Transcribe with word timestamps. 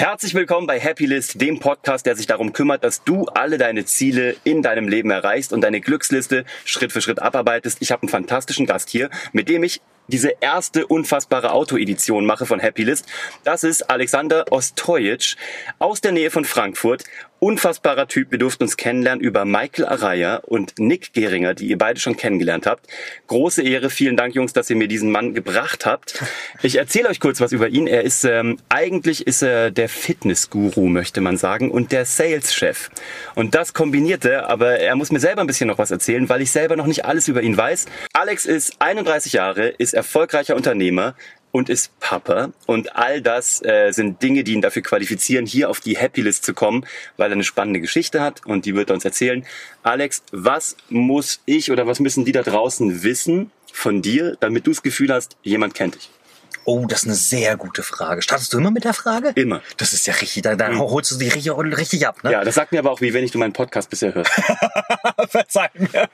Herzlich 0.00 0.32
willkommen 0.34 0.68
bei 0.68 0.78
Happy 0.78 1.06
List, 1.06 1.40
dem 1.40 1.58
Podcast, 1.58 2.06
der 2.06 2.14
sich 2.14 2.28
darum 2.28 2.52
kümmert, 2.52 2.84
dass 2.84 3.02
du 3.02 3.24
alle 3.24 3.58
deine 3.58 3.84
Ziele 3.84 4.36
in 4.44 4.62
deinem 4.62 4.86
Leben 4.86 5.10
erreichst 5.10 5.52
und 5.52 5.60
deine 5.60 5.80
Glücksliste 5.80 6.44
Schritt 6.64 6.92
für 6.92 7.00
Schritt 7.00 7.20
abarbeitest. 7.20 7.78
Ich 7.80 7.90
habe 7.90 8.02
einen 8.02 8.08
fantastischen 8.08 8.64
Gast 8.64 8.90
hier, 8.90 9.10
mit 9.32 9.48
dem 9.48 9.64
ich 9.64 9.80
diese 10.08 10.32
erste 10.40 10.86
unfassbare 10.86 11.52
Auto-Edition 11.52 12.26
mache 12.26 12.46
von 12.46 12.60
Happy 12.60 12.82
List. 12.82 13.06
Das 13.44 13.62
ist 13.62 13.88
Alexander 13.90 14.46
Ostojic 14.50 15.36
aus 15.78 16.00
der 16.00 16.12
Nähe 16.12 16.30
von 16.30 16.44
Frankfurt. 16.44 17.04
Unfassbarer 17.40 18.08
Typ. 18.08 18.32
Wir 18.32 18.38
durften 18.38 18.64
uns 18.64 18.76
kennenlernen 18.76 19.22
über 19.22 19.44
Michael 19.44 19.86
Araya 19.86 20.36
und 20.38 20.76
Nick 20.80 21.12
Geringer, 21.12 21.54
die 21.54 21.68
ihr 21.68 21.78
beide 21.78 22.00
schon 22.00 22.16
kennengelernt 22.16 22.66
habt. 22.66 22.88
Große 23.28 23.62
Ehre. 23.62 23.90
Vielen 23.90 24.16
Dank, 24.16 24.34
Jungs, 24.34 24.52
dass 24.52 24.68
ihr 24.70 24.74
mir 24.74 24.88
diesen 24.88 25.12
Mann 25.12 25.34
gebracht 25.34 25.86
habt. 25.86 26.20
Ich 26.62 26.76
erzähle 26.76 27.08
euch 27.10 27.20
kurz 27.20 27.40
was 27.40 27.52
über 27.52 27.68
ihn. 27.68 27.86
Er 27.86 28.02
ist, 28.02 28.24
ähm, 28.24 28.58
eigentlich 28.68 29.24
ist 29.24 29.42
er 29.42 29.70
der 29.70 29.88
Fitness-Guru, 29.88 30.88
möchte 30.88 31.20
man 31.20 31.36
sagen, 31.36 31.70
und 31.70 31.92
der 31.92 32.06
Sales-Chef. 32.06 32.90
Und 33.36 33.54
das 33.54 33.72
kombinierte, 33.72 34.48
aber 34.48 34.80
er 34.80 34.96
muss 34.96 35.12
mir 35.12 35.20
selber 35.20 35.42
ein 35.42 35.46
bisschen 35.46 35.68
noch 35.68 35.78
was 35.78 35.92
erzählen, 35.92 36.28
weil 36.28 36.42
ich 36.42 36.50
selber 36.50 36.74
noch 36.74 36.86
nicht 36.86 37.04
alles 37.04 37.28
über 37.28 37.42
ihn 37.42 37.56
weiß. 37.56 37.86
Alex 38.14 38.46
ist 38.46 38.80
31 38.80 39.34
Jahre, 39.34 39.68
ist 39.68 39.94
erfolgreicher 39.98 40.56
Unternehmer, 40.56 41.14
und 41.50 41.68
ist 41.68 41.98
Papa. 42.00 42.52
Und 42.66 42.96
all 42.96 43.22
das 43.22 43.62
äh, 43.64 43.90
sind 43.92 44.22
Dinge, 44.22 44.44
die 44.44 44.52
ihn 44.52 44.62
dafür 44.62 44.82
qualifizieren, 44.82 45.46
hier 45.46 45.70
auf 45.70 45.80
die 45.80 45.96
Happy 45.96 46.20
List 46.20 46.44
zu 46.44 46.54
kommen, 46.54 46.86
weil 47.16 47.30
er 47.30 47.34
eine 47.34 47.44
spannende 47.44 47.80
Geschichte 47.80 48.20
hat 48.20 48.44
und 48.46 48.64
die 48.64 48.74
wird 48.74 48.90
er 48.90 48.94
uns 48.94 49.04
erzählen. 49.04 49.44
Alex, 49.82 50.22
was 50.32 50.76
muss 50.88 51.40
ich 51.46 51.70
oder 51.70 51.86
was 51.86 52.00
müssen 52.00 52.24
die 52.24 52.32
da 52.32 52.42
draußen 52.42 53.02
wissen 53.02 53.50
von 53.72 54.02
dir, 54.02 54.36
damit 54.40 54.66
du 54.66 54.70
das 54.70 54.82
Gefühl 54.82 55.12
hast, 55.12 55.36
jemand 55.42 55.74
kennt 55.74 55.96
dich? 55.96 56.10
Oh, 56.64 56.84
das 56.86 57.00
ist 57.00 57.06
eine 57.06 57.14
sehr 57.14 57.56
gute 57.56 57.82
Frage. 57.82 58.20
Startest 58.20 58.52
du 58.52 58.58
immer 58.58 58.70
mit 58.70 58.84
der 58.84 58.92
Frage? 58.92 59.32
Immer. 59.36 59.62
Das 59.78 59.94
ist 59.94 60.06
ja 60.06 60.12
richtig, 60.14 60.42
da, 60.42 60.54
dann 60.54 60.78
holst 60.78 61.10
du 61.12 61.16
die 61.16 61.28
richtig, 61.28 61.50
richtig 61.56 62.06
ab, 62.06 62.22
ne? 62.22 62.32
Ja, 62.32 62.44
das 62.44 62.56
sagt 62.56 62.72
mir 62.72 62.80
aber 62.80 62.90
auch, 62.90 63.00
wie 63.00 63.14
wenn 63.14 63.24
ich 63.24 63.30
du 63.30 63.38
meinen 63.38 63.54
Podcast 63.54 63.88
bisher 63.88 64.14
hörst. 64.14 64.30
Verzeih 65.30 65.70
mir. 65.74 66.10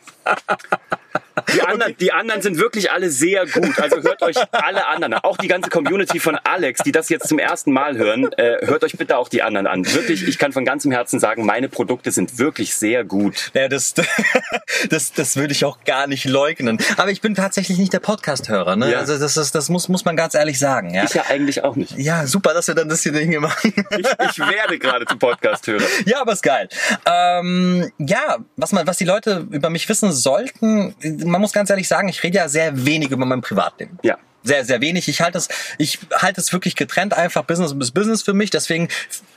Die 1.52 1.60
anderen, 1.62 1.96
die 1.98 2.12
anderen 2.12 2.42
sind 2.42 2.58
wirklich 2.58 2.90
alle 2.90 3.10
sehr 3.10 3.46
gut. 3.46 3.78
Also 3.78 4.02
hört 4.02 4.22
euch 4.22 4.36
alle 4.52 4.86
anderen 4.86 5.14
an. 5.14 5.20
Auch 5.22 5.36
die 5.36 5.48
ganze 5.48 5.68
Community 5.70 6.20
von 6.20 6.36
Alex, 6.36 6.82
die 6.84 6.92
das 6.92 7.08
jetzt 7.08 7.28
zum 7.28 7.38
ersten 7.38 7.72
Mal 7.72 7.96
hören, 7.96 8.32
äh, 8.32 8.66
hört 8.66 8.84
euch 8.84 8.96
bitte 8.96 9.18
auch 9.18 9.28
die 9.28 9.42
anderen 9.42 9.66
an. 9.66 9.84
Wirklich, 9.94 10.26
ich 10.26 10.38
kann 10.38 10.52
von 10.52 10.64
ganzem 10.64 10.92
Herzen 10.92 11.18
sagen, 11.18 11.44
meine 11.44 11.68
Produkte 11.68 12.12
sind 12.12 12.38
wirklich 12.38 12.74
sehr 12.74 13.04
gut. 13.04 13.50
Ja, 13.54 13.68
das, 13.68 13.94
das, 14.90 15.12
das 15.12 15.36
würde 15.36 15.52
ich 15.52 15.64
auch 15.64 15.84
gar 15.84 16.06
nicht 16.06 16.24
leugnen. 16.24 16.78
Aber 16.96 17.10
ich 17.10 17.20
bin 17.20 17.34
tatsächlich 17.34 17.78
nicht 17.78 17.92
der 17.92 18.00
Podcast-Hörer. 18.00 18.76
Ne? 18.76 18.92
Ja. 18.92 18.98
Also 18.98 19.18
das, 19.18 19.36
ist, 19.36 19.54
das 19.54 19.68
muss, 19.68 19.88
muss 19.88 20.04
man 20.04 20.16
ganz 20.16 20.34
ehrlich 20.34 20.58
sagen. 20.58 20.94
Ja? 20.94 21.04
Ich 21.04 21.14
ja 21.14 21.24
eigentlich 21.28 21.64
auch 21.64 21.76
nicht. 21.76 21.96
ja, 21.98 22.26
super, 22.26 22.54
dass 22.54 22.68
wir 22.68 22.74
dann 22.74 22.88
das 22.88 23.02
hier 23.02 23.12
Dinge 23.12 23.40
machen. 23.40 23.72
Ich, 23.90 24.06
ich 24.30 24.38
werde 24.38 24.78
gerade 24.78 25.04
zum 25.06 25.18
Podcast-Hörer. 25.18 25.84
Ja, 26.06 26.20
aber 26.20 26.32
ist 26.32 26.42
geil. 26.42 26.68
Ähm, 27.06 27.90
ja, 27.98 28.38
was 28.56 28.72
man, 28.72 28.86
was 28.86 28.98
die 28.98 29.04
Leute 29.04 29.46
über 29.50 29.70
mich 29.70 29.88
wissen 29.88 30.12
sollten, 30.12 30.94
man 31.05 31.41
muss 31.41 31.52
ganz 31.52 31.70
ehrlich 31.70 31.88
sagen, 31.88 32.08
ich 32.08 32.22
rede 32.22 32.38
ja 32.38 32.48
sehr 32.48 32.84
wenig 32.86 33.10
über 33.10 33.27
mein 33.27 33.41
Privatleben. 33.41 33.98
Ja. 34.02 34.19
Sehr, 34.47 34.62
sehr 34.66 34.83
wenig. 34.83 35.08
Ich 35.08 35.22
halte 35.22 35.38
es, 35.38 35.48
ich 35.78 35.98
halte 36.14 36.38
es 36.38 36.52
wirklich 36.52 36.77
getrennt, 36.77 37.14
einfach 37.16 37.44
Business 37.44 37.72
ist 37.72 37.92
Business 37.94 38.20
für 38.22 38.34
mich. 38.34 38.50
Deswegen 38.50 38.88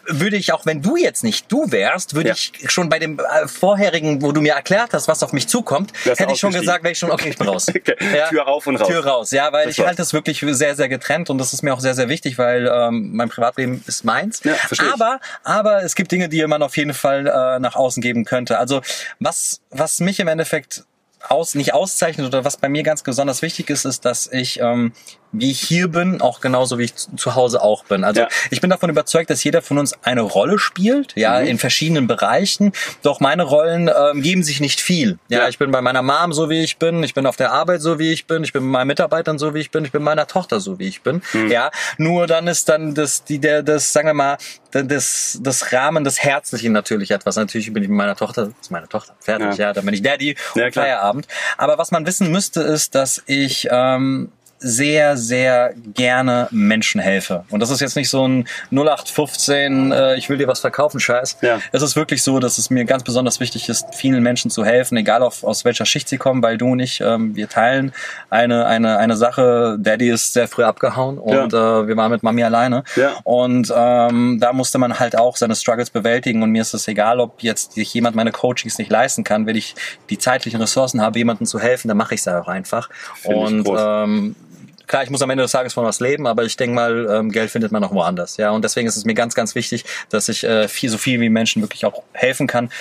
würde 0.06 0.36
ich 0.36 0.52
auch, 0.52 0.66
wenn 0.66 0.82
du 0.82 0.98
jetzt 0.98 1.24
nicht 1.24 1.50
du 1.50 1.72
wärst, 1.72 2.14
würde 2.14 2.28
Ja. 2.30 2.36
ich 2.36 2.52
schon 2.70 2.90
bei 2.90 3.00
dem 3.00 3.18
äh, 3.20 3.48
vorherigen, 3.48 4.22
wo 4.22 4.34
du 4.34 4.42
mir 4.42 4.52
erklärt 4.56 4.90
hast, 4.92 5.08
was 5.08 5.24
auf 5.24 5.32
mich 5.32 5.48
zukommt, 5.48 5.94
Du 6.04 6.12
hast 6.12 6.20
hätte 6.20 6.34
ich 6.34 6.40
schon 6.42 6.52
gesagt, 6.52 6.84
wäre 6.84 6.92
ich 6.92 7.00
schon, 7.00 7.10
okay, 7.10 7.30
ich 7.30 7.38
bin 7.38 7.48
raus. 7.48 7.68
Okay. 7.74 7.96
Tür 8.28 8.48
auf 8.50 8.68
und 8.68 8.76
raus. 8.76 8.88
Tür 8.90 9.06
raus, 9.06 9.32
ja, 9.32 9.50
weil 9.54 9.68
Das 9.68 9.76
ich 9.76 9.80
war's. 9.80 9.88
halte 9.88 10.02
es 10.02 10.12
wirklich 10.12 10.44
sehr, 10.46 10.76
sehr 10.76 10.90
getrennt 10.90 11.30
und 11.30 11.38
das 11.38 11.54
ist 11.54 11.64
mir 11.64 11.74
auch 11.74 11.80
sehr, 11.80 11.94
sehr 11.96 12.10
wichtig, 12.10 12.38
weil 12.38 12.68
ähm, 12.70 13.12
mein 13.14 13.30
Privatleben 13.30 13.82
ist 13.88 14.04
meins. 14.04 14.42
Ja, 14.44 14.56
aber, 14.94 15.22
aber 15.46 15.84
es 15.84 15.96
gibt 15.96 16.12
Dinge, 16.12 16.28
die 16.28 16.46
man 16.48 16.62
auf 16.62 16.76
jeden 16.76 16.94
Fall 16.94 17.28
äh, 17.28 17.60
nach 17.60 17.76
außen 17.78 18.02
geben 18.02 18.26
könnte. 18.26 18.58
Also 18.60 18.82
was, 19.22 19.62
was 19.70 20.02
mich 20.02 20.20
im 20.20 20.28
Endeffekt 20.28 20.84
aus, 21.28 21.56
nicht 21.56 21.74
auszeichnet 21.74 22.28
oder 22.28 22.46
was 22.46 22.58
bei 22.58 22.70
mir 22.70 22.84
ganz 22.84 23.04
besonders 23.04 23.42
wichtig 23.42 23.70
ist, 23.70 23.86
ist, 23.86 24.06
dass 24.06 24.32
ich, 24.32 24.60
ähm, 24.60 24.94
wie 25.32 25.52
ich 25.52 25.60
hier 25.60 25.88
bin, 25.90 26.22
auch 26.22 26.40
genauso 26.42 26.78
wie 26.80 26.84
ich 26.86 26.96
zu 26.96 27.36
Hause 27.36 27.62
auch 27.62 27.84
bin. 27.86 28.04
Also 28.04 28.22
Ja. 28.22 28.28
ich 28.50 28.62
bin 28.62 28.70
davon 28.70 28.90
überzeugt, 28.90 29.30
dass 29.30 29.44
jeder 29.44 29.62
von 29.62 29.78
uns 29.78 29.94
eine 30.04 30.22
Rolle 30.22 30.58
spielt, 30.58 31.14
ja, 31.16 31.40
Mhm. 31.42 31.48
in 31.48 31.58
verschiedenen 31.60 32.08
Bereichen. 32.08 32.72
Doch 33.04 33.20
meine 33.20 33.44
Rollen 33.44 33.90
ähm, 33.90 34.22
geben 34.22 34.44
sich 34.44 34.60
nicht 34.62 34.80
viel. 34.82 35.20
Ja, 35.30 35.40
Ja. 35.40 35.50
ich 35.50 35.58
bin 35.58 35.72
bei 35.72 35.82
meiner 35.82 36.02
Mom 36.02 36.34
so 36.34 36.50
wie 36.50 36.62
ich 36.64 36.78
bin, 36.78 37.04
ich 37.04 37.14
bin 37.14 37.26
auf 37.26 37.36
der 37.36 37.52
Arbeit 37.52 37.82
so 37.82 38.00
wie 38.00 38.12
ich 38.14 38.26
bin, 38.26 38.44
ich 38.44 38.54
bin 38.54 38.64
mit 38.64 38.72
meinen 38.72 38.88
Mitarbeitern 38.88 39.38
so 39.38 39.54
wie 39.54 39.60
ich 39.60 39.72
bin, 39.72 39.84
ich 39.86 39.92
bin 39.92 40.02
meiner 40.04 40.28
Tochter 40.28 40.60
so 40.60 40.80
wie 40.80 40.88
ich 40.88 41.02
bin. 41.02 41.22
Mhm. 41.34 41.52
Ja, 41.52 41.72
nur 41.98 42.26
dann 42.28 42.48
ist 42.48 42.70
dann 42.70 42.94
das, 42.96 43.24
die, 43.24 43.40
der, 43.40 43.64
das, 43.64 43.92
sagen 43.94 44.08
wir 44.08 44.14
mal, 44.14 44.38
das, 44.72 45.40
das 45.42 45.72
Rahmen 45.74 46.04
des 46.04 46.24
Herzlichen 46.24 46.72
natürlich 46.72 47.12
etwas. 47.12 47.36
Natürlich 47.36 47.72
bin 47.74 47.84
ich 47.84 47.90
mit 47.90 47.98
meiner 47.98 48.16
Tochter, 48.16 48.46
das 48.46 48.54
ist 48.62 48.72
meine 48.72 48.88
Tochter, 48.88 49.14
fertig, 49.20 49.58
Ja. 49.58 49.68
ja, 49.68 49.74
dann 49.74 49.86
bin 49.86 49.94
ich 49.94 50.02
Daddy 50.02 50.36
Ja, 50.56 50.66
und. 50.66 50.74
Feierabend. 50.74 51.28
Aber 51.58 51.78
was 51.78 51.92
man 51.92 52.06
wissen 52.06 52.32
müsste, 52.32 52.62
ist, 52.62 52.96
dass 52.96 53.24
ich 53.26 53.68
ähm, 53.72 54.32
sehr, 54.60 55.18
sehr 55.18 55.74
gerne 55.94 56.48
Menschen 56.52 57.00
helfe. 57.00 57.44
Und 57.50 57.60
das 57.60 57.70
ist 57.70 57.80
jetzt 57.80 57.96
nicht 57.96 58.10
so 58.10 58.28
ein 58.28 58.48
0815, 58.72 59.92
äh, 59.92 60.16
ich 60.16 60.30
will 60.30 60.38
dir 60.38 60.48
was 60.48 60.60
verkaufen, 60.60 61.00
Scheiß. 61.00 61.38
Ja. 61.42 61.60
Es 61.72 61.82
ist 61.82 61.96
wirklich 61.96 62.24
so, 62.24 62.40
dass 62.40 62.58
es 62.58 62.70
mir 62.70 62.86
ganz 62.86 63.04
besonders 63.04 63.40
wichtig 63.40 63.70
ist, 63.70 63.86
vielen 63.94 64.24
Menschen 64.24 64.50
zu 64.50 64.66
helfen, 64.66 64.98
egal 64.98 65.22
auf, 65.22 65.44
aus 65.44 65.66
welcher 65.66 65.86
Schicht 65.86 66.10
sie 66.10 66.18
kommen, 66.18 66.42
weil 66.42 66.58
du 66.58 66.68
und 66.72 66.80
ich, 66.80 67.02
ähm, 67.02 67.36
wir 67.36 67.50
teilen 67.50 67.94
eine, 68.30 68.66
eine, 68.66 68.98
eine 68.98 69.16
Sache. 69.16 69.78
Daddy 69.80 70.10
ist 70.10 70.34
sehr 70.34 70.48
früh 70.48 70.64
abgehauen 70.64 71.18
und 71.18 71.54
äh, 71.54 71.88
wir 71.88 71.96
waren 71.96 72.12
mit 72.12 72.24
Mami 72.24 72.44
alleine. 72.44 72.84
Ja. 72.96 73.12
Und 73.24 73.72
ähm, 73.76 74.40
da 74.40 74.54
musste 74.54 74.78
man 74.78 75.00
halt 75.00 75.18
auch 75.18 75.38
seine 75.38 75.56
Struggles 75.56 75.90
bewältigen. 75.90 76.42
Und 76.44 76.52
mir 76.52 76.62
ist 76.62 76.74
es 76.74 76.88
egal, 76.88 77.20
ob 77.20 77.44
jetzt 77.44 77.74
sich 77.74 77.94
jemand 77.94 78.16
meine 78.16 78.32
Coachings 78.32 78.78
nicht 78.78 78.92
leisten 78.92 79.24
kann. 79.24 79.46
Wenn 79.46 79.56
ich 79.56 79.76
die 80.10 80.18
zeitlichen 80.18 80.60
Ressourcen 80.60 81.02
habe, 81.02 81.18
jemandem 81.20 81.46
zu 81.46 81.60
helfen, 81.60 81.88
dann 81.88 81.98
mache 81.98 82.16
ich 82.16 82.22
es 82.22 82.28
auch 82.28 82.48
einfach. 82.48 82.90
Find 83.16 83.68
und 83.68 83.78
ähm, 83.78 84.36
klar, 84.88 85.04
ich 85.04 85.10
muss 85.10 85.22
am 85.22 85.30
Ende 85.30 85.44
des 85.44 85.52
Tages 85.52 85.74
von 85.74 85.86
was 85.86 86.00
leben, 86.00 86.26
aber 86.28 86.44
ich 86.44 86.58
denke 86.58 86.76
mal, 86.76 87.08
ähm, 87.10 87.32
Geld 87.32 87.52
findet 87.52 87.72
man 87.72 87.84
auch 87.84 87.94
woanders. 87.94 88.38
Ja, 88.38 88.52
und 88.52 88.64
deswegen 88.64 88.88
ist 88.88 88.98
es 88.98 89.06
mir 89.06 89.14
ganz, 89.14 89.36
ganz 89.36 89.54
wichtig, 89.54 89.86
dass 90.10 90.30
ich 90.30 90.44
äh, 90.44 90.68
viel, 90.68 90.90
so 90.90 90.98
viel 90.98 91.20
wie 91.20 91.30
Menschen 91.30 91.62
wirklich 91.62 91.86
auch 91.86 92.04
helfen 92.14 92.48
kann, 92.48 92.72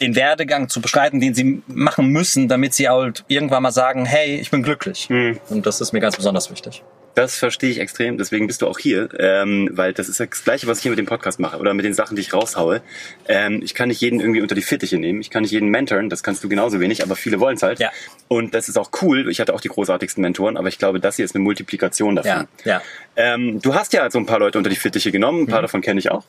den 0.00 0.14
Werdegang 0.14 0.68
zu 0.68 0.80
beschreiten, 0.80 1.20
den 1.20 1.34
sie 1.34 1.62
machen 1.66 2.08
müssen, 2.08 2.48
damit 2.48 2.74
sie 2.74 2.88
halt 2.88 3.24
irgendwann 3.28 3.62
mal 3.62 3.72
sagen, 3.72 4.04
hey, 4.04 4.36
ich 4.36 4.50
bin 4.50 4.62
glücklich. 4.62 5.08
Mhm. 5.08 5.38
Und 5.48 5.66
das 5.66 5.80
ist 5.80 5.92
mir 5.92 6.00
ganz 6.00 6.16
besonders 6.16 6.50
wichtig. 6.50 6.82
Das 7.16 7.38
verstehe 7.38 7.70
ich 7.70 7.80
extrem, 7.80 8.18
deswegen 8.18 8.46
bist 8.46 8.60
du 8.60 8.66
auch 8.66 8.78
hier, 8.78 9.08
ähm, 9.18 9.70
weil 9.72 9.94
das 9.94 10.10
ist 10.10 10.20
das 10.20 10.28
Gleiche, 10.44 10.66
was 10.66 10.78
ich 10.78 10.82
hier 10.82 10.90
mit 10.90 10.98
dem 10.98 11.06
Podcast 11.06 11.40
mache 11.40 11.56
oder 11.56 11.72
mit 11.72 11.86
den 11.86 11.94
Sachen, 11.94 12.14
die 12.14 12.20
ich 12.20 12.34
raushaue. 12.34 12.82
Ähm, 13.26 13.62
ich 13.64 13.74
kann 13.74 13.88
nicht 13.88 14.02
jeden 14.02 14.20
irgendwie 14.20 14.42
unter 14.42 14.54
die 14.54 14.60
Fittiche 14.60 14.98
nehmen, 14.98 15.22
ich 15.22 15.30
kann 15.30 15.40
nicht 15.40 15.50
jeden 15.50 15.70
mentoren, 15.70 16.10
das 16.10 16.22
kannst 16.22 16.44
du 16.44 16.50
genauso 16.50 16.78
wenig, 16.78 17.02
aber 17.02 17.16
viele 17.16 17.40
wollen 17.40 17.56
es 17.56 17.62
halt. 17.62 17.78
Ja. 17.78 17.90
Und 18.28 18.54
das 18.54 18.68
ist 18.68 18.76
auch 18.76 18.90
cool, 19.00 19.30
ich 19.30 19.40
hatte 19.40 19.54
auch 19.54 19.62
die 19.62 19.68
großartigsten 19.68 20.20
Mentoren, 20.20 20.58
aber 20.58 20.68
ich 20.68 20.76
glaube, 20.78 21.00
das 21.00 21.16
hier 21.16 21.24
ist 21.24 21.34
eine 21.34 21.42
Multiplikation 21.42 22.16
davon. 22.16 22.48
Ja, 22.66 22.70
ja. 22.70 22.82
Ähm, 23.16 23.62
du 23.62 23.74
hast 23.74 23.94
ja 23.94 24.10
so 24.10 24.18
ein 24.18 24.26
paar 24.26 24.38
Leute 24.38 24.58
unter 24.58 24.68
die 24.68 24.76
Fittiche 24.76 25.10
genommen, 25.10 25.44
ein 25.44 25.46
paar 25.46 25.62
davon 25.62 25.80
kenne 25.80 25.98
ich 25.98 26.10
auch. 26.10 26.24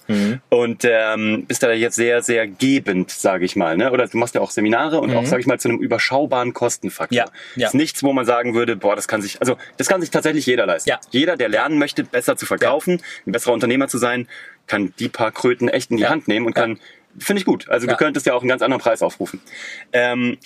Und 0.47 0.85
ähm, 0.85 1.43
bist 1.49 1.63
da 1.63 1.71
jetzt 1.73 1.97
sehr, 1.97 2.21
sehr 2.21 2.47
gebend, 2.47 3.11
sage 3.11 3.43
ich 3.43 3.56
mal. 3.57 3.77
Ne? 3.77 3.91
Oder 3.91 4.07
du 4.07 4.17
machst 4.17 4.35
ja 4.35 4.41
auch 4.41 4.51
Seminare 4.51 5.01
und 5.01 5.13
auch, 5.13 5.25
sage 5.25 5.41
ich 5.41 5.47
mal, 5.47 5.59
zu 5.59 5.67
einem 5.69 5.79
überschaubaren 5.79 6.53
Kostenfaktor. 6.53 7.17
Ja, 7.17 7.25
ja. 7.55 7.67
Ist 7.67 7.73
nichts, 7.73 8.03
wo 8.03 8.13
man 8.13 8.25
sagen 8.25 8.53
würde, 8.53 8.75
boah, 8.75 8.95
das 8.95 9.07
kann 9.07 9.21
sich, 9.21 9.39
also 9.39 9.57
das 9.77 9.87
kann 9.87 10.01
sich 10.01 10.09
tatsächlich 10.09 10.45
jeder 10.45 10.65
leisten. 10.65 10.89
Ja. 10.89 10.99
Jeder, 11.11 11.35
der 11.35 11.49
lernen 11.49 11.77
möchte, 11.77 12.03
besser 12.03 12.37
zu 12.37 12.45
verkaufen, 12.45 13.01
ein 13.25 13.31
besserer 13.31 13.53
Unternehmer 13.53 13.87
zu 13.87 13.97
sein, 13.97 14.27
kann 14.67 14.93
die 14.99 15.09
paar 15.09 15.31
Kröten 15.31 15.67
echt 15.67 15.91
in 15.91 15.97
die. 15.97 16.07
Hand 16.07 16.27
nehmen 16.27 16.45
und 16.45 16.53
kann, 16.53 16.79
finde 17.19 17.41
ich 17.41 17.45
gut. 17.45 17.67
Also 17.69 17.85
du 17.85 17.95
könntest 17.97 18.25
ja 18.25 18.33
auch 18.33 18.41
einen 18.41 18.49
ganz 18.49 18.61
anderen 18.61 18.81
Preis 18.81 19.01
aufrufen. 19.01 19.41
Ähm, 19.91 20.37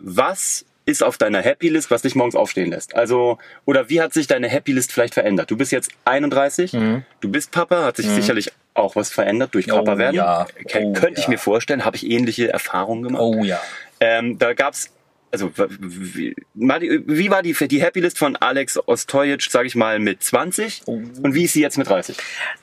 was 0.00 0.64
ist 0.86 1.02
auf 1.02 1.18
deiner 1.18 1.42
Happy 1.42 1.68
List, 1.68 1.90
was 1.90 2.02
dich 2.02 2.14
morgens 2.14 2.36
aufstehen 2.36 2.70
lässt? 2.70 2.94
Also, 2.94 3.38
oder 3.64 3.90
wie 3.90 4.00
hat 4.00 4.14
sich 4.14 4.26
deine 4.26 4.48
Happy 4.48 4.72
List 4.72 4.92
vielleicht 4.92 5.14
verändert? 5.14 5.50
Du 5.50 5.56
bist 5.56 5.72
jetzt 5.72 5.90
31, 6.04 6.70
du 6.70 7.28
bist 7.28 7.50
Papa, 7.50 7.82
hat 7.84 7.96
sich 7.96 8.06
sicherlich 8.06 8.52
auch 8.78 8.96
was 8.96 9.10
verändert 9.10 9.54
durch 9.54 9.66
Mhm. 9.66 9.72
Oh, 9.94 9.98
werden. 9.98 10.16
ja. 10.16 10.46
Oh, 10.46 10.62
Könnte 10.94 11.14
ich 11.16 11.24
ja. 11.24 11.30
mir 11.30 11.38
vorstellen, 11.38 11.84
habe 11.84 11.96
ich 11.96 12.08
ähnliche 12.10 12.52
Erfahrungen 12.52 13.02
gemacht. 13.02 13.22
Oh 13.22 13.42
ja. 13.44 13.60
Ähm, 14.00 14.38
da 14.38 14.52
gab's 14.52 14.90
also 15.32 15.50
wie, 15.80 16.34
wie 16.54 17.30
war 17.30 17.42
die, 17.42 17.52
die 17.68 17.82
Happy 17.82 18.00
List 18.00 18.18
von 18.18 18.36
Alex 18.36 18.78
Ostojic, 18.86 19.42
sage 19.42 19.66
ich 19.66 19.74
mal, 19.74 19.98
mit 19.98 20.22
20 20.22 20.82
Oh. 20.86 20.92
und 20.92 21.34
wie 21.34 21.44
ist 21.44 21.52
sie 21.54 21.60
jetzt 21.62 21.78
mit 21.78 21.88
30? 21.88 22.16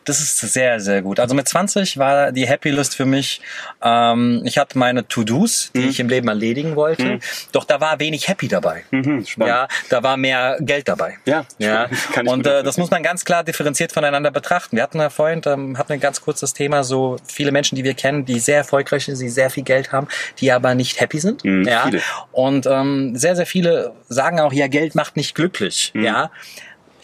Das 0.05 0.19
ist 0.19 0.39
sehr, 0.39 0.79
sehr 0.79 1.01
gut. 1.01 1.19
Also 1.19 1.35
mit 1.35 1.47
20 1.47 1.97
war 1.97 2.31
die 2.31 2.47
Happy 2.47 2.69
List 2.71 2.95
für 2.95 3.05
mich, 3.05 3.41
ähm, 3.81 4.41
ich 4.45 4.57
hatte 4.57 4.77
meine 4.77 5.07
To-Dos, 5.07 5.71
die 5.75 5.87
ich 5.87 5.99
im 5.99 6.09
Leben 6.09 6.27
erledigen 6.27 6.75
wollte, 6.75 7.19
doch 7.51 7.63
da 7.65 7.79
war 7.81 7.99
wenig 7.99 8.27
Happy 8.27 8.47
dabei. 8.47 8.83
Mhm. 8.91 9.25
Ja, 9.37 9.67
da 9.89 10.03
war 10.03 10.17
mehr 10.17 10.57
Geld 10.61 10.87
dabei. 10.87 11.17
Ja, 11.25 11.45
Ja, 11.57 11.87
kann 12.13 12.25
ich 12.25 12.31
und 12.31 12.47
äh, 12.47 12.63
das 12.63 12.77
muss 12.77 12.89
man 12.91 13.03
ganz 13.03 13.25
klar 13.25 13.43
differenziert 13.43 13.91
voneinander 13.91 14.31
betrachten. 14.31 14.75
Wir 14.77 14.83
hatten 14.83 14.99
ja 14.99 15.09
vorhin, 15.09 15.41
ähm, 15.45 15.77
hatten 15.77 15.93
ein 15.93 15.99
ganz 15.99 16.21
kurzes 16.21 16.53
Thema, 16.53 16.83
so 16.83 17.17
viele 17.27 17.51
Menschen, 17.51 17.75
die 17.75 17.83
wir 17.83 17.93
kennen, 17.93 18.25
die 18.25 18.39
sehr 18.39 18.57
erfolgreich 18.57 19.05
sind, 19.05 19.19
die 19.19 19.29
sehr 19.29 19.49
viel 19.49 19.63
Geld 19.63 19.91
haben, 19.91 20.07
die 20.39 20.51
aber 20.51 20.75
nicht 20.75 20.99
happy 20.99 21.19
sind. 21.19 21.43
Mhm, 21.43 21.67
ja, 21.67 21.83
viele. 21.85 22.01
und 22.31 22.52
ähm, 22.65 23.15
sehr, 23.15 23.35
sehr 23.35 23.45
viele 23.45 23.93
sagen 24.09 24.39
auch, 24.39 24.53
ja, 24.53 24.67
Geld 24.67 24.95
macht 24.95 25.17
nicht 25.17 25.35
glücklich. 25.35 25.91
Mhm. 25.93 26.03
Ja, 26.03 26.31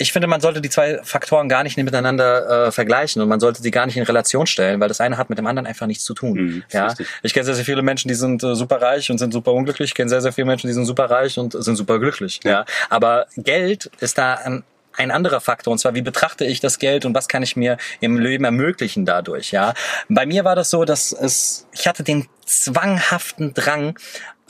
ich 0.01 0.13
finde, 0.13 0.27
man 0.27 0.39
sollte 0.39 0.61
die 0.61 0.69
zwei 0.69 1.01
Faktoren 1.03 1.49
gar 1.49 1.63
nicht 1.63 1.77
miteinander 1.77 2.67
äh, 2.67 2.71
vergleichen 2.71 3.21
und 3.21 3.27
man 3.27 3.41
sollte 3.41 3.61
sie 3.61 3.69
gar 3.69 3.85
nicht 3.85 3.97
in 3.97 4.03
Relation 4.03 4.47
stellen, 4.47 4.79
weil 4.79 4.87
das 4.87 5.01
eine 5.01 5.17
hat 5.17 5.29
mit 5.29 5.37
dem 5.37 5.45
anderen 5.45 5.67
einfach 5.67 5.87
nichts 5.87 6.05
zu 6.05 6.13
tun. 6.13 6.39
Mhm, 6.39 6.63
ja, 6.71 6.87
richtig. 6.87 7.07
ich 7.21 7.33
kenne 7.33 7.43
sehr, 7.43 7.55
sehr 7.55 7.65
viele 7.65 7.81
Menschen, 7.81 8.07
die 8.07 8.15
sind 8.15 8.41
äh, 8.41 8.55
super 8.55 8.81
reich 8.81 9.11
und 9.11 9.17
sind 9.17 9.33
super 9.33 9.51
unglücklich. 9.51 9.89
Ich 9.89 9.95
kenne 9.95 10.09
sehr, 10.09 10.21
sehr 10.21 10.31
viele 10.31 10.45
Menschen, 10.45 10.67
die 10.67 10.73
sind 10.73 10.85
super 10.85 11.09
reich 11.09 11.37
und 11.37 11.51
sind 11.51 11.75
super 11.75 11.99
glücklich. 11.99 12.39
Ja, 12.45 12.63
aber 12.89 13.27
Geld 13.35 13.91
ist 13.99 14.17
da 14.17 14.35
ein 14.35 14.63
ein 14.97 15.11
anderer 15.11 15.39
Faktor 15.39 15.71
und 15.71 15.77
zwar 15.77 15.95
wie 15.95 16.01
betrachte 16.01 16.43
ich 16.43 16.59
das 16.59 16.77
Geld 16.77 17.05
und 17.05 17.13
was 17.13 17.29
kann 17.29 17.41
ich 17.41 17.55
mir 17.55 17.77
im 18.01 18.17
Leben 18.17 18.43
ermöglichen 18.43 19.05
dadurch 19.05 19.51
ja 19.51 19.73
bei 20.09 20.25
mir 20.25 20.43
war 20.43 20.55
das 20.55 20.71
so 20.71 20.83
dass 20.83 21.13
es 21.13 21.67
ich 21.71 21.87
hatte 21.87 22.03
den 22.03 22.27
zwanghaften 22.45 23.53
Drang 23.53 23.97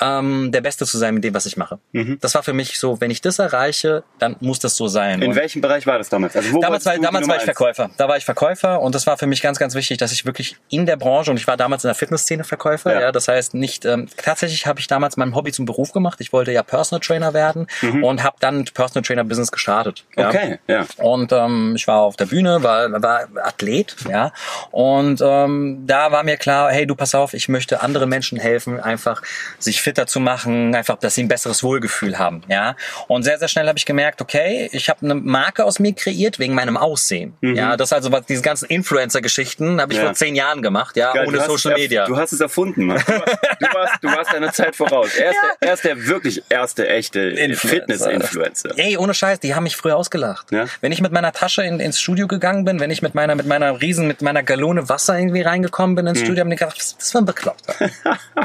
ähm, 0.02 0.52
der 0.52 0.62
Beste 0.62 0.86
zu 0.86 0.98
sein 0.98 1.14
mit 1.16 1.24
dem 1.24 1.34
was 1.34 1.46
ich 1.46 1.58
mache 1.58 1.80
das 2.22 2.36
war 2.36 2.44
für 2.44 2.54
mich 2.54 2.80
so 2.80 3.00
wenn 3.02 3.12
ich 3.12 3.22
das 3.22 3.40
erreiche 3.40 4.04
dann 4.20 4.36
muss 4.40 4.60
das 4.60 4.76
so 4.78 4.88
sein 4.88 5.22
In 5.22 5.30
Und- 5.32 5.36
welchem 5.36 5.62
Bereich 5.62 5.86
war 5.88 5.98
das 5.98 6.10
damals? 6.10 6.36
Also 6.36 6.52
wo 6.54 6.62
Damals, 6.62 6.86
war, 6.86 6.98
damals 6.98 7.28
war 7.28 7.36
ich 7.36 7.42
eins? 7.42 7.46
Verkäufer. 7.46 7.90
Da 7.98 8.08
war 8.08 8.18
ich 8.18 8.26
Verkäufer 8.26 8.82
und 8.82 8.94
das 8.96 9.08
war 9.08 9.18
für 9.18 9.28
mich 9.28 9.42
ganz, 9.42 9.58
ganz 9.60 9.76
wichtig, 9.76 9.98
dass 9.98 10.12
ich 10.12 10.26
wirklich 10.26 10.56
in 10.70 10.86
der 10.86 10.96
Branche 10.98 11.32
und 11.32 11.38
ich 11.38 11.48
war 11.48 11.58
damals 11.58 11.84
in 11.84 11.88
der 11.88 11.96
Fitnessszene 11.96 12.44
Verkäufer. 12.44 12.94
Ja. 12.94 13.02
Ja. 13.02 13.12
das 13.12 13.28
heißt 13.28 13.54
nicht. 13.54 13.86
Ähm, 13.86 14.08
tatsächlich 14.18 14.66
habe 14.68 14.80
ich 14.80 14.88
damals 14.88 15.18
mein 15.18 15.34
Hobby 15.36 15.52
zum 15.52 15.66
Beruf 15.66 15.92
gemacht. 15.92 16.20
Ich 16.22 16.32
wollte 16.34 16.52
ja 16.52 16.64
Personal 16.64 17.00
Trainer 17.02 17.34
werden 17.34 17.68
und 18.02 18.24
habe 18.24 18.38
dann 18.40 18.66
Personal 18.66 19.04
Trainer 19.04 19.24
Business 19.24 19.52
gestartet. 19.52 20.06
Ja. 20.18 20.24
Mhm. 20.24 20.30
Okay, 20.36 20.60
ja. 20.68 20.86
Und 20.98 21.32
ähm, 21.32 21.74
ich 21.76 21.88
war 21.88 22.02
auf 22.02 22.16
der 22.16 22.26
Bühne, 22.26 22.62
war, 22.64 23.02
war 23.02 23.28
Athlet, 23.44 23.96
ja. 24.10 24.32
Und 24.72 25.22
ähm, 25.24 25.84
da 25.88 26.12
war 26.12 26.24
mir 26.24 26.38
klar, 26.38 26.72
hey, 26.72 26.86
du 26.86 26.96
pass 26.96 27.16
auf, 27.16 27.34
ich 27.34 27.48
möchte 27.50 27.82
anderen 27.82 28.10
Menschen 28.10 28.38
helfen, 28.40 28.80
einfach 28.80 29.22
sich 29.58 29.82
fitter 29.90 30.06
zu 30.08 30.20
machen, 30.20 30.76
einfach, 30.76 30.98
dass 31.00 31.16
sie 31.16 31.24
ein 31.24 31.28
besseres 31.28 31.64
Wohlgefühl 31.64 32.20
haben, 32.20 32.42
ja. 32.48 32.76
Und 33.08 33.24
sehr, 33.24 33.40
sehr 33.40 33.48
schnell 33.48 33.68
habe 33.68 33.78
ich 33.80 33.86
gemerkt, 33.86 34.22
okay, 34.22 34.70
ich 34.72 34.88
habe 34.90 35.00
eine 35.04 35.16
Marke 35.16 35.66
aus 35.66 35.80
mir 35.80 35.94
kreiert 35.94 36.38
wegen 36.38 36.54
meinem 36.54 36.78
Aussehen, 36.78 37.34
ja. 37.42 37.76
Das 37.76 37.92
also 37.94 38.12
was 38.12 38.26
diese 38.28 38.42
ganzen 38.44 38.66
Influencer-Geschichten 38.66 39.82
habe 39.82 39.94
ich 39.94 39.98
Mhm. 40.00 40.04
Ja. 40.04 40.10
vor 40.10 40.14
zehn 40.16 40.36
Jahren 40.36 40.62
gemacht, 40.62 40.96
ja, 40.96 41.12
Geil, 41.14 41.28
ohne 41.28 41.42
Social 41.42 41.74
Media. 41.74 42.06
Du 42.06 42.16
hast 42.18 42.32
es 42.32 42.40
erfunden, 42.40 42.86
Mann. 42.86 43.02
Du, 43.06 43.14
du, 43.14 43.74
warst, 43.74 43.94
du 44.04 44.08
warst 44.08 44.34
deiner 44.34 44.52
Zeit 44.54 44.76
voraus. 44.76 45.10
Er 45.16 45.32
ist, 45.32 45.38
der, 45.60 45.68
er 45.70 45.74
ist 45.74 45.84
der 45.84 46.06
wirklich 46.08 46.44
erste 46.50 46.88
echte 46.88 47.20
Influencer. 47.20 47.68
Fitness-Influencer. 47.68 48.70
Ey, 48.78 48.98
ohne 48.98 49.14
Scheiß, 49.14 49.40
die 49.40 49.56
haben 49.56 49.64
mich 49.64 49.76
früher 49.76 49.96
ausgelacht. 49.98 50.52
Ja? 50.52 50.66
Wenn 50.82 50.92
ich 50.92 51.02
mit 51.02 51.12
meiner 51.12 51.32
Tasche 51.32 51.64
in, 51.64 51.80
ins 51.80 52.00
Studio 52.00 52.28
gegangen 52.28 52.64
bin, 52.66 52.80
wenn 52.80 52.92
ich 52.92 53.02
mit 53.02 53.16
meiner, 53.16 53.36
mit 53.36 53.46
meiner 53.48 53.82
Riesen, 53.82 54.08
mit 54.08 54.22
meiner 54.22 54.44
Gallone 54.44 54.88
Wasser 54.90 55.18
irgendwie 55.18 55.42
reingekommen 55.42 55.96
bin 55.96 56.06
Mhm. 56.06 56.10
ins 56.10 56.20
Studio, 56.22 56.42
haben 56.42 56.50
die 56.50 56.56
gedacht, 56.56 56.78
was 56.78 56.86
ist 56.88 57.02
das 57.02 57.12
für 57.12 57.18
ein 57.20 57.26
Bekloppter? 57.26 57.74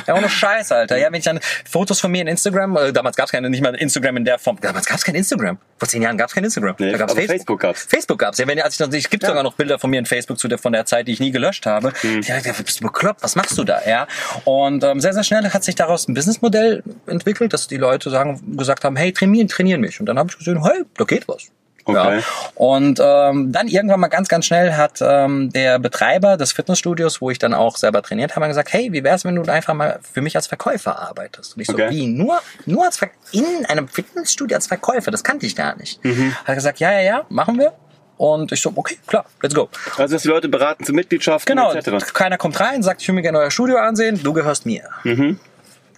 ja, 0.07 0.15
ohne 0.15 0.29
Scheiß, 0.29 0.73
Alter. 0.73 0.97
Ja, 0.97 1.07
wenn 1.13 1.19
ich 1.19 1.25
dann 1.35 1.41
Fotos 1.69 2.01
von 2.01 2.11
mir 2.11 2.23
in 2.23 2.29
Instagram, 2.29 2.77
äh, 2.77 2.93
damals 2.93 3.17
gab's 3.17 3.33
keine, 3.33 3.51
nicht 3.51 3.63
mal 3.63 3.75
Instagram 3.75 4.17
in 4.19 4.25
der 4.25 4.39
Form, 4.39 4.59
damals 4.61 4.87
gab's 4.87 5.05
kein 5.05 5.15
Instagram. 5.15 5.59
Vor 5.79 5.89
zehn 5.89 6.03
Jahren 6.03 6.17
gab's 6.17 6.35
kein 6.35 6.45
Instagram. 6.45 6.77
Nee, 6.79 6.93
da 6.93 6.99
gab's 6.99 7.13
aber 7.13 7.23
Facebook 7.23 7.61
gab's. 7.61 7.85
Facebook 7.85 8.19
gab's. 8.19 8.39
Ja, 8.39 8.47
wenn, 8.47 8.61
als 8.61 8.75
ich 8.75 8.81
noch, 8.81 8.93
es 8.93 9.11
gibt 9.11 9.25
sogar 9.25 9.43
noch 9.43 9.55
Bilder 9.55 9.79
von 9.79 9.91
mir 9.91 9.99
in 9.99 10.07
Facebook 10.07 10.39
zu 10.39 10.49
der, 10.49 10.59
von 10.59 10.73
der 10.73 10.87
Zeit, 10.87 11.09
die 11.09 11.13
ich 11.13 11.21
nie 11.21 11.31
gelöscht 11.31 11.67
habe. 11.67 11.93
Mhm. 12.03 12.23
Ja, 12.23 12.39
ja, 12.39 12.53
bist 12.53 12.81
du 12.81 12.85
bekloppt? 12.85 13.23
Was 13.23 13.37
machst 13.37 13.59
du 13.59 13.65
da? 13.65 13.81
Ja. 13.87 14.07
Und 14.45 14.85
ähm, 14.85 15.01
sehr, 15.01 15.13
sehr 15.13 15.25
schnell 15.25 15.49
hat 15.51 15.65
sich 15.65 15.75
daraus 15.75 16.09
ein 16.09 16.15
Businessmodell 16.15 16.83
entwickelt, 17.07 17.53
dass 17.53 17.69
die 17.69 17.77
Leute 17.77 18.11
sagen, 18.11 18.57
gesagt 18.57 18.85
haben, 18.85 18.97
hey, 18.97 19.13
trainieren, 19.13 19.49
trainieren 19.49 19.81
mich. 19.81 20.01
Und 20.01 20.07
dann 20.07 20.19
habe 20.19 20.31
ich 20.31 20.39
gesehen, 20.39 20.65
hey, 20.65 20.85
da 20.97 21.05
geht 21.05 21.29
was. 21.29 21.51
Okay. 21.87 22.19
Ja. 22.19 22.23
Und 22.55 22.99
ähm, 23.03 23.53
dann 23.53 23.69
irgendwann 23.69 24.01
mal 24.01 24.09
ganz, 24.09 24.29
ganz 24.29 24.47
schnell 24.47 24.73
hat 24.73 25.01
ähm, 25.03 25.51
der 25.53 25.79
Betreiber 25.79 26.37
des 26.37 26.53
Fitnessstudios, 26.53 27.21
wo 27.21 27.31
ich 27.31 27.39
dann 27.39 27.53
auch 27.53 27.77
selber 27.77 28.03
trainiert 28.03 28.37
habe, 28.37 28.47
gesagt, 28.49 28.73
hey, 28.73 28.93
wie 28.93 29.05
wär's, 29.05 29.25
wenn 29.25 29.35
du 29.37 29.43
einfach 29.51 29.75
mal 29.75 29.99
für 30.03 30.23
mich 30.23 30.37
als 30.37 30.47
Verkäufer 30.47 30.99
arbeitest? 30.99 31.57
Und 31.57 31.63
ich 31.63 31.69
Okay. 31.69 31.89
so, 31.89 31.95
wie? 31.95 32.07
Nur, 32.07 32.41
nur 32.67 32.85
als 32.85 32.97
Ver 32.99 33.09
in 33.33 33.67
einem 33.67 33.89
Fitnessstudio 33.89 34.57
als 34.57 34.67
Verkäufer? 34.67 35.11
Das 35.11 35.25
kannte 35.25 35.45
ich 35.47 35.57
gar 35.57 35.77
nicht. 35.77 36.03
Mhm. 36.05 36.35
Hat 36.45 36.55
gesagt, 36.55 36.79
ja, 36.81 36.93
ja, 36.93 37.01
ja, 37.01 37.27
machen 37.29 37.59
wir. 37.59 37.73
Und 38.17 38.53
ich 38.53 38.61
so, 38.63 38.73
okay, 38.75 38.97
klar, 39.07 39.25
let's 39.43 39.55
go. 39.55 39.69
Also, 39.99 40.15
dass 40.15 40.23
die 40.23 40.29
Leute 40.29 40.49
beraten 40.49 40.85
zur 40.85 40.95
Mitgliedschaft 40.95 41.47
Genau, 41.47 41.73
etc. 41.73 42.13
keiner 42.15 42.39
kommt 42.39 42.59
rein, 42.61 42.83
sagt, 42.83 43.03
ich 43.03 43.09
will 43.09 43.15
mir 43.17 43.23
gerne 43.23 43.39
euer 43.41 43.51
Studio 43.51 43.77
ansehen, 43.79 44.21
du 44.23 44.33
gehörst 44.33 44.67
mir. 44.67 44.85
Mhm. 45.03 45.41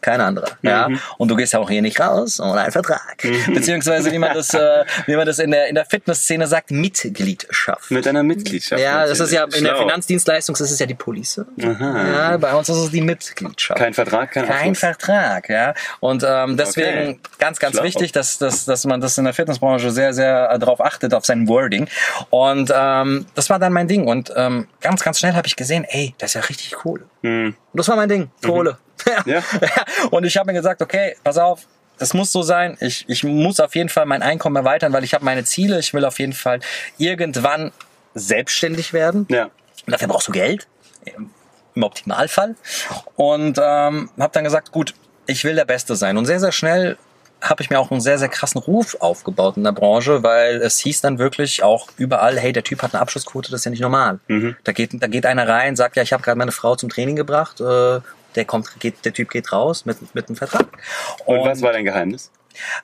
Kein 0.00 0.20
anderer. 0.20 0.48
Ja. 0.62 0.88
Und 1.18 1.28
du 1.28 1.36
gehst 1.36 1.52
ja 1.52 1.58
auch 1.60 1.68
hier 1.70 1.82
nicht 1.82 1.98
raus 2.00 2.40
ohne 2.40 2.60
einen 2.60 2.72
Vertrag. 2.72 3.22
Beziehungsweise, 3.52 4.12
wie 4.12 4.18
man 4.18 4.34
das, 4.34 4.54
äh, 4.54 4.84
wie 5.06 5.16
man 5.16 5.26
das 5.26 5.38
in 5.38 5.50
der, 5.50 5.68
in 5.68 5.74
der 5.74 5.84
Fitnessszene 5.84 6.46
sagt, 6.46 6.70
Mitgliedschaft. 6.70 7.90
Mit 7.90 8.06
einer 8.06 8.22
Mitgliedschaft. 8.22 8.80
Ja, 8.80 9.06
das 9.06 9.20
ist 9.20 9.32
ja 9.32 9.44
in 9.44 9.50
der 9.50 9.58
Schlau. 9.58 9.78
Finanzdienstleistung 9.80 10.54
ist 10.54 10.60
es 10.60 10.78
ja 10.78 10.86
die 10.86 10.94
Police. 10.94 11.40
Ja, 11.56 12.36
bei 12.36 12.54
uns 12.54 12.68
ist 12.68 12.76
es 12.76 12.90
die 12.90 13.00
Mitgliedschaft. 13.00 13.78
Kein 13.78 13.94
Vertrag, 13.94 14.30
kein 14.32 14.46
Kein 14.46 14.56
Abschluss. 14.70 14.78
Vertrag, 14.78 15.48
ja. 15.48 15.74
Und 16.00 16.24
ähm, 16.26 16.56
deswegen 16.56 16.86
Okay. 16.86 17.18
ganz, 17.38 17.58
ganz 17.58 17.74
Schlau. 17.76 17.84
wichtig, 17.84 18.12
dass, 18.12 18.38
dass, 18.38 18.64
dass 18.64 18.84
man 18.84 19.00
das 19.00 19.18
in 19.18 19.24
der 19.24 19.34
Fitnessbranche 19.34 19.90
sehr, 19.90 20.12
sehr 20.12 20.50
äh, 20.50 20.58
darauf 20.58 20.80
achtet, 20.80 21.14
auf 21.14 21.24
sein 21.24 21.48
Wording. 21.48 21.88
Und 22.30 22.72
ähm, 22.74 23.26
das 23.34 23.50
war 23.50 23.58
dann 23.58 23.72
mein 23.72 23.88
Ding. 23.88 24.06
Und 24.06 24.32
ähm, 24.36 24.68
ganz, 24.80 25.02
ganz 25.02 25.18
schnell 25.18 25.34
habe 25.34 25.46
ich 25.46 25.56
gesehen, 25.56 25.84
ey, 25.88 26.14
das 26.18 26.30
ist 26.30 26.34
ja 26.34 26.40
richtig 26.42 26.72
Kohle. 26.72 27.04
Und 27.22 27.56
das 27.72 27.88
war 27.88 27.96
mein 27.96 28.08
Ding, 28.08 28.30
Kohle. 28.44 28.78
Ja. 29.26 29.42
Und 30.10 30.24
ich 30.24 30.36
habe 30.36 30.46
mir 30.46 30.52
gesagt, 30.52 30.82
okay, 30.82 31.16
pass 31.24 31.38
auf, 31.38 31.62
das 31.98 32.14
muss 32.14 32.32
so 32.32 32.42
sein. 32.42 32.76
Ich, 32.80 33.04
ich 33.08 33.24
muss 33.24 33.60
auf 33.60 33.74
jeden 33.74 33.88
Fall 33.88 34.06
mein 34.06 34.22
Einkommen 34.22 34.56
erweitern, 34.56 34.92
weil 34.92 35.04
ich 35.04 35.14
habe 35.14 35.24
meine 35.24 35.44
Ziele. 35.44 35.78
Ich 35.78 35.94
will 35.94 36.04
auf 36.04 36.18
jeden 36.18 36.32
Fall 36.32 36.60
irgendwann 36.98 37.72
selbstständig 38.14 38.92
werden. 38.92 39.26
Ja. 39.30 39.44
Und 39.44 39.92
dafür 39.92 40.08
brauchst 40.08 40.28
du 40.28 40.32
Geld, 40.32 40.66
im 41.04 41.30
im 41.76 41.82
Optimalfall. 41.82 42.56
Und 43.14 43.58
ähm, 43.62 44.10
habe 44.18 44.32
dann 44.32 44.44
gesagt, 44.44 44.72
gut, 44.72 44.94
ich 45.26 45.44
will 45.44 45.54
der 45.54 45.64
Beste 45.64 45.94
sein. 45.94 46.16
Und 46.16 46.26
sehr, 46.26 46.40
sehr 46.40 46.52
schnell 46.52 46.96
habe 47.42 47.62
ich 47.62 47.70
mir 47.70 47.78
auch 47.78 47.90
einen 47.90 48.00
sehr, 48.00 48.18
sehr 48.18 48.28
krassen 48.28 48.60
Ruf 48.60 48.96
aufgebaut 49.00 49.56
in 49.56 49.64
der 49.64 49.72
Branche, 49.72 50.22
weil 50.22 50.56
es 50.56 50.78
hieß 50.78 51.00
dann 51.00 51.18
wirklich 51.18 51.62
auch 51.62 51.88
überall, 51.96 52.38
hey, 52.38 52.52
der 52.52 52.64
Typ 52.64 52.82
hat 52.82 52.94
eine 52.94 53.00
Abschlussquote, 53.02 53.50
das 53.50 53.60
ist 53.60 53.64
ja 53.66 53.70
nicht 53.70 53.82
normal. 53.82 54.18
Da, 54.64 54.72
geht, 54.72 54.90
da 55.00 55.06
geht 55.06 55.26
einer 55.26 55.46
rein, 55.46 55.76
sagt, 55.76 55.96
ja, 55.96 56.02
ich 56.02 56.12
habe 56.12 56.22
gerade 56.22 56.38
meine 56.38 56.52
Frau 56.52 56.76
zum 56.76 56.88
Training 56.88 57.16
gebracht, 57.16 57.60
äh, 57.60 58.00
der 58.34 58.44
kommt, 58.44 58.68
geht, 58.80 59.04
der 59.04 59.12
Typ 59.12 59.30
geht 59.30 59.52
raus 59.52 59.86
mit, 59.86 60.14
mit 60.14 60.28
einem 60.28 60.36
Vertrag. 60.36 60.66
Und, 61.24 61.44
was 61.44 61.62
war 61.62 61.72
dein 61.72 61.84
Geheimnis? 61.84 62.30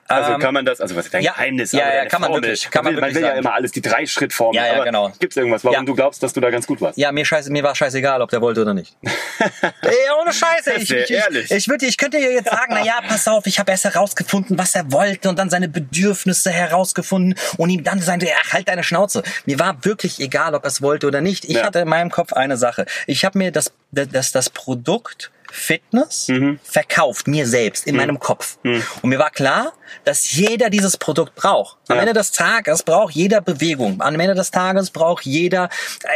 Also 0.07 0.33
Ähm, 0.33 0.39
kann 0.39 0.53
man 0.53 0.65
das, 0.65 0.79
also 0.81 0.95
was 0.95 1.05
ist 1.05 1.13
dein 1.13 1.23
ja, 1.23 1.31
Geheimnis? 1.33 1.71
ja, 1.71 1.79
ja, 1.93 2.05
kann 2.05 2.21
man 2.21 2.29
Formel. 2.31 2.43
wirklich- 2.49 2.69
kann 2.71 2.83
man 2.83 2.93
will, 2.95 3.01
wirklich 3.01 3.15
will 3.15 3.21
ja 3.23 3.27
sagen. 3.29 3.39
immer 3.39 3.53
alles, 3.53 3.71
die 3.71 3.81
Drei-Schritt-Formel. 3.81 4.55
Ja, 4.55 4.67
ja, 4.67 4.73
aber 4.75 4.85
genau. 4.85 5.11
Gibt 5.19 5.33
es 5.33 5.37
irgendwas, 5.37 5.63
warum 5.63 5.75
Ja. 5.75 5.83
du 5.83 5.95
glaubst, 5.95 6.21
dass 6.23 6.33
du 6.33 6.41
da 6.41 6.49
ganz 6.49 6.67
gut 6.67 6.81
warst? 6.81 6.97
Ja, 6.97 7.11
mir, 7.11 7.25
scheiße, 7.25 7.51
mir 7.51 7.63
war 7.63 7.75
scheißegal, 7.75 8.21
ob 8.21 8.29
der 8.29 8.41
wollte 8.41 8.61
oder 8.61 8.73
nicht. 8.73 8.95
Ey, 9.03 9.91
ohne 10.21 10.33
Scheiße. 10.33 10.73
Ich, 10.73 10.91
ich, 10.91 10.91
ich, 10.91 11.11
ehrlich. 11.11 11.51
ich, 11.51 11.67
würde, 11.67 11.85
ich 11.85 11.97
könnte 11.97 12.17
ja 12.17 12.29
jetzt 12.29 12.49
sagen, 12.49 12.69
na 12.69 12.83
ja, 12.85 12.99
pass 13.07 13.27
auf, 13.27 13.45
ich 13.45 13.59
habe 13.59 13.71
erst 13.71 13.83
herausgefunden, 13.85 14.57
was 14.57 14.75
er 14.75 14.91
wollte 14.91 15.29
und 15.29 15.37
dann 15.39 15.49
seine 15.49 15.67
Bedürfnisse 15.69 16.51
herausgefunden 16.51 17.35
und 17.57 17.69
ihm 17.69 17.83
dann 17.83 17.99
sagen, 17.99 18.25
ach, 18.43 18.53
halt 18.53 18.67
deine 18.67 18.83
Schnauze. 18.83 19.23
Mir 19.45 19.59
war 19.59 19.83
wirklich 19.85 20.19
egal, 20.19 20.55
ob 20.55 20.63
er 20.63 20.67
es 20.67 20.81
wollte 20.81 21.07
oder 21.07 21.21
nicht. 21.21 21.45
Ich 21.45 21.57
Ja. 21.57 21.63
hatte 21.65 21.79
in 21.79 21.87
meinem 21.89 22.09
Kopf 22.11 22.33
eine 22.33 22.57
Sache. 22.57 22.85
Ich 23.07 23.25
habe 23.25 23.37
mir 23.37 23.51
das, 23.51 23.71
das, 23.91 24.31
das 24.31 24.49
Produkt 24.49 25.31
Fitness 25.55 26.27
Mhm. 26.29 26.59
verkauft, 26.63 27.27
mir 27.27 27.45
selbst, 27.47 27.85
in 27.85 27.95
meinem 27.95 28.19
Kopf. 28.19 28.57
Und 28.63 29.09
mir 29.09 29.19
war 29.19 29.29
klar, 29.29 29.73
dass 30.03 30.31
jeder 30.31 30.71
dieses 30.71 30.97
Produkt 30.97 31.35
braucht. 31.35 31.77
Am 31.87 31.95
Ja. 31.97 32.01
Ende 32.01 32.13
des 32.13 32.31
Tages 32.31 32.81
braucht 32.81 33.13
jeder 33.13 33.39
Bewegung. 33.39 34.01
Am 34.01 34.19
Ende 34.19 34.33
des 34.33 34.49
Tages 34.49 34.89
braucht 34.89 35.25
jeder 35.25 35.69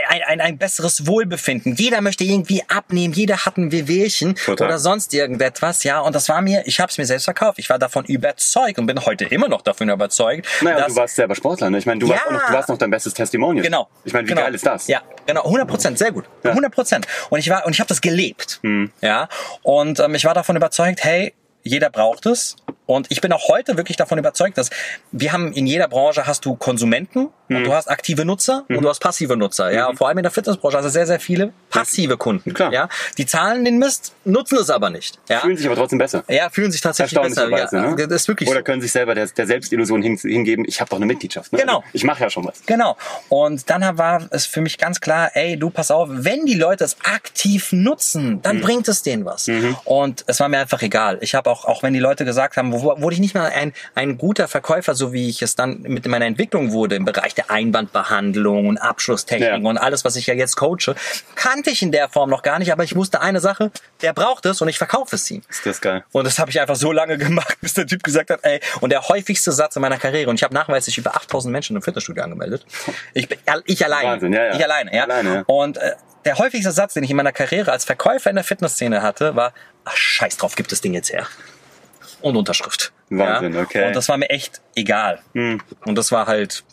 ein, 0.10 0.22
ein, 0.28 0.42
ein 0.42 0.58
besseres 0.58 1.06
Wohlbefinden. 1.06 1.76
Jeder 1.76 2.02
möchte 2.02 2.24
irgendwie 2.24 2.64
abnehmen. 2.68 3.14
Jeder 3.14 3.46
hat 3.46 3.58
ein 3.58 3.72
Wehwehchen 3.72 4.36
Total. 4.36 4.68
oder 4.68 4.80
sonst 4.80 5.14
irgendetwas. 5.14 5.84
Ja, 5.84 6.00
und 6.00 6.16
das 6.16 6.28
war 6.30 6.42
mir, 6.42 6.64
ich 6.66 6.80
habe 6.80 6.90
es 6.90 6.98
mir 6.98 7.06
selbst 7.06 7.26
verkauft. 7.26 7.60
Ich 7.60 7.70
war 7.70 7.78
davon 7.78 8.06
überzeugt 8.06 8.80
und 8.80 8.88
bin 8.88 9.06
heute 9.06 9.26
immer 9.26 9.48
noch 9.48 9.62
davon 9.62 9.90
überzeugt. 9.90 10.48
Naja, 10.62 10.80
dass, 10.80 10.88
du 10.94 10.96
warst 11.00 11.16
selber 11.16 11.36
Sportler, 11.36 11.70
ne? 11.70 11.78
Ich 11.78 11.86
meine, 11.86 12.00
du, 12.00 12.10
warst 12.10 12.22
Ja. 12.24 12.28
auch 12.28 12.32
noch, 12.34 12.48
du 12.48 12.54
warst 12.54 12.70
noch 12.70 12.78
dein 12.80 12.90
bestes 12.90 13.14
Testimonial. 13.14 13.64
Genau. 13.64 13.88
Ich 14.04 14.14
meine, 14.14 14.26
wie 14.28 14.32
genau. 14.32 14.42
geil 14.42 14.56
ist 14.56 14.66
das? 14.66 14.88
Ja, 14.88 15.02
genau. 15.28 15.44
100 15.44 15.68
Prozent, 15.68 15.98
sehr 16.00 16.12
gut. 16.12 16.26
100 16.44 16.74
Prozent. 16.74 17.08
Und 17.30 17.40
ich 17.40 17.50
war 17.50 17.66
und 17.66 17.74
ich 17.74 17.80
habe 17.80 17.88
das 17.88 18.02
gelebt. 18.02 18.60
Hm. 18.64 18.92
Ja. 19.02 19.30
Und 19.62 20.00
ähm, 20.00 20.16
ich 20.16 20.26
war 20.26 20.34
davon 20.34 20.56
überzeugt, 20.56 21.04
hey, 21.04 21.34
jeder 21.64 21.90
braucht 21.90 22.26
es. 22.26 22.56
Und 22.88 23.08
ich 23.12 23.22
bin 23.22 23.32
auch 23.32 23.48
heute 23.50 23.78
wirklich 23.78 23.98
davon 23.98 24.18
überzeugt, 24.18 24.58
dass 24.58 24.72
wir 25.12 25.32
haben 25.34 25.54
in 25.54 25.68
jeder 25.68 25.88
Branche 25.88 26.26
hast 26.26 26.44
du 26.46 26.56
Konsumenten 26.56 27.28
Hm. 27.50 27.58
und 27.58 27.64
du 27.64 27.74
hast 27.74 27.88
aktive 27.90 28.26
Nutzer 28.26 28.66
und 28.68 28.82
du 28.82 28.90
hast 28.90 29.00
passive 29.00 29.38
Nutzer. 29.38 29.72
Ja, 29.72 29.90
vor 29.96 30.10
allem 30.10 30.18
in 30.18 30.24
der 30.24 30.32
Fitnessbranche 30.34 30.76
hast 30.78 30.84
du 30.84 30.90
sehr, 30.90 31.08
sehr 31.08 31.20
viele 31.22 31.54
passive 31.70 32.18
Kunden. 32.18 32.54
Klar. 32.54 32.74
Ja, 32.74 32.90
die 33.18 33.26
zahlen 33.26 33.64
den 33.64 33.78
Mist, 33.80 34.12
nutzen 34.26 34.58
es 34.58 34.70
aber 34.70 34.90
nicht. 34.90 35.18
Ja, 35.30 35.40
Fühlen 35.40 35.56
sich 35.56 35.66
aber 35.66 35.76
trotzdem 35.78 35.98
besser. 36.00 36.26
ja 36.28 36.50
fühlen 36.50 36.74
sich 36.74 36.82
tatsächlich 36.82 37.18
besser. 37.22 37.44
Erstaunlicherweise, 37.50 37.76
Ja, 37.78 37.96
ne? 37.96 38.08
Das 38.08 38.22
ist 38.24 38.28
wirklich 38.28 38.50
Oder 38.50 38.64
können 38.64 38.82
sich 38.82 38.92
selber 38.92 39.16
der, 39.16 39.28
der 39.28 39.48
Selbstillusion 39.48 40.02
hin, 40.02 40.18
hingeben, 40.18 40.66
ich 40.68 40.82
habe 40.82 40.90
doch 40.90 40.98
eine 40.98 41.06
Mitgliedschaft. 41.06 41.54
Ne? 41.54 41.60
Genau. 41.60 41.78
Also, 41.78 41.88
ich 41.94 42.04
mache 42.04 42.24
ja 42.24 42.30
schon 42.30 42.46
was. 42.46 42.62
Genau. 42.66 42.98
Und 43.30 43.70
dann 43.70 43.98
war 43.98 44.28
es 44.32 44.46
für 44.46 44.60
mich 44.60 44.78
ganz 44.78 45.00
klar, 45.00 45.32
ey, 45.36 45.58
du 45.58 45.70
pass 45.70 45.90
auf, 45.90 46.10
wenn 46.12 46.46
die 46.46 46.56
Leute 46.56 46.84
es 46.84 46.98
aktiv 47.06 47.72
nutzen, 47.72 48.28
Mhm. 48.34 48.42
dann 48.42 48.60
bringt 48.62 48.88
es 48.90 49.04
denen 49.04 49.24
was. 49.26 49.50
Und 49.86 50.24
es 50.28 50.40
war 50.42 50.50
mir 50.50 50.60
einfach 50.60 50.82
egal. 50.82 51.18
Ich 51.22 51.34
habe 51.36 51.50
auch, 51.50 51.64
auch 51.66 51.82
wenn 51.84 51.94
die 51.94 52.00
Leute 52.00 52.26
gesagt 52.26 52.58
haben, 52.58 52.74
wurde 52.82 53.14
ich 53.14 53.20
nicht 53.20 53.36
mal 53.36 53.50
ein, 53.52 53.74
ein 53.96 54.18
guter 54.18 54.48
Verkäufer, 54.48 54.96
so 54.96 55.14
wie 55.14 55.30
ich 55.30 55.42
es 55.42 55.56
dann 55.56 55.82
mit 55.82 56.06
meiner 56.08 56.26
Entwicklung 56.26 56.72
wurde 56.72 56.96
im 56.96 57.06
Bereich 57.06 57.36
der 57.36 57.50
Einwandbehandlung 57.52 58.68
und 58.68 58.78
Abschlusstechnik 58.78 59.50
Ja. 59.50 59.56
und 59.58 59.78
alles, 59.78 60.06
was 60.06 60.16
ich 60.16 60.28
ja 60.28 60.34
jetzt 60.34 60.56
coache, 60.56 60.96
kannte 61.36 61.70
ich 61.70 61.82
in 61.82 61.92
der 61.92 62.10
Form 62.10 62.30
noch 62.30 62.44
gar 62.44 62.60
nicht, 62.60 62.72
aber 62.72 62.84
ich 62.84 62.96
wusste 62.96 63.22
eine 63.22 63.40
Sache, 63.40 63.72
der 64.02 64.14
braucht 64.14 64.46
es 64.46 64.62
und 64.62 64.68
ich 64.70 64.78
verkaufe 64.78 65.16
es 65.16 65.30
ihm. 65.32 65.42
Ist 65.50 65.66
das 65.66 65.82
geil. 65.82 66.04
Und 66.12 66.26
das 66.26 66.40
habe 66.40 66.52
ich 66.52 66.60
einfach 66.60 66.76
so 66.76 66.92
lange 66.92 67.18
gemacht, 67.18 67.58
bis 67.62 67.74
der 67.74 67.88
Typ 67.88 68.04
gesagt 68.04 68.30
hat, 68.30 68.40
ey, 68.44 68.60
und 68.82 68.92
der 68.92 69.08
häufigste 69.08 69.52
Satz 69.52 69.76
in 69.76 69.82
meiner 69.82 69.98
Karriere, 69.98 70.30
und 70.30 70.36
ich 70.36 70.44
habe 70.44 70.54
nachweislich 70.54 70.98
über 70.98 71.16
8000 71.16 71.52
Menschen 71.52 71.76
im 71.76 71.82
Fitnessstudio 71.82 72.24
angemeldet. 72.24 72.66
Ich, 73.14 73.28
ich 73.66 73.86
alleine. 73.86 74.10
Wahnsinn, 74.12 74.34
ja, 74.34 74.46
ja. 74.46 74.56
Ich 74.56 74.64
alleine, 74.64 74.96
ja. 74.96 75.04
Alleine, 75.04 75.34
ja. 75.36 75.44
Und 75.48 75.78
äh, 75.78 75.94
der 76.26 76.38
häufigste 76.38 76.72
Satz, 76.72 76.94
den 76.94 77.04
ich 77.04 77.10
in 77.12 77.18
meiner 77.18 77.32
Karriere 77.32 77.72
als 77.72 77.86
Verkäufer 77.86 78.30
in 78.30 78.36
der 78.36 78.44
Fitnessszene 78.44 79.02
hatte, 79.02 79.36
war, 79.36 79.54
ach, 79.86 79.96
scheiß 79.96 80.38
drauf, 80.38 80.56
gibt 80.56 80.72
das 80.72 80.82
Ding 80.82 80.94
jetzt 80.94 81.12
her. 81.14 81.26
Und 82.22 82.36
Unterschrift. 82.36 82.92
Wahnsinn, 83.10 83.54
ja? 83.54 83.62
okay. 83.62 83.88
Und 83.88 83.96
das 83.96 84.10
war 84.10 84.18
mir 84.18 84.30
echt 84.30 84.62
egal. 84.76 85.20
Und 85.86 85.96
das 85.96 86.12
war 86.12 86.28
halt, 86.28 86.64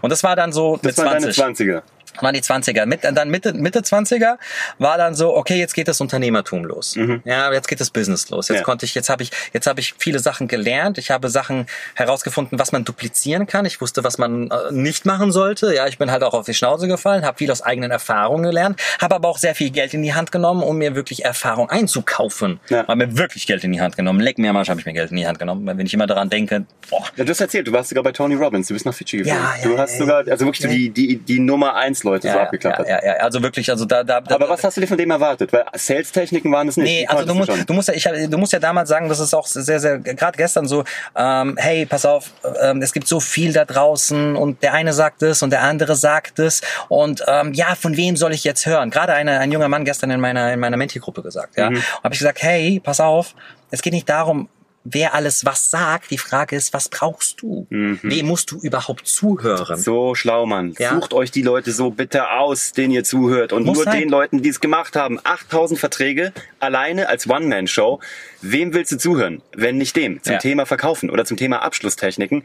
und 0.00 0.10
das 0.10 0.22
war 0.22 0.36
dann 0.36 0.52
so 0.52 0.76
Das 0.76 0.96
mit 0.96 0.98
waren 0.98 1.20
deine 1.20 1.32
20 1.32 1.68
20er. 1.68 1.82
Waren 2.22 2.34
die 2.34 2.40
20er. 2.42 2.86
Mit, 2.86 3.04
dann 3.04 3.30
Mitte, 3.30 3.52
Mitte 3.54 3.80
20er 3.80 4.36
war 4.78 4.98
dann 4.98 5.14
so, 5.14 5.36
okay, 5.36 5.58
jetzt 5.58 5.74
geht 5.74 5.88
das 5.88 6.00
Unternehmertum 6.00 6.64
los. 6.64 6.96
Ja, 7.24 7.52
jetzt 7.52 7.68
geht 7.68 7.80
das 7.80 7.90
Business 7.90 8.28
los. 8.30 8.48
Jetzt 8.48 8.56
Mhm. 8.56 8.60
Ja. 8.60 8.64
konnte 8.64 8.86
ich, 8.86 8.94
jetzt 8.94 9.08
habe 9.08 9.22
ich, 9.22 9.30
jetzt 9.52 9.66
habe 9.66 9.80
ich 9.80 9.94
viele 9.98 10.18
Sachen 10.18 10.48
gelernt. 10.48 10.98
Ich 10.98 11.10
habe 11.10 11.28
Sachen 11.28 11.66
herausgefunden, 11.94 12.58
was 12.58 12.72
man 12.72 12.84
duplizieren 12.84 13.46
kann. 13.46 13.64
Ich 13.66 13.80
wusste, 13.80 14.04
was 14.04 14.18
man 14.18 14.50
äh, 14.50 14.72
nicht 14.72 15.06
machen 15.06 15.32
sollte. 15.32 15.74
Ja, 15.74 15.86
ich 15.86 15.98
bin 15.98 16.10
halt 16.10 16.22
auch 16.22 16.34
auf 16.34 16.46
die 16.46 16.54
Schnauze 16.54 16.88
gefallen, 16.88 17.24
habe 17.24 17.38
viel 17.38 17.50
aus 17.50 17.62
eigenen 17.62 17.90
Erfahrungen 17.90 18.42
gelernt, 18.44 18.80
habe 19.00 19.14
aber 19.14 19.28
auch 19.28 19.38
sehr 19.38 19.54
viel 19.54 19.70
Geld 19.70 19.94
in 19.94 20.02
die 20.02 20.14
Hand 20.14 20.32
genommen, 20.32 20.62
um 20.62 20.78
mir 20.78 20.94
wirklich 20.94 21.24
Erfahrung 21.24 21.70
einzukaufen. 21.70 22.60
Ja. 22.68 22.86
Habe 22.86 22.96
mir 22.96 23.16
wirklich 23.16 23.46
Geld 23.46 23.64
in 23.64 23.72
die 23.72 23.80
Hand 23.80 23.96
genommen. 23.96 24.20
Leck 24.20 24.38
mir 24.38 24.50
am 24.50 24.56
Arsch 24.56 24.68
habe 24.68 24.80
ich 24.80 24.86
mir 24.86 24.92
Geld 24.92 25.10
in 25.10 25.16
die 25.16 25.26
Hand 25.26 25.38
genommen, 25.38 25.66
weil 25.66 25.76
wenn 25.78 25.86
ich 25.86 25.94
immer 25.94 26.06
daran 26.06 26.30
denke, 26.30 26.64
boah, 26.90 27.04
Ja, 27.16 27.24
du 27.24 27.30
hast 27.30 27.40
erzählt, 27.40 27.66
du 27.66 27.72
warst 27.72 27.88
sogar 27.90 28.04
bei 28.04 28.12
Tony 28.12 28.34
Robbins, 28.34 28.68
du 28.68 28.74
bist 28.74 28.86
nach 28.86 28.94
Fidschi 28.94 29.18
geflogen. 29.18 29.42
Ja, 29.42 29.54
ja, 29.62 29.68
du 29.68 29.78
hast 29.78 29.98
sogar, 29.98 30.24
also 30.28 30.44
wirklich 30.46 30.68
die, 30.68 30.90
die, 30.90 31.16
die 31.18 31.38
Nummer 31.40 31.74
eins 31.74 32.04
Leute 32.08 32.28
so 32.28 32.36
ja, 32.36 32.42
abgeklappert. 32.44 32.88
ja, 32.88 32.98
ja, 33.04 33.16
ja, 33.16 33.22
also 33.22 33.42
wirklich, 33.42 33.70
also 33.70 33.84
da, 33.84 34.02
da, 34.04 34.20
da 34.20 34.34
Aber 34.34 34.48
was 34.48 34.62
hast 34.64 34.76
du 34.76 34.80
dir 34.80 34.86
von 34.86 34.98
dem 34.98 35.10
erwartet? 35.10 35.52
Weil 35.52 35.64
Sales-Techniken 35.74 36.50
waren 36.52 36.68
es 36.68 36.76
nicht. 36.76 36.86
Nee, 36.86 37.06
also 37.06 37.24
du 37.24 37.34
musst, 37.34 37.50
schon. 37.50 37.66
du 37.66 37.72
musst 37.74 37.88
ja, 37.88 37.94
ich, 37.94 38.06
hab- 38.06 38.14
du 38.14 38.38
musst 38.38 38.52
ja 38.52 38.58
damals 38.58 38.88
sagen, 38.88 39.08
das 39.08 39.20
ist 39.20 39.34
auch 39.34 39.46
sehr, 39.46 39.78
sehr, 39.80 39.98
gerade 39.98 40.36
gestern 40.36 40.66
so, 40.66 40.84
ähm, 41.16 41.56
hey, 41.58 41.86
pass 41.86 42.04
auf, 42.06 42.30
ähm, 42.62 42.82
es 42.82 42.92
gibt 42.92 43.06
so 43.08 43.20
viel 43.20 43.52
da 43.52 43.64
draußen 43.64 44.36
und 44.36 44.62
der 44.62 44.72
eine 44.74 44.92
sagt 44.92 45.22
es 45.22 45.42
und 45.42 45.50
der 45.50 45.62
andere 45.62 45.96
sagt 45.96 46.38
es 46.38 46.60
und 46.88 47.24
ähm, 47.26 47.52
ja, 47.54 47.74
von 47.74 47.96
wem 47.96 48.16
soll 48.16 48.32
ich 48.32 48.44
jetzt 48.44 48.66
hören? 48.66 48.90
Gerade 48.90 49.12
eine, 49.14 49.38
ein 49.40 49.52
junger 49.52 49.68
Mann 49.68 49.84
gestern 49.84 50.10
in 50.10 50.20
meiner, 50.20 50.52
in 50.52 50.60
meiner 50.60 50.76
Menti-Gruppe 50.76 51.22
gesagt, 51.22 51.56
ja, 51.56 51.70
Mhm. 51.70 51.82
habe 52.02 52.14
ich 52.14 52.18
gesagt, 52.20 52.42
hey, 52.42 52.80
pass 52.82 53.00
auf, 53.00 53.34
es 53.70 53.82
geht 53.82 53.92
nicht 53.92 54.08
darum, 54.08 54.48
wer 54.84 55.14
alles 55.14 55.44
was 55.44 55.70
sagt, 55.70 56.10
die 56.10 56.18
Frage 56.18 56.56
ist, 56.56 56.72
was 56.72 56.88
brauchst 56.88 57.42
du? 57.42 57.66
Wem 57.70 58.26
musst 58.26 58.50
du 58.50 58.58
überhaupt 58.60 59.06
zuhören? 59.06 59.78
Mhm. 59.78 59.82
So 59.82 60.14
schlau, 60.14 60.46
Mann. 60.46 60.74
Ja. 60.78 60.94
Sucht 60.94 61.12
euch 61.12 61.30
die 61.30 61.42
Leute 61.42 61.72
so 61.72 61.90
bitte 61.90 62.30
aus, 62.30 62.72
denen 62.72 62.92
ihr 62.92 63.04
zuhört. 63.04 63.52
Und 63.52 63.64
Muss 63.64 63.76
nur 63.76 63.84
sein. 63.84 64.00
den 64.00 64.08
Leuten, 64.08 64.42
die 64.42 64.48
es 64.48 64.60
gemacht 64.60 64.96
haben. 64.96 65.18
8000 65.22 65.78
Verträge 65.78 66.32
alleine 66.60 67.08
als 67.08 67.28
One-Man-Show. 67.28 68.00
Wem 68.40 68.72
willst 68.72 68.92
du 68.92 68.98
zuhören? 68.98 69.42
Wenn 69.54 69.76
nicht 69.78 69.94
dem. 69.96 70.22
Zum 70.22 70.34
Ja. 70.34 70.38
Thema 70.38 70.64
Verkaufen 70.66 71.10
oder 71.10 71.24
zum 71.24 71.36
Thema 71.36 71.62
Abschlusstechniken. 71.62 72.44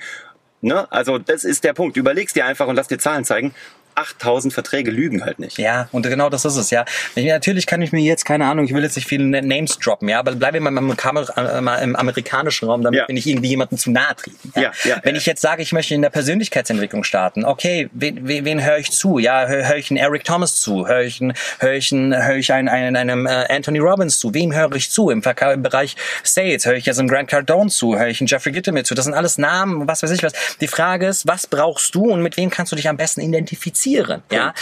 Ne? 0.61 0.89
Also 0.91 1.17
das 1.17 1.43
ist 1.43 1.63
der 1.63 1.73
Punkt. 1.73 1.97
Überlegst 1.97 2.35
dir 2.35 2.45
einfach 2.45 2.67
und 2.67 2.75
lass 2.75 2.87
dir 2.87 2.97
Zahlen 2.97 3.25
zeigen. 3.25 3.53
8000 3.95 4.53
Verträge 4.53 4.91
lügen 4.91 5.23
halt 5.25 5.39
nicht. 5.39 5.57
Ja, 5.57 5.87
und 5.91 6.03
genau 6.03 6.29
das 6.29 6.45
ist 6.45 6.55
es, 6.55 6.69
ja. 6.69 6.85
Ich, 7.15 7.25
natürlich 7.25 7.65
kann 7.65 7.81
ich 7.81 7.91
mir 7.91 8.01
jetzt, 8.01 8.25
keine 8.25 8.45
Ahnung, 8.45 8.65
ich 8.65 8.73
will 8.73 8.83
jetzt 8.83 8.95
nicht 8.95 9.07
viele 9.07 9.25
Na- 9.25 9.41
Names 9.41 9.77
droppen, 9.79 10.09
ja, 10.09 10.19
aber 10.19 10.33
bleiben 10.33 10.63
wir 10.63 10.71
mal 10.71 10.79
im, 10.79 11.67
im 11.89 11.95
amerikanischen 11.95 12.67
Raum, 12.67 12.81
damit 12.83 12.99
Ja. 12.99 13.07
wir 13.07 13.13
nicht 13.13 13.27
irgendwie 13.27 13.49
jemanden 13.49 13.77
zu 13.77 13.91
nahe 13.91 14.15
treten. 14.15 14.51
Ja, 14.55 14.71
ja, 14.83 14.97
Wenn 15.03 15.15
ja. 15.15 15.19
ich 15.19 15.25
jetzt 15.25 15.41
sage, 15.41 15.61
ich 15.61 15.71
möchte 15.73 15.93
in 15.95 16.01
der 16.01 16.09
Persönlichkeitsentwicklung 16.09 17.03
starten, 17.03 17.45
okay, 17.45 17.89
wen, 17.93 18.27
wen, 18.27 18.45
wen 18.45 18.63
höre 18.63 18.77
ich 18.77 18.91
zu? 18.91 19.19
Ja, 19.19 19.47
höre 19.47 19.67
hör 19.67 19.75
ich 19.77 19.89
einen 19.91 19.97
Eric 19.97 20.23
Thomas 20.23 20.55
zu? 20.61 20.87
Höre 20.87 21.01
ich, 21.01 21.21
einen, 21.21 21.33
höre 21.59 21.73
ich, 21.73 21.91
einen, 21.91 22.15
höre 22.25 22.35
ich 22.37 22.51
einen, 22.53 22.69
einen, 22.69 22.95
einem 22.95 23.27
äh, 23.27 23.45
Anthony 23.49 23.79
Robbins 23.79 24.19
zu? 24.19 24.33
Wem 24.33 24.53
höre 24.53 24.73
ich 24.75 24.89
zu? 24.91 25.09
Im, 25.09 25.21
Verka 25.23 25.53
im 25.53 25.61
Bereich 25.63 25.95
Sales 26.23 26.65
höre 26.65 26.75
ich 26.75 26.85
jetzt 26.85 26.99
einen 26.99 27.07
Grant 27.07 27.29
Cardone 27.29 27.69
zu? 27.69 27.97
Höre 27.97 28.07
ich 28.07 28.19
einen 28.21 28.27
Jeffrey 28.27 28.51
Gittemir 28.51 28.83
zu? 28.83 28.95
Das 28.95 29.05
sind 29.05 29.13
alles 29.13 29.37
Namen, 29.37 29.87
was 29.87 30.03
weiß 30.03 30.11
ich 30.11 30.23
was. 30.23 30.33
Die 30.61 30.67
Frage 30.67 31.07
ist, 31.07 31.27
was 31.27 31.47
brauchst 31.47 31.93
du 31.95 32.11
und 32.11 32.21
mit 32.21 32.37
wem 32.37 32.49
kannst 32.49 32.71
du 32.71 32.75
dich 32.75 32.89
am 32.89 32.97
besten 32.97 33.21
identifizieren? 33.21 33.82
Ja, 34.31 34.53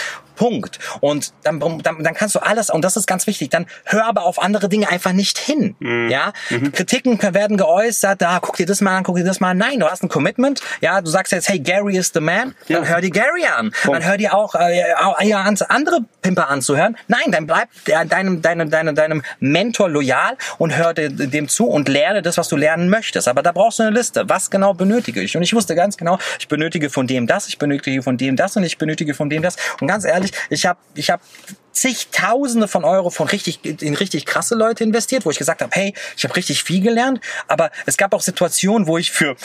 Punkt. 0.42 0.80
Und 1.00 1.32
dann, 1.44 1.60
dann, 1.60 2.02
dann 2.02 2.14
kannst 2.14 2.34
du 2.34 2.40
alles, 2.40 2.68
und 2.68 2.82
das 2.82 2.96
ist 2.96 3.06
ganz 3.06 3.28
wichtig, 3.28 3.50
dann 3.50 3.66
hör 3.84 4.06
aber 4.06 4.24
auf 4.24 4.42
andere 4.42 4.68
Dinge 4.68 4.88
einfach 4.88 5.12
nicht 5.12 5.38
hin. 5.38 5.76
Mhm. 5.78 6.10
Ja, 6.10 6.32
Kritiken 6.72 7.22
werden 7.22 7.56
geäußert, 7.56 8.20
da 8.20 8.40
guck 8.42 8.56
dir 8.56 8.66
das 8.66 8.80
mal 8.80 8.96
an, 8.96 9.04
guck 9.04 9.16
dir 9.16 9.24
das 9.24 9.38
mal 9.38 9.50
an. 9.50 9.58
Nein, 9.58 9.78
du 9.78 9.86
hast 9.88 10.02
ein 10.02 10.08
Commitment. 10.08 10.60
Ja, 10.80 11.00
du 11.00 11.08
sagst 11.10 11.32
jetzt, 11.32 11.48
hey, 11.48 11.60
Gary 11.60 11.96
is 11.96 12.10
the 12.12 12.20
man. 12.20 12.54
Dann 12.68 12.82
Ja. 12.82 12.88
hör 12.88 13.00
dir 13.00 13.10
Gary 13.10 13.44
an. 13.46 13.70
Punkt. 13.84 14.00
Dann 14.00 14.08
hör 14.08 14.16
dir 14.16 14.34
auch 14.34 14.54
äh, 14.56 14.82
auch, 15.00 15.20
ja, 15.22 15.42
an- 15.42 15.56
andere 15.68 16.00
Pimper 16.22 16.48
anzuhören. 16.48 16.96
Nein, 17.06 17.30
dann 17.30 17.46
bleib 17.46 17.68
deinem, 18.08 18.42
deinem, 18.42 18.68
deinem, 18.68 18.94
deinem 18.96 19.22
Mentor 19.38 19.88
loyal 19.90 20.36
und 20.58 20.76
hör 20.76 20.92
dir 20.92 21.08
dem 21.08 21.48
zu 21.48 21.68
und 21.68 21.88
lerne 21.88 22.22
das, 22.22 22.36
was 22.36 22.48
du 22.48 22.56
lernen 22.56 22.88
möchtest. 22.88 23.28
Aber 23.28 23.42
da 23.44 23.52
brauchst 23.52 23.78
du 23.78 23.84
eine 23.84 23.92
Liste. 23.92 24.28
Was 24.28 24.50
genau 24.50 24.74
benötige 24.74 25.20
ich? 25.22 25.36
Und 25.36 25.42
ich 25.44 25.54
wusste 25.54 25.74
ganz 25.76 25.96
genau, 25.96 26.18
ich 26.40 26.48
benötige 26.48 26.90
von 26.90 27.06
dem 27.06 27.26
das, 27.28 27.46
ich 27.48 27.58
benötige 27.58 28.02
von 28.02 28.16
dem 28.16 28.34
das 28.36 28.56
und 28.56 28.64
ich 28.64 28.76
benötige 28.78 29.14
von 29.14 29.30
dem 29.30 29.42
das. 29.42 29.56
Und 29.80 29.86
ganz 29.88 30.04
ehrlich, 30.04 30.31
ich 30.50 30.66
habe 30.66 30.78
ich 30.94 31.10
hab 31.10 31.20
zigtausende 31.72 32.68
von 32.68 32.84
Euro 32.84 33.10
von 33.10 33.28
richtig 33.28 33.64
in 33.82 33.94
richtig 33.94 34.26
krasse 34.26 34.54
Leute 34.54 34.84
investiert, 34.84 35.24
wo 35.24 35.30
ich 35.30 35.38
gesagt 35.38 35.62
habe, 35.62 35.70
hey, 35.74 35.94
ich 36.16 36.24
habe 36.24 36.36
richtig 36.36 36.64
viel 36.64 36.82
gelernt, 36.82 37.20
aber 37.48 37.70
es 37.86 37.96
gab 37.96 38.12
auch 38.12 38.20
Situationen, 38.20 38.86
wo 38.86 38.98
ich 38.98 39.10
für 39.10 39.36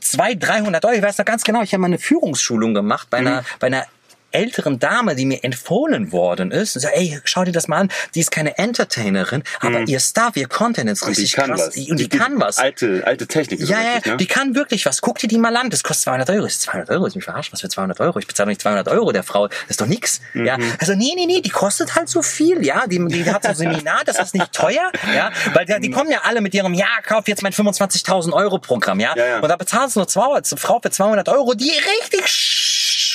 zwei, 0.00 0.34
300 0.34 0.84
Euro, 0.84 0.94
ich 0.94 1.02
weiß 1.02 1.18
noch 1.18 1.24
ganz 1.24 1.42
genau, 1.42 1.62
ich 1.62 1.72
habe 1.72 1.80
mal 1.80 1.88
eine 1.88 1.98
Führungsschulung 1.98 2.74
gemacht 2.74 3.08
bei 3.10 3.18
einer 3.18 3.44
bei 3.58 3.66
einer 3.66 3.86
älteren 4.30 4.78
Dame, 4.78 5.14
die 5.16 5.24
mir 5.26 5.42
empfohlen 5.44 6.12
worden 6.12 6.50
ist, 6.50 6.76
und 6.76 6.82
so, 6.82 6.88
ey, 6.88 7.18
schau 7.24 7.44
dir 7.44 7.52
das 7.52 7.68
mal 7.68 7.78
an, 7.78 7.90
die 8.14 8.20
ist 8.20 8.30
keine 8.30 8.58
Entertainerin, 8.58 9.42
aber 9.60 9.80
ihr 9.88 10.00
Stuff, 10.00 10.36
ihr 10.36 10.48
Content 10.48 10.90
ist 10.90 11.02
Mhm. 11.02 11.08
Und 11.08 11.16
die 11.16 11.20
richtig 11.22 11.36
kann 11.36 11.50
krass. 11.50 11.60
was. 11.76 11.88
Und 11.90 11.96
die, 12.00 12.08
kann 12.08 12.40
was. 12.40 12.58
Alte, 12.58 13.02
alte 13.06 13.26
Technik. 13.26 13.60
Ja, 13.60 13.80
ja, 13.80 13.92
richtig, 13.94 14.12
ne? 14.12 14.16
die 14.18 14.26
kann 14.26 14.54
wirklich 14.54 14.84
was. 14.86 15.00
Guck 15.00 15.18
dir 15.18 15.28
die 15.28 15.38
mal 15.38 15.56
an. 15.56 15.70
Das 15.70 15.82
kostet 15.82 16.04
200 16.04 16.30
Euro. 16.30 16.46
Ist 16.46 16.62
200 16.62 16.90
Euro? 16.90 17.06
Ist 17.06 17.14
mich 17.14 17.24
verarscht? 17.24 17.52
Was 17.52 17.60
für 17.60 17.68
200 17.68 18.00
Euro? 18.00 18.18
Ich 18.18 18.26
bezahle 18.26 18.46
doch 18.46 18.50
nicht 18.50 18.60
200 18.62 18.88
Euro 18.88 19.12
der 19.12 19.22
Frau. 19.22 19.48
Das 19.48 19.56
ist 19.68 19.80
doch 19.80 19.86
nix. 19.86 20.20
Ja, 20.34 20.58
Mhm. 20.58 20.72
also 20.78 20.94
nee, 20.94 21.12
nee, 21.16 21.26
nee, 21.26 21.40
die 21.40 21.50
kostet 21.50 21.94
halt 21.94 22.08
so 22.08 22.22
viel. 22.22 22.64
Ja, 22.64 22.86
die, 22.86 23.04
die 23.08 23.24
hat 23.30 23.42
so 23.44 23.48
ein 23.50 23.54
Seminar, 23.56 24.02
das 24.04 24.18
ist 24.18 24.34
nicht 24.34 24.52
teuer. 24.52 24.90
Ja, 25.14 25.30
weil 25.54 25.64
die, 25.66 25.74
Mhm. 25.74 25.82
die 25.82 25.90
kommen 25.90 26.10
ja 26.10 26.20
alle 26.24 26.40
mit 26.40 26.52
ihrem, 26.54 26.74
ja, 26.74 26.86
kauf 27.06 27.28
jetzt 27.28 27.42
mein 27.42 27.52
25.000 27.52 28.32
Euro 28.34 28.58
Programm. 28.58 29.00
Ja, 29.00 29.14
Ja, 29.16 29.26
ja. 29.26 29.38
und 29.40 29.48
da 29.48 29.56
bezahlst 29.56 29.96
du 29.96 30.04
Frau, 30.06 30.34
eine 30.34 30.42
Frau 30.44 30.80
für 30.80 30.90
200 30.90 31.28
Euro, 31.28 31.54
die 31.54 31.70
richtig 31.70 32.28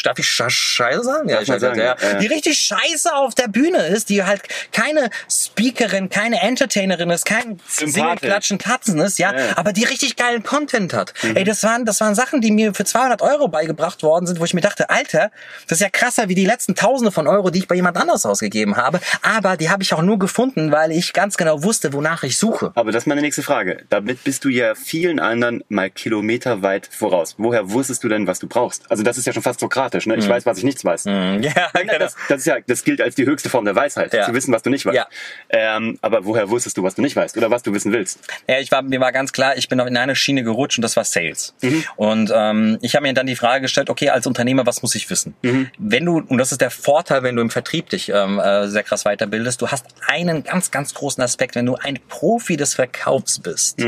Darf 0.03 0.19
ich 0.19 0.25
Sch- 0.25 0.49
Scheiße 0.49 1.03
sagen? 1.03 1.29
Ja, 1.29 1.37
man 1.37 1.45
Scheiße, 1.45 1.59
sagen, 1.59 1.79
ja. 1.79 1.95
ja. 1.99 2.13
Die 2.19 2.27
richtig 2.27 2.59
scheiße 2.59 3.13
auf 3.15 3.35
der 3.35 3.47
Bühne 3.47 3.87
ist, 3.87 4.09
die 4.09 4.23
halt 4.23 4.41
keine 4.71 5.09
Speakerin, 5.29 6.09
keine 6.09 6.41
Entertainerin 6.41 7.09
ist, 7.09 7.25
kein 7.25 7.59
Singen. 7.67 8.17
Klatschen, 8.17 8.59
Tatzen 8.59 8.99
ist, 8.99 9.17
ja, 9.19 9.33
Ja, 9.33 9.57
aber 9.57 9.73
die 9.73 9.83
richtig 9.83 10.15
geilen 10.15 10.43
Content 10.43 10.93
hat. 10.93 11.13
Ey, 11.23 11.43
das 11.43 11.63
waren, 11.63 11.85
das 11.85 11.99
waren 12.01 12.15
Sachen, 12.15 12.41
die 12.41 12.51
mir 12.51 12.73
für 12.73 12.85
200 12.85 13.21
Euro 13.21 13.47
beigebracht 13.47 14.03
worden 14.03 14.27
sind, 14.27 14.39
wo 14.39 14.45
ich 14.45 14.53
mir 14.53 14.61
dachte, 14.61 14.89
Alter, 14.89 15.31
das 15.67 15.77
ist 15.77 15.81
ja 15.81 15.89
krasser 15.89 16.29
wie 16.29 16.35
die 16.35 16.45
letzten 16.45 16.75
Tausende 16.75 17.11
von 17.11 17.27
Euro, 17.27 17.49
die 17.49 17.59
ich 17.59 17.67
bei 17.67 17.75
jemand 17.75 17.97
anders 17.97 18.25
ausgegeben 18.25 18.77
habe. 18.77 18.99
Aber 19.21 19.57
die 19.57 19.69
habe 19.69 19.83
ich 19.83 19.93
auch 19.93 20.01
nur 20.01 20.19
gefunden, 20.19 20.71
weil 20.71 20.91
ich 20.91 21.13
ganz 21.13 21.37
genau 21.37 21.63
wusste, 21.63 21.93
wonach 21.93 22.23
ich 22.23 22.37
suche. 22.37 22.71
Aber 22.75 22.91
das 22.91 23.03
ist 23.03 23.07
meine 23.07 23.21
nächste 23.21 23.43
Frage. 23.43 23.83
Damit 23.89 24.23
bist 24.23 24.43
du 24.43 24.49
ja 24.49 24.75
vielen 24.75 25.19
anderen 25.19 25.63
mal 25.69 25.89
kilometerweit 25.89 26.87
voraus. 26.91 27.35
Woher 27.37 27.71
wusstest 27.71 28.03
du 28.03 28.09
denn, 28.09 28.27
was 28.27 28.39
du 28.39 28.47
brauchst? 28.47 28.89
Also 28.91 29.03
das 29.03 29.17
ist 29.17 29.25
ja 29.25 29.33
schon 29.33 29.43
fast 29.43 29.59
sokratisch, 29.93 30.05
ne? 30.07 30.15
Ich 30.15 30.27
weiß, 30.29 30.45
was 30.45 30.57
ich 30.57 30.63
nichts 30.63 30.83
weiß. 30.83 31.05
Ja, 31.43 31.69
genau. 31.73 31.97
Das, 31.99 32.15
das 32.29 32.39
ist 32.39 32.45
ja, 32.45 32.57
das 32.65 32.83
gilt 32.83 33.01
als 33.01 33.15
die 33.15 33.25
höchste 33.25 33.49
Form 33.49 33.65
der 33.65 33.75
Weisheit, 33.75 34.13
Ja. 34.13 34.25
zu 34.25 34.33
wissen, 34.33 34.53
was 34.53 34.61
du 34.63 34.69
nicht 34.69 34.85
weißt. 34.85 34.95
Ja. 34.95 35.07
Ähm, 35.49 35.97
aber 36.01 36.25
woher 36.25 36.49
wusstest 36.49 36.77
du, 36.77 36.83
was 36.83 36.95
du 36.95 37.01
nicht 37.01 37.15
weißt 37.15 37.35
oder 37.37 37.51
was 37.51 37.63
du 37.63 37.73
wissen 37.73 37.91
willst? 37.91 38.19
Ja, 38.47 38.59
ich 38.59 38.71
war, 38.71 38.81
mir 38.81 38.99
war 38.99 39.11
ganz 39.11 39.31
klar, 39.33 39.57
ich 39.57 39.67
bin 39.69 39.79
in 39.79 39.97
eine 39.97 40.15
Schiene 40.15 40.43
gerutscht 40.43 40.77
und 40.77 40.81
das 40.83 40.95
war 40.95 41.03
Sales. 41.03 41.53
Mhm. 41.61 41.83
Und 41.95 42.31
ähm, 42.33 42.77
ich 42.81 42.95
habe 42.95 43.03
mir 43.03 43.13
dann 43.13 43.27
die 43.27 43.35
Frage 43.35 43.61
gestellt, 43.63 43.89
okay, 43.89 44.09
als 44.09 44.27
Unternehmer, 44.27 44.65
was 44.65 44.81
muss 44.81 44.95
ich 44.95 45.09
wissen? 45.09 45.35
Mhm. 45.41 45.69
Wenn 45.77 46.05
du, 46.05 46.19
und 46.19 46.37
das 46.37 46.51
ist 46.51 46.61
der 46.61 46.71
Vorteil, 46.71 47.23
wenn 47.23 47.35
du 47.35 47.41
im 47.41 47.49
Vertrieb 47.49 47.89
dich 47.89 48.09
ähm, 48.09 48.39
äh, 48.39 48.67
sehr 48.67 48.83
krass 48.83 49.03
weiterbildest, 49.03 49.61
du 49.61 49.67
hast 49.69 49.85
einen 50.07 50.43
ganz, 50.43 50.71
ganz 50.71 50.93
großen 50.93 51.21
Aspekt, 51.23 51.55
wenn 51.55 51.65
du 51.65 51.75
ein 51.75 51.99
Profi 52.07 52.57
des 52.57 52.73
Verkaufs 52.75 53.39
bist. 53.39 53.79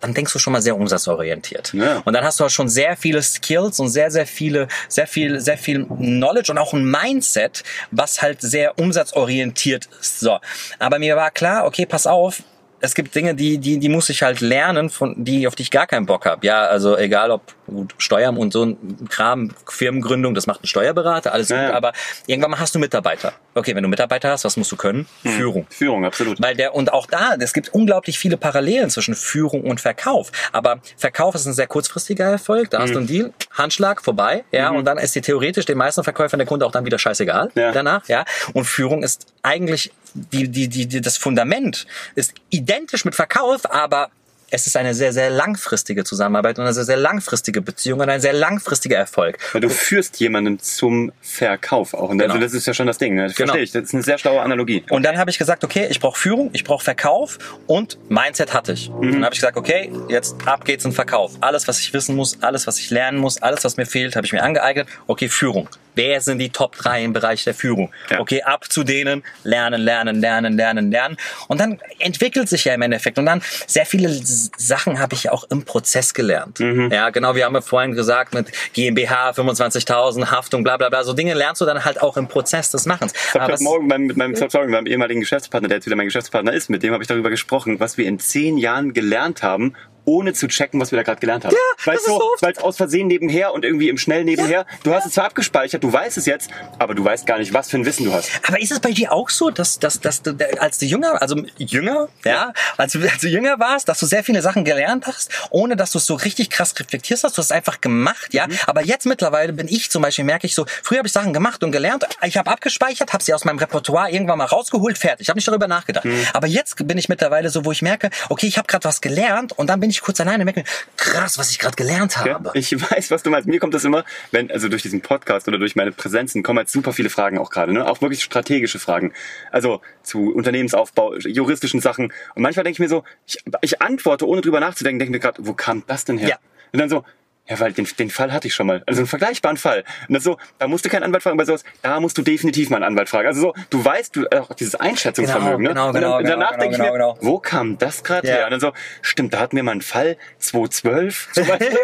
Dann 0.00 0.14
denkst 0.14 0.32
du 0.32 0.38
schon 0.38 0.52
mal 0.52 0.62
sehr 0.62 0.76
umsatzorientiert. 0.76 1.72
Ja. 1.74 2.02
Und 2.04 2.12
dann 2.12 2.24
hast 2.24 2.38
du 2.38 2.44
auch 2.44 2.50
schon 2.50 2.68
sehr 2.68 2.96
viele 2.96 3.22
Skills 3.22 3.80
und 3.80 3.88
sehr, 3.88 4.10
sehr 4.10 4.26
viele, 4.26 4.68
sehr 4.88 5.06
viel, 5.06 5.40
sehr 5.40 5.58
viel 5.58 5.84
Knowledge 5.86 6.52
und 6.52 6.58
auch 6.58 6.72
ein 6.72 6.84
Mindset, 6.84 7.64
was 7.90 8.22
halt 8.22 8.40
sehr 8.40 8.78
umsatzorientiert 8.78 9.88
ist. 10.00 10.20
So. 10.20 10.38
Aber 10.78 10.98
mir 10.98 11.16
war 11.16 11.30
klar, 11.30 11.66
okay, 11.66 11.86
pass 11.86 12.06
auf, 12.06 12.42
es 12.80 12.94
gibt 12.94 13.14
Dinge, 13.14 13.34
die, 13.34 13.58
die, 13.58 13.78
die 13.78 13.88
muss 13.88 14.08
ich 14.08 14.22
halt 14.22 14.40
lernen, 14.40 14.90
von 14.90 15.14
die, 15.24 15.46
auf 15.48 15.54
die 15.54 15.62
ich 15.62 15.70
gar 15.70 15.86
keinen 15.86 16.06
Bock 16.06 16.26
habe. 16.26 16.46
Ja, 16.46 16.66
also 16.66 16.96
egal 16.96 17.30
ob 17.30 17.42
gut, 17.66 17.94
Steuern 17.98 18.36
und 18.36 18.52
so 18.52 18.64
ein 18.64 19.08
Kram, 19.10 19.52
Firmengründung, 19.68 20.34
das 20.34 20.46
macht 20.46 20.62
ein 20.64 20.66
Steuerberater, 20.68 21.32
alles 21.32 21.48
Ja, 21.48 21.60
gut, 21.60 21.68
ja. 21.70 21.74
aber 21.76 21.92
irgendwann 22.26 22.52
mal 22.52 22.60
hast 22.60 22.74
du 22.74 22.78
Mitarbeiter. 22.78 23.32
Okay, 23.54 23.74
wenn 23.74 23.82
du 23.82 23.88
Mitarbeiter 23.88 24.30
hast, 24.30 24.44
was 24.44 24.56
musst 24.56 24.70
du 24.72 24.76
können? 24.76 25.06
Führung. 25.24 25.66
Führung, 25.70 26.04
absolut. 26.04 26.40
Weil 26.40 26.54
der, 26.54 26.74
und 26.74 26.92
auch 26.92 27.06
da, 27.06 27.34
es 27.38 27.52
gibt 27.52 27.70
unglaublich 27.74 28.18
viele 28.18 28.36
Parallelen 28.36 28.90
zwischen 28.90 29.14
Führung 29.14 29.62
und 29.62 29.80
Verkauf. 29.80 30.30
Aber 30.52 30.80
Verkauf 30.96 31.34
ist 31.34 31.46
ein 31.46 31.52
sehr 31.54 31.66
kurzfristiger 31.66 32.24
Erfolg. 32.26 32.70
Da 32.70 32.80
hast 32.80 32.94
du 32.94 32.98
einen 32.98 33.06
Deal, 33.08 33.32
Handschlag, 33.52 34.02
vorbei, 34.02 34.44
ja, 34.52 34.70
und 34.70 34.84
dann 34.84 34.98
ist 34.98 35.14
dir 35.14 35.22
theoretisch 35.22 35.64
den 35.66 35.78
meisten 35.78 36.04
Verkäufern 36.04 36.38
der 36.38 36.46
Kunde 36.46 36.64
auch 36.64 36.72
dann 36.72 36.84
wieder 36.86 36.98
scheißegal 36.98 37.50
Ja. 37.54 37.72
danach, 37.72 38.06
ja. 38.08 38.24
Und 38.54 38.64
Führung 38.64 39.02
ist 39.02 39.26
eigentlich 39.42 39.90
die, 40.14 40.48
die, 40.48 40.68
die, 40.68 40.86
die, 40.86 41.00
das 41.00 41.16
Fundament 41.16 41.86
ist 42.14 42.34
identisch 42.50 43.04
mit 43.04 43.14
Verkauf, 43.14 43.70
aber 43.70 44.10
es 44.50 44.66
ist 44.66 44.76
eine 44.76 44.94
sehr, 44.94 45.12
sehr 45.12 45.28
langfristige 45.28 46.04
Zusammenarbeit 46.04 46.58
und 46.58 46.64
eine 46.64 46.72
sehr, 46.72 46.84
sehr 46.84 46.96
langfristige 46.96 47.60
Beziehung 47.60 48.00
und 48.00 48.08
ein 48.08 48.20
sehr 48.22 48.32
langfristiger 48.32 48.96
Erfolg. 48.96 49.36
Weil 49.52 49.60
du 49.60 49.68
führst 49.68 50.18
jemanden 50.20 50.58
zum 50.58 51.12
Verkauf 51.20 51.92
auch. 51.92 52.08
Und 52.08 52.22
also 52.22 52.32
Genau. 52.32 52.44
das 52.44 52.54
ist 52.54 52.66
ja 52.66 52.72
schon 52.72 52.86
das 52.86 52.96
Ding. 52.96 53.14
Ne? 53.14 53.24
Das 53.24 53.34
Genau. 53.34 53.48
Verstehe 53.48 53.64
ich. 53.64 53.72
Das 53.72 53.82
ist 53.84 53.94
eine 53.94 54.02
sehr 54.02 54.16
schlaue 54.16 54.40
Analogie. 54.40 54.84
Und 54.88 55.02
dann 55.02 55.18
habe 55.18 55.30
ich 55.30 55.38
gesagt, 55.38 55.64
okay, 55.64 55.88
ich 55.90 56.00
brauche 56.00 56.18
Führung, 56.18 56.48
ich 56.54 56.64
brauche 56.64 56.82
Verkauf 56.82 57.38
und 57.66 57.98
Mindset 58.10 58.54
hatte 58.54 58.72
ich. 58.72 58.88
Und 58.88 59.12
dann 59.12 59.24
habe 59.24 59.34
ich 59.34 59.40
gesagt, 59.40 59.58
okay, 59.58 59.92
jetzt 60.08 60.36
ab 60.46 60.64
geht's 60.64 60.84
in 60.86 60.92
Verkauf. 60.92 61.32
Alles, 61.42 61.68
was 61.68 61.78
ich 61.80 61.92
wissen 61.92 62.16
muss, 62.16 62.42
alles, 62.42 62.66
was 62.66 62.78
ich 62.78 62.88
lernen 62.88 63.18
muss, 63.18 63.42
alles, 63.42 63.64
was 63.64 63.76
mir 63.76 63.84
fehlt, 63.86 64.16
habe 64.16 64.26
ich 64.26 64.32
mir 64.32 64.42
angeeignet. 64.42 64.88
Okay, 65.06 65.28
Führung. 65.28 65.68
Wer 65.98 66.20
sind 66.20 66.38
die 66.38 66.50
Top 66.50 66.76
3 66.76 67.02
im 67.02 67.12
Bereich 67.12 67.42
der 67.42 67.54
Führung? 67.54 67.90
Ja. 68.08 68.20
Okay, 68.20 68.42
ab 68.42 68.70
zu 68.70 68.84
denen, 68.84 69.24
lernen, 69.42 69.80
lernen, 69.80 70.20
lernen, 70.20 70.56
lernen, 70.56 70.92
lernen. 70.92 71.16
Und 71.48 71.58
dann 71.58 71.80
entwickelt 71.98 72.48
sich 72.48 72.64
ja 72.66 72.74
im 72.74 72.82
Endeffekt. 72.82 73.18
Und 73.18 73.26
dann 73.26 73.42
sehr 73.66 73.84
viele 73.84 74.08
Sachen 74.12 75.00
habe 75.00 75.14
ich 75.16 75.28
auch 75.28 75.42
im 75.50 75.64
Prozess 75.64 76.14
gelernt. 76.14 76.60
Ja, 76.60 77.10
genau, 77.10 77.34
wir 77.34 77.44
haben 77.44 77.54
ja 77.54 77.62
vorhin 77.62 77.96
gesagt, 77.96 78.32
mit 78.32 78.52
GmbH, 78.74 79.30
25.000, 79.30 80.30
Haftung, 80.30 80.62
bla 80.62 80.76
bla 80.76 80.88
bla. 80.88 81.02
So 81.02 81.14
Dinge 81.14 81.34
lernst 81.34 81.60
du 81.62 81.64
dann 81.64 81.84
halt 81.84 82.00
auch 82.00 82.16
im 82.16 82.28
Prozess 82.28 82.70
des 82.70 82.86
Machens. 82.86 83.12
Ich 83.12 83.40
habe 83.40 83.56
Morgen 83.60 83.88
beim, 83.88 84.02
mit 84.02 84.16
meinem, 84.16 84.36
sorry, 84.36 84.66
mit 84.66 84.74
meinem 84.74 84.86
ehemaligen 84.86 85.18
Geschäftspartner, 85.18 85.68
der 85.68 85.78
jetzt 85.78 85.86
wieder 85.86 85.96
mein 85.96 86.06
Geschäftspartner 86.06 86.52
ist, 86.52 86.70
mit 86.70 86.84
dem 86.84 86.92
habe 86.92 87.02
ich 87.02 87.08
darüber 87.08 87.30
gesprochen, 87.30 87.80
was 87.80 87.98
wir 87.98 88.06
in 88.06 88.20
zehn 88.20 88.56
Jahren 88.56 88.92
gelernt 88.92 89.42
haben, 89.42 89.74
ohne 90.08 90.32
zu 90.32 90.48
checken, 90.48 90.80
was 90.80 90.90
wir 90.90 90.96
da 90.96 91.02
gerade 91.02 91.20
gelernt 91.20 91.44
haben. 91.44 91.54
Ja, 91.54 91.84
weil 91.84 91.98
so, 91.98 92.20
weil 92.40 92.52
es 92.52 92.58
aus 92.58 92.78
Versehen 92.78 93.08
nebenher 93.08 93.52
und 93.52 93.64
irgendwie 93.64 93.90
im 93.90 93.98
Schnell 93.98 94.24
nebenher. 94.24 94.64
Du 94.82 94.94
hast 94.94 95.06
es 95.06 95.12
zwar 95.12 95.26
abgespeichert, 95.26 95.84
du 95.84 95.92
weißt 95.92 96.16
es 96.16 96.24
jetzt, 96.24 96.50
aber 96.78 96.94
du 96.94 97.04
weißt 97.04 97.26
gar 97.26 97.38
nicht, 97.38 97.52
was 97.52 97.68
für 97.68 97.76
ein 97.76 97.84
Wissen 97.84 98.04
du 98.04 98.12
hast. 98.12 98.30
Aber 98.46 98.60
ist 98.60 98.72
es 98.72 98.80
bei 98.80 98.92
dir 98.92 99.12
auch 99.12 99.28
so, 99.28 99.50
dass, 99.50 99.78
dass, 99.78 100.00
dass 100.00 100.22
du, 100.22 100.34
als 100.60 100.78
du 100.78 100.86
jünger, 100.86 101.20
also 101.20 101.36
jünger, 101.58 102.08
ja, 102.24 102.52
als 102.78 102.92
du, 102.92 103.00
als 103.00 103.20
du 103.20 103.28
jünger 103.28 103.58
warst, 103.58 103.88
dass 103.88 104.00
du 104.00 104.06
sehr 104.06 104.24
viele 104.24 104.40
Sachen 104.40 104.64
gelernt 104.64 105.06
hast, 105.06 105.30
ohne 105.50 105.76
dass 105.76 105.92
du 105.92 105.98
es 105.98 106.06
so 106.06 106.14
richtig 106.14 106.48
krass 106.48 106.74
reflektierst 106.78 107.24
hast, 107.24 107.36
du 107.36 107.40
hast 107.40 107.46
es 107.46 107.52
einfach 107.52 107.80
gemacht, 107.80 108.32
ja. 108.32 108.46
Aber 108.66 108.82
jetzt 108.82 109.04
mittlerweile 109.04 109.52
bin 109.52 109.68
ich 109.68 109.90
zum 109.90 110.02
Beispiel, 110.02 110.24
merke 110.24 110.46
ich 110.46 110.54
so, 110.54 110.64
früher 110.82 110.98
habe 110.98 111.08
ich 111.08 111.12
Sachen 111.12 111.34
gemacht 111.34 111.62
und 111.62 111.72
gelernt, 111.72 112.06
ich 112.24 112.38
habe 112.38 112.50
abgespeichert, 112.50 113.12
habe 113.12 113.22
sie 113.22 113.34
aus 113.34 113.44
meinem 113.44 113.58
Repertoire 113.58 114.10
irgendwann 114.10 114.38
mal 114.38 114.46
rausgeholt, 114.46 114.96
fertig. 114.96 115.26
Ich 115.26 115.28
habe 115.28 115.36
nicht 115.36 115.48
darüber 115.48 115.68
nachgedacht. 115.68 116.06
Aber 116.32 116.46
jetzt 116.46 116.76
bin 116.86 116.96
ich 116.96 117.08
mittlerweile 117.08 117.50
so, 117.50 117.64
wo 117.64 117.72
ich 117.72 117.82
merke, 117.82 118.10
okay, 118.30 118.46
ich 118.46 118.56
habe 118.56 118.66
gerade 118.66 118.84
was 118.84 119.00
gelernt 119.00 119.52
und 119.52 119.68
dann 119.68 119.80
bin 119.80 119.90
ich 119.90 119.97
kurz 120.02 120.20
alleine 120.20 120.44
und 120.44 120.54
merke, 120.54 120.64
krass, 120.96 121.38
was 121.38 121.50
ich 121.50 121.58
gerade 121.58 121.76
gelernt 121.76 122.16
habe. 122.16 122.50
ich 122.54 122.72
weiß, 122.90 123.10
was 123.10 123.22
du 123.22 123.30
meinst. 123.30 123.48
Mir 123.48 123.60
kommt 123.60 123.74
das 123.74 123.84
immer, 123.84 124.04
wenn, 124.30 124.50
also 124.50 124.68
durch 124.68 124.82
diesen 124.82 125.00
Podcast 125.00 125.48
oder 125.48 125.58
durch 125.58 125.76
meine 125.76 125.92
Präsenzen 125.92 126.42
kommen 126.42 126.58
halt 126.58 126.68
super 126.68 126.92
viele 126.92 127.10
Fragen 127.10 127.38
auch 127.38 127.50
gerade, 127.50 127.72
ne? 127.72 127.86
Auch 127.86 128.00
wirklich 128.00 128.22
strategische 128.22 128.78
Fragen. 128.78 129.12
Also 129.50 129.80
zu 130.02 130.32
Unternehmensaufbau, 130.32 131.16
juristischen 131.16 131.80
Sachen. 131.80 132.12
Und 132.34 132.42
manchmal 132.42 132.64
denke 132.64 132.76
ich 132.76 132.80
mir 132.80 132.88
so, 132.88 133.04
ich, 133.26 133.38
ich 133.60 133.82
antworte, 133.82 134.26
ohne 134.26 134.40
drüber 134.40 134.60
nachzudenken, 134.60 134.98
denke 134.98 135.12
mir 135.12 135.20
gerade, 135.20 135.44
wo 135.44 135.54
kam 135.54 135.84
das 135.86 136.04
denn 136.04 136.18
her? 136.18 136.28
Ja. 136.28 136.38
Und 136.72 136.80
dann 136.80 136.88
so, 136.88 137.04
ja, 137.48 137.58
weil 137.60 137.72
den, 137.72 137.86
den 137.98 138.10
Fall 138.10 138.32
hatte 138.32 138.46
ich 138.46 138.54
schon 138.54 138.66
mal. 138.66 138.82
Also 138.86 139.00
einen 139.00 139.06
vergleichbaren 139.06 139.56
Fall. 139.56 139.84
Und 140.08 140.14
das 140.14 140.22
so, 140.24 140.36
da 140.58 140.68
musst 140.68 140.84
du 140.84 140.88
keinen 140.88 141.02
Anwalt 141.02 141.22
fragen, 141.22 141.36
bei 141.38 141.44
sowas, 141.44 141.64
da 141.82 141.98
musst 142.00 142.18
du 142.18 142.22
definitiv 142.22 142.70
mal 142.70 142.76
einen 142.76 142.84
Anwalt 142.84 143.08
fragen. 143.08 143.26
Also 143.28 143.40
so, 143.40 143.54
du 143.70 143.84
weißt, 143.84 144.14
du, 144.16 144.26
auch 144.38 144.52
dieses 144.54 144.74
Einschätzungsvermögen, 144.74 145.64
Genau, 145.66 145.92
ne? 145.92 145.98
genau, 146.00 146.16
und 146.16 146.24
dann, 146.24 146.24
genau, 146.24 146.36
danach 146.36 146.50
genau, 146.52 146.60
denke 146.62 146.76
ich 146.76 146.80
genau, 146.80 146.92
mir, 146.92 146.98
genau. 146.98 147.18
wo 147.20 147.38
kam 147.38 147.78
das 147.78 148.04
gerade 148.04 148.26
Ja. 148.28 148.34
her? 148.34 148.44
Und 148.46 148.50
dann 148.52 148.60
so, 148.60 148.72
stimmt, 149.02 149.32
da 149.34 149.40
hatten 149.40 149.56
wir 149.56 149.62
mal 149.62 149.72
einen 149.72 149.82
Fall, 149.82 150.16
2012. 150.38 151.28
Zum 151.34 151.46
Beispiel. 151.46 151.68
ja, 151.70 151.76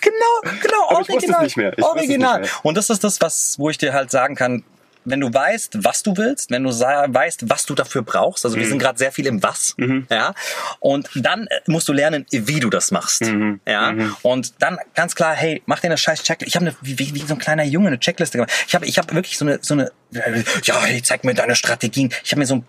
Genau, 0.00 0.54
genau, 0.62 0.88
Aber 0.90 1.00
ich 1.00 1.08
wusste 1.08 1.12
es 1.12 1.22
original. 1.34 1.42
nicht 1.44 1.56
mehr. 1.56 1.72
Ich 1.72 1.78
es 1.78 1.84
nicht 1.94 1.96
original. 1.96 2.40
mehr. 2.40 2.50
Und 2.62 2.76
das 2.76 2.90
ist 2.90 3.02
das, 3.04 3.20
was, 3.20 3.58
wo 3.58 3.70
ich 3.70 3.78
dir 3.78 3.92
halt 3.92 4.10
sagen 4.10 4.34
kann, 4.34 4.64
wenn 5.04 5.20
du 5.20 5.32
weißt, 5.32 5.82
was 5.84 6.02
du 6.02 6.16
willst, 6.16 6.50
wenn 6.50 6.62
du 6.64 6.70
weißt, 6.70 7.48
was 7.48 7.64
du 7.66 7.74
dafür 7.74 8.02
brauchst, 8.02 8.44
also 8.44 8.56
wir 8.56 8.64
Mhm. 8.66 8.70
sind 8.70 8.78
gerade 8.80 8.98
sehr 8.98 9.12
viel 9.12 9.26
im 9.26 9.42
Was, 9.42 9.74
ja, 10.10 10.34
und 10.78 11.08
dann 11.14 11.46
äh, 11.46 11.60
musst 11.66 11.88
du 11.88 11.92
lernen, 11.92 12.26
wie 12.30 12.60
du 12.60 12.70
das 12.70 12.90
machst, 12.90 13.22
Mhm. 13.22 13.60
ja, 13.66 13.94
und 14.22 14.54
dann 14.62 14.78
ganz 14.94 15.14
klar, 15.14 15.34
hey, 15.34 15.62
mach 15.66 15.80
dir 15.80 15.88
eine 15.88 15.98
scheiß 15.98 16.22
Checkliste. 16.22 16.48
Ich 16.48 16.56
habe 16.56 16.66
eine 16.66 16.76
wie, 16.82 16.98
wie, 16.98 17.14
wie 17.14 17.20
so 17.26 17.34
ein 17.34 17.38
kleiner 17.38 17.64
Junge 17.64 17.88
eine 17.88 17.98
Checkliste 17.98 18.38
gemacht. 18.38 18.52
Ich 18.66 18.74
habe 18.74 18.86
ich 18.86 18.98
habe 18.98 19.14
wirklich 19.14 19.38
so 19.38 19.44
eine 19.44 19.58
so 19.62 19.74
eine 19.74 19.90
ja, 20.64 20.80
hey, 20.82 21.02
zeig 21.02 21.24
mir 21.24 21.34
deine 21.34 21.54
Strategien. 21.54 22.12
Ich 22.24 22.32
habe 22.32 22.40
mir 22.40 22.46
so 22.46 22.56
ein 22.56 22.64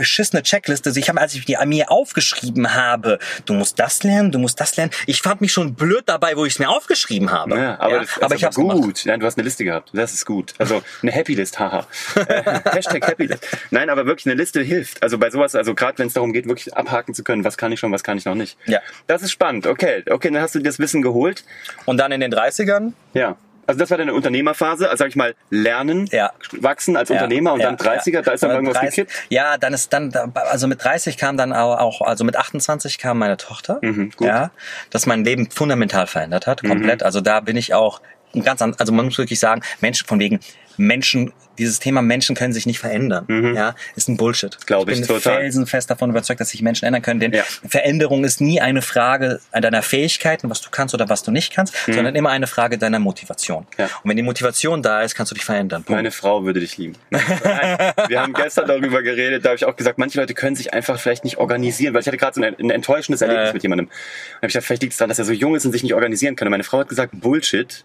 beschissene 0.00 0.42
Checkliste. 0.42 0.88
Also 0.90 0.98
ich 0.98 1.08
habe, 1.08 1.20
als 1.20 1.34
ich 1.34 1.44
die 1.44 1.56
mir 1.66 1.90
aufgeschrieben 1.90 2.74
habe, 2.74 3.18
du 3.44 3.52
musst 3.54 3.78
das 3.78 4.02
lernen, 4.02 4.32
du 4.32 4.38
musst 4.38 4.58
das 4.60 4.76
lernen. 4.76 4.90
Ich 5.06 5.20
fand 5.22 5.40
mich 5.40 5.52
schon 5.52 5.74
blöd 5.74 6.02
dabei, 6.06 6.36
wo 6.36 6.44
ich 6.44 6.54
es 6.54 6.58
mir 6.58 6.68
aufgeschrieben 6.70 7.30
habe. 7.30 7.56
Ja, 7.56 7.78
aber, 7.80 7.92
Ja, 7.92 7.98
das 8.00 8.10
ist 8.10 8.22
aber 8.22 8.34
ich 8.34 8.44
habe 8.44 8.54
gut. 8.54 8.80
gemacht. 8.80 9.02
Nein, 9.06 9.20
du 9.20 9.26
hast 9.26 9.36
eine 9.38 9.44
Liste 9.44 9.64
gehabt. 9.64 9.90
Das 9.92 10.12
ist 10.14 10.24
gut. 10.26 10.54
Also 10.58 10.82
eine 11.02 11.12
Happy 11.12 11.34
List, 11.34 11.58
haha. 11.58 11.86
Äh, 12.16 12.60
Hashtag 12.72 13.06
Happy 13.06 13.26
List. 13.26 13.46
Nein, 13.70 13.90
aber 13.90 14.06
wirklich 14.06 14.26
eine 14.26 14.34
Liste 14.34 14.60
hilft. 14.62 15.02
Also 15.02 15.18
bei 15.18 15.30
sowas, 15.30 15.54
also 15.54 15.74
gerade 15.74 15.98
wenn 15.98 16.06
es 16.08 16.14
darum 16.14 16.32
geht, 16.32 16.46
wirklich 16.48 16.74
abhaken 16.76 17.14
zu 17.14 17.22
können, 17.24 17.44
was 17.44 17.56
kann 17.56 17.70
ich 17.72 17.80
schon, 17.80 17.92
was 17.92 18.02
kann 18.02 18.16
ich 18.18 18.24
noch 18.24 18.34
nicht. 18.34 18.56
Ja. 18.66 18.80
Das 19.06 19.22
ist 19.22 19.32
spannend. 19.32 19.66
Okay, 19.66 20.02
okay, 20.10 20.30
dann 20.30 20.42
hast 20.42 20.54
du 20.54 20.58
dir 20.58 20.64
das 20.64 20.78
Wissen 20.78 21.02
geholt. 21.02 21.44
Und 21.86 21.98
dann 21.98 22.12
in 22.12 22.20
den 22.20 22.32
30ern, 22.32 22.92
Ja. 23.14 23.36
Also 23.70 23.78
das 23.78 23.90
war 23.90 23.98
deine 23.98 24.12
Unternehmerphase, 24.14 24.88
also 24.90 24.98
sag 25.02 25.08
ich 25.08 25.16
mal, 25.16 25.34
lernen, 25.50 26.06
Ja. 26.12 26.32
wachsen 26.60 26.96
als 26.96 27.10
Unternehmer 27.10 27.52
und 27.54 27.60
ja, 27.60 27.66
dann 27.72 27.76
30er, 27.76 28.22
da 28.22 28.32
ist 28.32 28.42
dann 28.42 28.50
Und 28.50 28.56
irgendwas 28.56 28.78
30 28.80 28.96
gekippt. 28.96 29.12
Ja, 29.28 29.56
dann 29.58 29.72
ist 29.72 29.92
dann, 29.92 30.12
also 30.34 30.66
mit 30.66 30.82
30 30.84 31.16
kam 31.16 31.36
dann 31.36 31.52
auch, 31.52 32.00
also 32.02 32.24
mit 32.24 32.36
28 32.36 32.98
kam 32.98 33.18
meine 33.18 33.36
Tochter, 33.36 33.78
Mhm. 33.82 34.10
Mhm. 34.18 34.26
ja, 34.26 34.50
das 34.90 35.06
mein 35.06 35.24
Leben 35.24 35.50
fundamental 35.50 36.06
verändert 36.06 36.46
hat, 36.46 36.62
komplett. 36.62 37.02
Also 37.02 37.20
da 37.20 37.40
bin 37.40 37.56
ich 37.56 37.74
auch 37.74 38.00
ganz 38.44 38.62
an, 38.62 38.74
also 38.78 38.92
man 38.92 39.06
muss 39.06 39.18
wirklich 39.18 39.40
sagen, 39.40 39.62
Menschen 39.80 40.06
von 40.06 40.18
wegen 40.20 40.40
Menschen, 40.80 41.32
dieses 41.58 41.78
Thema 41.78 42.00
Menschen 42.00 42.34
können 42.34 42.54
sich 42.54 42.64
nicht 42.64 42.78
verändern, 42.78 43.26
ja, 43.54 43.74
ist 43.94 44.08
ein 44.08 44.16
Bullshit. 44.16 44.56
Glaub 44.66 44.88
ich 44.88 44.96
bin 44.98 45.06
total. 45.06 45.40
felsenfest 45.40 45.90
davon 45.90 46.08
überzeugt, 46.08 46.40
dass 46.40 46.48
sich 46.48 46.62
Menschen 46.62 46.86
ändern 46.86 47.02
können, 47.02 47.20
denn 47.20 47.32
Ja. 47.34 47.42
Veränderung 47.68 48.24
ist 48.24 48.40
nie 48.40 48.62
eine 48.62 48.80
Frage 48.80 49.40
deiner 49.52 49.82
Fähigkeiten, 49.82 50.48
was 50.48 50.62
du 50.62 50.70
kannst 50.70 50.94
oder 50.94 51.10
was 51.10 51.22
du 51.22 51.30
nicht 51.30 51.52
kannst, 51.54 51.74
sondern 51.86 52.14
immer 52.14 52.30
eine 52.30 52.46
Frage 52.46 52.78
deiner 52.78 52.98
Motivation. 52.98 53.64
Mhm. 53.64 53.66
Ja. 53.78 53.84
Und 54.02 54.08
wenn 54.10 54.16
die 54.16 54.22
Motivation 54.22 54.82
da 54.82 55.02
ist, 55.02 55.14
kannst 55.14 55.30
du 55.32 55.34
dich 55.34 55.44
verändern. 55.44 55.82
Punkt. 55.84 55.98
Meine 55.98 56.10
Frau 56.10 56.44
würde 56.44 56.60
dich 56.60 56.78
lieben. 56.78 56.94
Nein, 57.10 57.92
wir 58.08 58.22
haben 58.22 58.32
gestern 58.32 58.66
darüber 58.66 59.02
geredet, 59.02 59.44
da 59.44 59.50
habe 59.50 59.56
ich 59.56 59.66
auch 59.66 59.76
gesagt, 59.76 59.98
manche 59.98 60.18
Leute 60.18 60.32
können 60.32 60.56
sich 60.56 60.72
einfach 60.72 60.98
vielleicht 60.98 61.24
nicht 61.24 61.36
organisieren, 61.36 61.92
weil 61.92 62.00
ich 62.00 62.06
hatte 62.06 62.16
gerade 62.16 62.34
so 62.34 62.42
ein, 62.42 62.56
ein 62.58 62.70
enttäuschendes 62.70 63.20
Erlebnis 63.20 63.50
Äh. 63.50 63.52
mit 63.52 63.62
jemandem. 63.62 63.86
Und 63.86 63.92
hab 64.36 64.44
ich 64.44 64.48
gesagt, 64.48 64.64
vielleicht 64.66 64.82
liegt 64.82 64.92
es 64.92 64.98
daran, 64.98 65.10
dass 65.10 65.18
er 65.18 65.26
so 65.26 65.32
jung 65.32 65.54
ist 65.54 65.66
und 65.66 65.72
sich 65.72 65.82
nicht 65.82 65.92
organisieren 65.94 66.36
kann. 66.36 66.48
Und 66.48 66.52
meine 66.52 66.64
Frau 66.64 66.78
hat 66.78 66.88
gesagt, 66.88 67.20
Bullshit. 67.20 67.84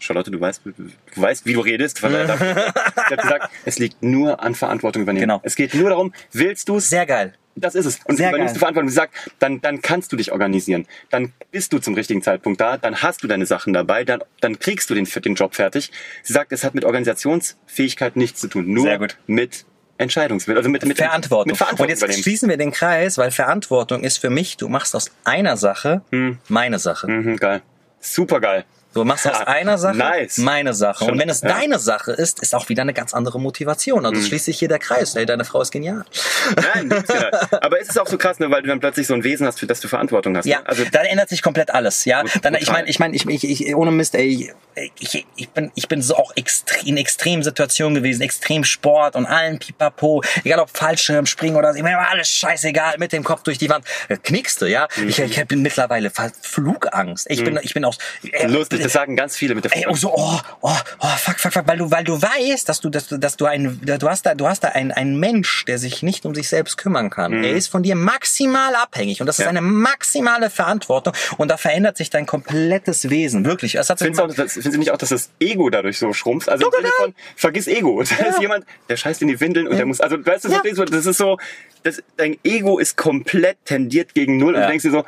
Charlotte, 0.00 0.30
du 0.30 0.40
weißt, 0.40 0.62
du 0.64 0.72
weißt, 1.14 1.46
wie 1.46 1.52
du 1.52 1.60
redest. 1.60 1.98
Von 2.00 2.12
daher 2.12 2.34
ich- 2.34 2.40
Sie 3.08 3.14
hat 3.14 3.22
gesagt, 3.22 3.50
es 3.64 3.78
liegt 3.78 4.02
nur 4.02 4.42
an 4.42 4.54
Verantwortung 4.54 5.02
übernehmen. 5.02 5.22
Genau. 5.22 5.40
Es 5.44 5.54
geht 5.54 5.74
nur 5.74 5.90
darum, 5.90 6.12
willst 6.32 6.68
du 6.68 6.78
es? 6.78 6.88
Sehr 6.90 7.06
geil. 7.06 7.34
Das 7.56 7.74
ist 7.74 7.84
es. 7.84 7.98
Und 8.04 8.16
Sehr 8.16 8.28
übernimmst 8.30 8.54
geil. 8.54 8.54
du 8.54 8.58
Verantwortung. 8.60 8.88
Sie 8.88 8.94
sagt, 8.94 9.14
dann, 9.40 9.60
dann 9.60 9.82
kannst 9.82 10.12
du 10.12 10.16
dich 10.16 10.32
organisieren. 10.32 10.86
Dann 11.10 11.32
bist 11.50 11.72
du 11.72 11.78
zum 11.78 11.94
richtigen 11.94 12.22
Zeitpunkt 12.22 12.60
da. 12.60 12.76
Dann 12.78 13.02
hast 13.02 13.22
du 13.22 13.26
deine 13.28 13.44
Sachen 13.44 13.72
dabei. 13.72 14.04
Dann, 14.04 14.22
dann 14.40 14.58
kriegst 14.58 14.88
du 14.88 14.94
den, 14.94 15.04
den 15.04 15.34
Job 15.34 15.54
fertig. 15.54 15.90
Sie 16.22 16.32
sagt, 16.32 16.52
es 16.52 16.64
hat 16.64 16.74
mit 16.74 16.84
Organisationsfähigkeit 16.84 18.16
nichts 18.16 18.40
zu 18.40 18.48
tun. 18.48 18.72
Nur 18.72 18.84
Sehr 18.84 18.98
gut. 18.98 19.16
mit 19.26 19.64
Entscheidungswillen. 19.98 20.56
Also 20.56 20.70
mit, 20.70 20.84
mit 20.86 20.96
Verantwortung. 20.96 21.50
Mit 21.50 21.58
Verantwortung 21.58 21.86
und 21.86 21.90
jetzt 21.90 21.98
übernehmen. 22.02 22.22
schließen 22.22 22.48
wir 22.48 22.56
den 22.56 22.70
Kreis, 22.72 23.18
weil 23.18 23.30
Verantwortung 23.30 24.04
ist 24.04 24.18
für 24.18 24.30
mich, 24.30 24.56
du 24.56 24.68
machst 24.68 24.94
aus 24.96 25.10
einer 25.24 25.56
Sache 25.56 26.02
meine 26.48 26.78
Sache. 26.78 27.08
Mhm, 27.10 27.36
geil. 27.36 27.62
Super 27.98 28.40
geil. 28.40 28.64
Du 28.92 29.04
machst 29.04 29.26
aus 29.28 29.40
einer 29.46 29.78
Sache 29.78 29.96
Nice. 29.96 30.38
meine 30.38 30.74
Sache. 30.74 31.04
Schon, 31.04 31.12
Und 31.12 31.18
wenn 31.20 31.28
es 31.28 31.42
ja. 31.42 31.48
Mhm. 31.48 31.60
deine 31.60 31.78
Sache 31.78 32.12
ist, 32.12 32.42
ist 32.42 32.54
auch 32.54 32.68
wieder 32.68 32.82
eine 32.82 32.92
ganz 32.92 33.14
andere 33.14 33.38
Motivation. 33.40 34.04
Also 34.04 34.20
schließt 34.20 34.46
sich 34.46 34.58
hier 34.58 34.68
der 34.68 34.80
Kreis. 34.80 35.14
Hey, 35.14 35.26
deine 35.26 35.44
Frau 35.44 35.60
ist 35.60 35.70
genial. 35.70 36.04
Nein, 36.56 36.88
du 36.88 36.96
ja. 36.96 37.30
Aber 37.60 37.80
es 37.80 37.88
ist 37.88 37.98
auch 38.00 38.08
so 38.08 38.18
krass, 38.18 38.40
ne, 38.40 38.50
weil 38.50 38.62
du 38.62 38.68
dann 38.68 38.80
plötzlich 38.80 39.06
so 39.06 39.14
ein 39.14 39.22
Wesen 39.22 39.46
hast, 39.46 39.60
für 39.60 39.66
das 39.66 39.80
du 39.80 39.86
Verantwortung 39.86 40.36
hast. 40.36 40.46
Ja, 40.46 40.58
ne? 40.58 40.66
Also 40.68 40.84
dann 40.90 41.06
ändert 41.06 41.28
sich 41.28 41.42
komplett 41.42 41.70
alles. 41.72 42.04
Ja, 42.04 42.22
Gut, 42.22 42.32
dann 42.42 42.54
ich 42.54 42.70
meine, 42.70 42.88
ich 42.88 42.98
meine, 42.98 43.14
ich, 43.14 43.26
ich, 43.26 43.48
ich 43.48 43.74
ohne 43.76 43.92
Mist, 43.92 44.14
ey, 44.16 44.52
ich, 44.98 45.26
ich 45.36 45.48
bin 45.50 45.70
ich 45.74 45.88
bin 45.88 46.02
so 46.02 46.16
auch 46.16 46.32
extrem, 46.36 46.88
in 46.88 46.96
extremen 46.96 47.42
Situationen 47.42 47.94
gewesen, 47.94 48.22
extrem 48.22 48.64
Sport 48.64 49.14
und 49.14 49.26
allen 49.26 49.58
Pipapo, 49.58 50.22
egal 50.44 50.60
ob 50.60 50.70
Fallschirm 50.76 51.26
springen 51.26 51.56
oder 51.56 51.72
so, 51.74 51.82
mir 51.82 51.96
war 51.96 52.10
alles 52.10 52.28
scheißegal, 52.28 52.96
mit 52.98 53.12
dem 53.12 53.22
Kopf 53.24 53.42
durch 53.42 53.58
die 53.58 53.68
Wand, 53.68 53.84
knickste, 54.22 54.68
ja. 54.68 54.88
Mhm. 54.96 55.08
Ich, 55.08 55.18
ich 55.18 55.46
bin 55.46 55.62
mittlerweile 55.62 56.10
Flugangst. 56.42 57.26
Ich 57.30 57.44
bin 57.44 57.58
ich 57.62 57.74
bin 57.74 57.84
aus 57.84 57.98
äh, 58.32 58.46
Lustig, 58.46 58.79
das 58.84 58.92
sagen 58.92 59.16
ganz 59.16 59.36
viele 59.36 59.54
mit 59.54 59.64
der 59.64 59.76
Ey, 59.76 59.86
oh, 59.88 59.94
so, 59.94 60.12
oh, 60.14 60.38
oh, 60.60 60.70
oh, 61.00 61.06
fuck, 61.18 61.38
fuck, 61.38 61.52
fuck, 61.52 61.66
weil 61.66 61.78
du, 61.78 61.90
weil 61.90 62.04
du 62.04 62.20
weißt, 62.20 62.68
dass 62.68 62.80
du, 62.80 62.88
dass 62.90 63.08
du, 63.08 63.18
dass 63.18 63.36
du 63.36 63.46
ein, 63.46 63.80
du 63.82 64.08
hast 64.08 64.26
da, 64.26 64.34
du 64.34 64.46
hast 64.46 64.64
da 64.64 64.68
einen, 64.68 64.92
einen 64.92 65.18
Mensch, 65.18 65.64
der 65.66 65.78
sich 65.78 66.02
nicht 66.02 66.26
um 66.26 66.34
sich 66.34 66.48
selbst 66.48 66.76
kümmern 66.76 67.10
kann. 67.10 67.38
Mhm. 67.38 67.44
Er 67.44 67.52
ist 67.52 67.68
von 67.68 67.82
dir 67.82 67.94
maximal 67.96 68.74
abhängig 68.74 69.20
und 69.20 69.26
das 69.26 69.38
ist 69.38 69.46
eine 69.46 69.60
maximale 69.60 70.50
Verantwortung 70.50 71.14
und 71.36 71.48
da 71.48 71.56
verändert 71.56 71.96
sich 71.96 72.10
dein 72.10 72.26
komplettes 72.26 73.10
Wesen, 73.10 73.44
wirklich. 73.44 73.74
Es 73.76 73.90
hat 73.90 73.98
Findest 73.98 74.20
du, 74.20 74.24
auch, 74.24 74.34
das, 74.34 74.52
findest 74.54 74.74
du 74.74 74.78
nicht 74.78 74.90
auch, 74.90 74.98
dass 74.98 75.10
das 75.10 75.30
Ego 75.40 75.70
dadurch 75.70 75.98
so 75.98 76.12
schrumpft? 76.12 76.48
Also 76.48 76.66
im 76.66 76.72
Sinne 76.72 76.92
von, 76.96 77.14
vergiss 77.36 77.66
Ego. 77.66 78.02
Da 78.02 78.26
ist 78.26 78.40
jemand, 78.40 78.64
der 78.88 78.96
scheißt 78.96 79.22
in 79.22 79.28
die 79.28 79.40
Windeln 79.40 79.68
und 79.68 79.76
der 79.76 79.86
muss, 79.86 80.00
also 80.00 80.16
weißt 80.24 80.44
du, 80.44 80.48
Ja. 80.48 80.54
verstehst 80.54 80.78
du, 80.78 80.84
das 80.84 81.06
ist 81.06 81.18
so, 81.18 81.38
das, 81.82 82.02
dein 82.16 82.38
Ego 82.44 82.78
ist 82.78 82.96
komplett 82.96 83.56
tendiert 83.64 84.14
gegen 84.14 84.36
Null 84.38 84.54
und 84.54 84.60
Ja. 84.60 84.66
du 84.66 84.70
denkst 84.72 84.84
dir 84.84 84.90
so, 84.90 85.04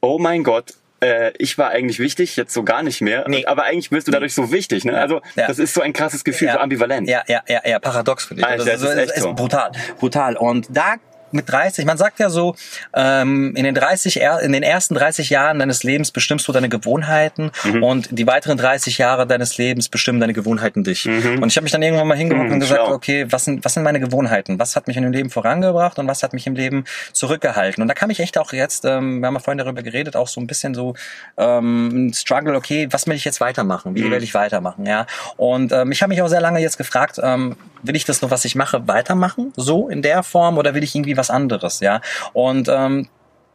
oh 0.00 0.18
mein 0.18 0.44
Gott, 0.44 0.74
äh, 1.00 1.32
ich 1.38 1.58
war 1.58 1.70
eigentlich 1.70 1.98
wichtig, 1.98 2.36
jetzt 2.36 2.52
so 2.52 2.62
gar 2.64 2.82
nicht 2.82 3.00
mehr. 3.00 3.24
Nee. 3.28 3.44
Aber 3.46 3.64
eigentlich 3.64 3.90
wirst 3.92 4.08
du 4.08 4.12
dadurch 4.12 4.34
so 4.34 4.52
wichtig. 4.52 4.84
Ne? 4.84 4.98
Also 4.98 5.20
Ja. 5.36 5.46
das 5.46 5.58
ist 5.58 5.74
so 5.74 5.80
ein 5.80 5.92
krasses 5.92 6.24
Gefühl, 6.24 6.50
so 6.52 6.58
ambivalent. 6.58 7.08
Ja, 7.08 7.22
ja, 7.26 7.42
ja, 7.48 7.60
ja, 7.64 7.78
paradox 7.78 8.24
finde 8.26 8.42
ich. 8.42 8.46
Alter, 8.46 8.64
das 8.64 8.82
ist 8.82 8.96
echt 8.96 9.16
so. 9.16 9.34
brutal, 9.34 9.72
brutal. 9.98 10.36
Und 10.36 10.66
da 10.70 10.96
mit 11.32 11.48
30, 11.50 11.84
man 11.84 11.96
sagt 11.98 12.18
ja 12.20 12.30
so, 12.30 12.54
ähm, 12.94 13.54
in 13.56 13.64
den 13.64 13.74
30, 13.74 14.20
er- 14.20 14.40
in 14.40 14.52
den 14.52 14.62
ersten 14.62 14.94
30 14.94 15.30
Jahren 15.30 15.58
deines 15.58 15.82
Lebens 15.82 16.10
bestimmst 16.10 16.46
du 16.48 16.52
deine 16.52 16.68
Gewohnheiten 16.68 17.50
Mhm. 17.64 17.82
und 17.82 18.08
die 18.18 18.26
weiteren 18.26 18.56
30 18.56 18.98
Jahre 18.98 19.26
deines 19.26 19.58
Lebens 19.58 19.88
bestimmen 19.88 20.20
deine 20.20 20.32
Gewohnheiten 20.32 20.84
dich. 20.84 21.06
Und 21.06 21.46
ich 21.46 21.56
habe 21.56 21.62
mich 21.64 21.72
dann 21.72 21.82
irgendwann 21.82 22.08
mal 22.08 22.16
hingeguckt 22.16 22.48
Mhm, 22.48 22.54
und 22.54 22.60
gesagt, 22.60 22.82
schlau. 22.84 22.94
okay, 22.94 23.26
was 23.30 23.44
sind, 23.44 23.64
was 23.64 23.74
sind 23.74 23.82
meine 23.82 24.00
Gewohnheiten? 24.00 24.58
Was 24.58 24.76
hat 24.76 24.86
mich 24.88 24.96
in 24.96 25.02
dem 25.02 25.12
Leben 25.12 25.30
vorangebracht 25.30 25.98
und 25.98 26.06
was 26.08 26.22
hat 26.22 26.32
mich 26.32 26.46
im 26.46 26.54
Leben 26.54 26.84
zurückgehalten? 27.12 27.82
Und 27.82 27.88
da 27.88 27.94
kam 27.94 28.10
ich 28.10 28.20
echt 28.20 28.38
auch 28.38 28.52
jetzt, 28.52 28.84
ähm, 28.84 29.20
wir 29.20 29.26
haben 29.26 29.34
ja 29.34 29.40
vorhin 29.40 29.58
darüber 29.58 29.82
geredet, 29.82 30.16
auch 30.16 30.28
so 30.28 30.40
ein 30.40 30.46
bisschen 30.46 30.74
so 30.74 30.94
ähm, 31.36 32.08
ein 32.08 32.14
Struggle, 32.14 32.54
okay, 32.56 32.88
was 32.90 33.06
will 33.06 33.14
ich 33.14 33.24
jetzt 33.24 33.40
weitermachen? 33.40 33.92
Mhm. 33.92 33.96
Wie 33.96 34.10
will 34.10 34.22
ich 34.22 34.34
weitermachen? 34.34 34.86
Ja. 34.86 35.06
Und 35.36 35.72
ähm, 35.72 35.92
ich 35.92 36.02
habe 36.02 36.08
mich 36.10 36.22
auch 36.22 36.28
sehr 36.28 36.40
lange 36.40 36.60
jetzt 36.60 36.78
gefragt, 36.78 37.18
ähm, 37.22 37.56
will 37.82 37.94
ich 37.96 38.04
das 38.04 38.22
nur, 38.22 38.30
was 38.30 38.44
ich 38.44 38.54
mache, 38.56 38.88
weitermachen, 38.88 39.52
so 39.56 39.88
in 39.88 40.02
der 40.02 40.22
Form, 40.22 40.58
oder 40.58 40.74
will 40.74 40.82
ich 40.82 40.94
irgendwie 40.94 41.16
was 41.18 41.28
anderes? 41.30 41.80
Ja. 41.80 42.00
Und 42.32 42.68
ähm, 42.68 43.08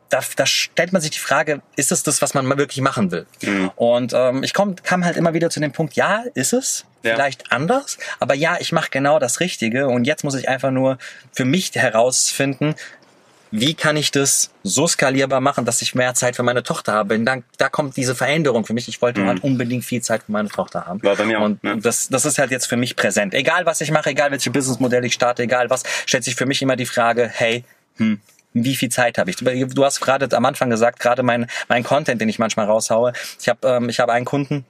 da, 0.10 0.20
da 0.36 0.46
stellt 0.46 0.94
man 0.94 1.02
sich 1.02 1.10
die 1.10 1.18
Frage, 1.20 1.62
ist 1.76 1.92
es 1.92 2.04
das, 2.04 2.22
was 2.22 2.36
man 2.36 2.48
wirklich 2.58 2.82
machen 2.82 3.10
will? 3.10 3.26
Mhm. 3.42 3.72
Und 3.76 4.14
ähm, 4.14 4.44
ich 4.44 4.54
komm, 4.54 4.76
kam 4.76 5.04
halt 5.04 5.18
immer 5.18 5.34
wieder 5.34 5.50
zu 5.50 5.60
dem 5.60 5.72
Punkt, 5.72 5.96
ja, 5.96 6.24
ist 6.36 6.54
es, 6.54 6.86
Ja. 7.02 7.16
vielleicht 7.16 7.52
anders, 7.52 7.98
aber 8.20 8.36
ja, 8.36 8.58
ich 8.60 8.72
mache 8.72 8.90
genau 8.92 9.18
das 9.18 9.40
Richtige 9.40 9.88
und 9.88 10.06
jetzt 10.06 10.24
muss 10.24 10.36
ich 10.36 10.48
einfach 10.48 10.70
nur 10.70 11.00
für 11.32 11.46
mich 11.46 11.72
herausfinden, 11.74 12.76
wie 13.56 13.76
kann 13.76 13.98
ich 13.98 14.10
das 14.10 14.50
so 14.64 14.88
skalierbar 14.88 15.40
machen, 15.40 15.64
dass 15.64 15.84
ich 15.84 15.94
mehr 15.94 16.16
Zeit 16.16 16.36
für 16.36 16.42
meine 16.42 16.64
Tochter 16.64 16.94
habe? 16.94 17.14
Und 17.14 17.26
dann, 17.26 17.44
da 17.60 17.70
kommt 17.70 17.96
diese 17.96 18.16
Veränderung 18.16 18.66
für 18.66 18.74
mich. 18.74 18.88
Ich 18.88 19.00
wollte 19.00 19.24
halt 19.28 19.44
unbedingt 19.44 19.86
viel 19.86 20.02
Zeit 20.02 20.24
für 20.24 20.32
meine 20.32 20.50
Tochter 20.50 20.88
haben. 20.88 20.98
Mhm. 20.98 21.04
War 21.04 21.16
bei 21.16 21.26
mir 21.26 21.40
auch, 21.40 21.46
und 21.46 21.64
ne? 21.64 21.78
das, 21.78 22.10
das 22.10 22.26
ist 22.26 22.40
halt 22.40 22.50
jetzt 22.50 22.66
für 22.66 22.78
mich 22.78 22.96
präsent. 22.96 23.36
Egal 23.36 23.68
was 23.68 23.80
ich 23.82 23.92
mache, 23.92 24.10
egal 24.10 24.32
welche 24.32 24.50
Businessmodelle 24.50 25.06
ich 25.06 25.14
starte, 25.14 25.44
egal 25.44 25.70
was, 25.70 25.84
stellt 26.08 26.24
sich 26.24 26.34
für 26.34 26.48
mich 26.48 26.64
immer 26.64 26.76
die 26.76 26.88
Frage, 26.88 27.30
hey, 27.32 27.64
hm, 27.98 28.20
wie 28.54 28.76
viel 28.76 28.90
Zeit 28.90 29.20
habe 29.20 29.30
ich? 29.30 29.36
Du 29.36 29.46
du 29.46 29.86
hast 29.86 30.02
gerade 30.02 30.36
am 30.36 30.46
Anfang 30.46 30.72
gesagt, 30.72 31.00
gerade 31.00 31.22
mein, 31.22 31.46
mein 31.68 31.84
Content, 31.84 32.22
den 32.22 32.30
ich 32.30 32.40
manchmal 32.40 32.66
raushaue. 32.66 33.14
Ich 33.40 33.50
habe 33.50 33.68
ähm, 33.68 33.88
ich 33.88 34.00
habe 34.00 34.14
einen 34.14 34.26
Kunden, 34.26 34.66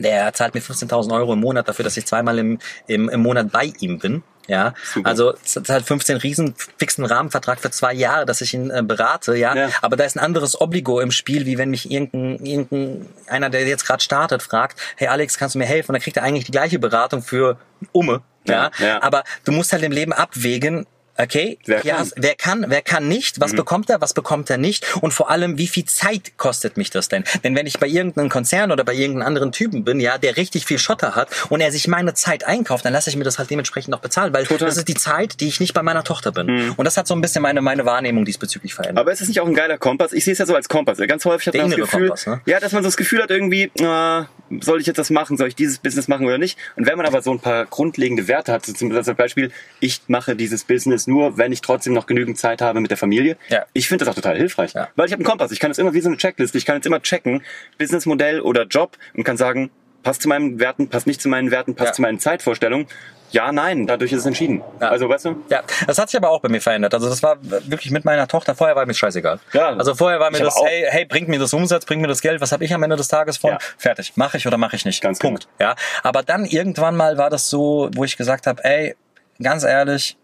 der 0.00 0.32
zahlt 0.32 0.54
mir 0.54 0.60
15.000 0.60 1.14
Euro 1.14 1.34
im 1.34 1.40
Monat 1.40 1.68
dafür, 1.68 1.84
dass 1.84 1.96
ich 1.96 2.04
zweimal 2.04 2.36
im, 2.40 2.58
im, 2.88 3.08
im 3.08 3.20
Monat 3.20 3.52
bei 3.52 3.72
ihm 3.78 4.00
bin. 4.00 4.24
Ja, 4.48 4.72
Super. 4.82 5.08
also 5.08 5.34
es 5.44 5.60
zahlt 5.62 5.86
15 5.86 6.16
riesen 6.16 6.54
fixen 6.78 7.04
Rahmenvertrag 7.04 7.60
für 7.60 7.70
zwei 7.70 7.92
Jahre, 7.92 8.24
dass 8.24 8.40
ich 8.40 8.54
ihn 8.54 8.70
äh, 8.70 8.82
berate, 8.82 9.36
ja? 9.36 9.54
Ja. 9.54 9.68
Aber 9.82 9.96
da 9.96 10.04
ist 10.04 10.16
ein 10.16 10.24
anderes 10.24 10.58
Obligo 10.58 11.00
im 11.00 11.10
Spiel, 11.10 11.44
wie 11.44 11.58
wenn 11.58 11.68
mich 11.68 11.90
irgendein, 11.90 12.44
irgendein 12.44 13.06
einer, 13.26 13.50
der 13.50 13.66
jetzt 13.66 13.86
gerade 13.86 14.02
startet, 14.02 14.42
fragt, 14.42 14.80
hey 14.96 15.08
Alex, 15.08 15.36
kannst 15.36 15.54
du 15.54 15.58
mir 15.58 15.66
helfen? 15.66 15.90
Und 15.90 15.94
dann 15.94 16.02
kriegt 16.02 16.16
er 16.16 16.22
eigentlich 16.22 16.46
die 16.46 16.52
gleiche 16.52 16.78
Beratung 16.78 17.22
für 17.22 17.58
Umme, 17.92 18.22
ja. 18.46 18.70
Ja, 18.78 18.86
ja. 18.86 19.02
Aber 19.02 19.22
du 19.44 19.52
musst 19.52 19.72
halt 19.72 19.82
im 19.82 19.92
Leben 19.92 20.14
abwägen, 20.14 20.86
Okay, 21.20 21.58
Wer 21.66 21.80
kann? 21.80 21.98
hast- 21.98 22.14
wer 22.16 22.34
kann, 22.36 22.64
wer 22.68 22.80
kann 22.80 23.08
nicht, 23.08 23.40
was 23.40 23.52
bekommt 23.52 23.90
er, 23.90 24.00
was 24.00 24.14
bekommt 24.14 24.50
er 24.50 24.56
nicht 24.56 24.86
und 25.02 25.12
vor 25.12 25.30
allem, 25.30 25.58
wie 25.58 25.66
viel 25.66 25.84
Zeit 25.84 26.38
kostet 26.38 26.76
mich 26.76 26.90
das 26.90 27.08
denn? 27.08 27.24
Denn 27.42 27.56
wenn 27.56 27.66
ich 27.66 27.80
bei 27.80 27.88
irgendeinem 27.88 28.28
Konzern 28.28 28.70
oder 28.70 28.84
bei 28.84 28.94
irgendeinem 28.94 29.26
anderen 29.26 29.50
Typen 29.52 29.82
bin, 29.84 29.98
ja, 29.98 30.16
der 30.18 30.36
richtig 30.36 30.64
viel 30.64 30.78
Schotter 30.78 31.16
hat 31.16 31.28
und 31.48 31.60
er 31.60 31.72
sich 31.72 31.88
meine 31.88 32.14
Zeit 32.14 32.44
einkauft, 32.44 32.84
dann 32.84 32.92
lasse 32.92 33.10
ich 33.10 33.16
mir 33.16 33.24
das 33.24 33.38
halt 33.38 33.50
dementsprechend 33.50 33.94
auch 33.94 34.00
bezahlen, 34.00 34.32
weil 34.32 34.44
Total. 34.46 34.68
das 34.68 34.76
ist 34.76 34.86
die 34.86 34.94
Zeit, 34.94 35.40
die 35.40 35.48
ich 35.48 35.58
nicht 35.58 35.74
bei 35.74 35.82
meiner 35.82 36.04
Tochter 36.04 36.30
bin. 36.30 36.70
Und 36.76 36.84
das 36.84 36.96
hat 36.96 37.08
so 37.08 37.14
ein 37.14 37.20
bisschen 37.20 37.42
meine, 37.42 37.60
meine 37.62 37.84
Wahrnehmung 37.84 38.24
diesbezüglich 38.24 38.74
verändert. 38.74 38.98
Aber 39.02 39.10
ist 39.12 39.20
es 39.20 39.26
nicht 39.28 39.40
auch 39.40 39.46
ein 39.46 39.54
geiler 39.54 39.76
Kompass? 39.78 40.12
Ich 40.12 40.24
sehe 40.24 40.32
es 40.34 40.38
ja 40.38 40.46
so 40.46 40.54
als 40.54 40.68
Kompass. 40.68 40.98
Ganz 40.98 41.24
häufig 41.24 41.48
hat 41.48 41.54
Der 41.54 41.62
man 41.62 41.70
das 41.72 41.80
Gefühl, 41.80 42.00
Kompass, 42.10 42.26
ne? 42.26 42.40
ja, 42.46 42.60
dass 42.60 42.70
man 42.72 42.84
so 42.84 42.86
das 42.88 42.96
Gefühl 42.96 43.22
hat 43.22 43.30
irgendwie, 43.30 43.64
äh, 43.80 44.24
soll 44.60 44.80
ich 44.80 44.86
jetzt 44.86 44.98
das 44.98 45.10
machen, 45.10 45.36
soll 45.36 45.48
ich 45.48 45.56
dieses 45.56 45.78
Business 45.78 46.06
machen 46.06 46.26
oder 46.26 46.38
nicht? 46.38 46.56
Und 46.76 46.86
wenn 46.86 46.96
man 46.96 47.06
aber 47.06 47.22
so 47.22 47.32
ein 47.32 47.40
paar 47.40 47.66
grundlegende 47.66 48.28
Werte 48.28 48.52
hat, 48.52 48.64
so 48.66 48.72
zum 48.72 48.88
Beispiel, 49.16 49.50
ich 49.80 50.02
mache 50.06 50.36
dieses 50.36 50.62
Business 50.64 51.07
nur, 51.08 51.36
wenn 51.38 51.50
ich 51.50 51.60
trotzdem 51.60 51.92
noch 51.94 52.06
genügend 52.06 52.38
Zeit 52.38 52.60
habe 52.62 52.80
mit 52.80 52.90
der 52.90 52.98
Familie. 52.98 53.36
Ja. 53.48 53.64
Ich 53.72 53.88
finde 53.88 54.04
das 54.04 54.12
auch 54.12 54.16
total 54.16 54.36
hilfreich, 54.36 54.74
Ja. 54.74 54.88
weil 54.94 55.06
ich 55.06 55.12
habe 55.12 55.20
einen 55.20 55.28
Kompass. 55.28 55.50
Ich 55.50 55.58
kann 55.60 55.70
es 55.70 55.78
immer 55.78 55.94
wie 55.94 56.00
so 56.00 56.08
eine 56.08 56.16
Checkliste. 56.18 56.56
Ich 56.58 56.64
kann 56.66 56.76
jetzt 56.76 56.86
immer 56.86 57.00
checken, 57.02 57.42
Businessmodell 57.78 58.40
oder 58.40 58.64
Job 58.64 58.96
und 59.16 59.24
kann 59.24 59.36
sagen, 59.36 59.70
passt 60.02 60.22
zu 60.22 60.28
meinen 60.28 60.60
Werten, 60.60 60.88
passt 60.88 61.06
nicht 61.06 61.20
zu 61.20 61.28
meinen 61.28 61.50
Werten, 61.50 61.74
passt 61.74 61.88
Ja. 61.90 61.94
zu 61.94 62.02
meinen 62.02 62.20
Zeitvorstellungen. 62.20 62.86
Ja, 63.30 63.52
nein, 63.52 63.86
dadurch 63.86 64.10
ist 64.12 64.20
es 64.20 64.26
entschieden. 64.26 64.62
Ja. 64.80 64.88
Also, 64.88 65.06
weißt 65.06 65.26
du? 65.26 65.42
Ja, 65.50 65.62
das 65.86 65.98
hat 65.98 66.08
sich 66.08 66.16
aber 66.16 66.30
auch 66.30 66.40
bei 66.40 66.48
mir 66.48 66.62
verändert. 66.62 66.94
Also 66.94 67.10
das 67.10 67.22
war 67.22 67.36
wirklich 67.42 67.90
mit 67.90 68.06
meiner 68.06 68.26
Tochter. 68.26 68.54
Vorher 68.54 68.74
war 68.74 68.86
mir 68.86 68.94
scheißegal. 68.94 69.38
Ja, 69.52 69.68
also 69.76 69.94
vorher 69.94 70.18
war 70.18 70.30
mir 70.30 70.38
das, 70.38 70.56
hey, 70.64 70.86
hey, 70.88 71.04
bringt 71.04 71.28
mir 71.28 71.38
das 71.38 71.52
Umsatz, 71.52 71.84
bringt 71.84 72.00
mir 72.00 72.08
das 72.08 72.22
Geld, 72.22 72.40
was 72.40 72.52
habe 72.52 72.64
ich 72.64 72.72
am 72.72 72.82
Ende 72.82 72.96
des 72.96 73.08
Tages 73.08 73.36
von? 73.36 73.50
Ja. 73.50 73.58
Fertig. 73.76 74.12
Mache 74.16 74.38
ich 74.38 74.46
oder 74.46 74.56
mache 74.56 74.76
ich 74.76 74.86
nicht. 74.86 75.02
Ganz 75.02 75.18
Punkt. 75.18 75.46
Ja. 75.60 75.74
Aber 76.02 76.22
dann 76.22 76.46
irgendwann 76.46 76.96
mal 76.96 77.18
war 77.18 77.28
das 77.28 77.50
so, 77.50 77.90
wo 77.94 78.04
ich 78.04 78.16
gesagt 78.16 78.46
habe, 78.46 78.64
ey, 78.64 78.96
ganz 79.42 79.62
ehrlich, 79.62 80.16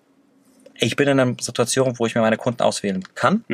ich 0.79 0.97
bin 0.97 1.09
in 1.09 1.21
einer 1.21 1.35
Situation, 1.41 1.99
wo 1.99 2.07
ich 2.07 2.15
mir 2.15 2.21
meine 2.21 2.37
Kunden 2.37 2.63
auswählen 2.63 3.03
kann, 3.15 3.45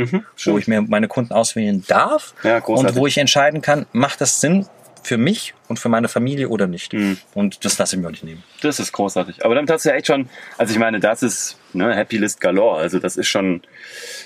wo 0.44 0.58
ich 0.58 0.68
mir 0.68 0.82
meine 0.82 1.08
Kunden 1.08 1.32
auswählen 1.32 1.84
darf 1.86 2.34
Mhm, 2.42 2.48
Ja, 2.50 2.58
und 2.64 2.94
wo 2.96 3.06
ich 3.06 3.18
entscheiden 3.18 3.60
kann, 3.62 3.86
macht 3.92 4.20
das 4.20 4.40
Sinn 4.40 4.66
für 5.02 5.16
mich 5.16 5.54
und 5.68 5.78
für 5.78 5.88
meine 5.88 6.08
Familie 6.08 6.48
oder 6.50 6.66
nicht. 6.66 6.92
Mhm. 6.92 7.16
Und 7.34 7.64
das 7.64 7.78
lasse 7.78 7.96
ich 7.96 8.02
mir 8.02 8.08
auch 8.08 8.10
nicht 8.12 8.24
nehmen. 8.24 8.42
Das 8.60 8.78
ist 8.80 8.92
großartig. 8.92 9.44
Aber 9.44 9.54
damit 9.54 9.70
hast 9.70 9.84
du 9.86 9.88
ja 9.88 9.94
echt 9.94 10.06
schon, 10.08 10.28
also 10.58 10.72
ich 10.72 10.78
meine, 10.78 11.00
das 11.00 11.22
ist 11.22 11.58
ne, 11.72 11.94
Happy 11.94 12.18
List 12.18 12.40
Galore. 12.40 12.78
Also 12.80 12.98
das 12.98 13.16
ist 13.16 13.28
schon 13.28 13.62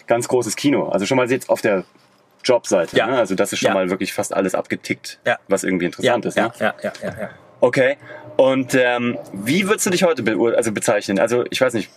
ganz 0.09 0.27
großes 0.27 0.57
Kino. 0.57 0.89
Also 0.89 1.07
schon 1.07 1.17
mal 1.17 1.31
jetzt 1.31 1.49
auf 1.49 1.61
der 1.61 1.85
Jobseite. 2.45 2.97
Ja. 2.97 3.07
Ne? 3.07 3.17
Also 3.19 3.35
das 3.37 3.53
ist 3.53 3.61
schon 3.61 3.69
Ja. 3.69 3.75
mal 3.75 3.89
wirklich 3.91 4.13
fast 4.13 4.35
alles 4.35 4.55
abgetickt, 4.57 5.21
Ja. 5.25 5.39
was 5.49 5.63
irgendwie 5.65 5.87
interessant 5.87 6.25
ist. 6.27 6.37
ja, 6.37 6.49
Ne? 6.49 6.53
ja, 6.61 6.75
ja, 6.83 6.93
ja, 7.03 7.09
ja. 7.21 7.31
Okay. 7.61 7.97
Und 8.37 8.75
ähm, 8.75 9.17
wie 9.33 9.67
würdest 9.69 9.87
du 9.87 9.91
dich 9.91 10.03
heute 10.03 10.23
be 10.25 10.37
also 10.57 10.73
bezeichnen? 10.73 11.19
Also 11.21 11.45
ich 11.51 11.61
weiß 11.61 11.73
nicht, 11.75 11.89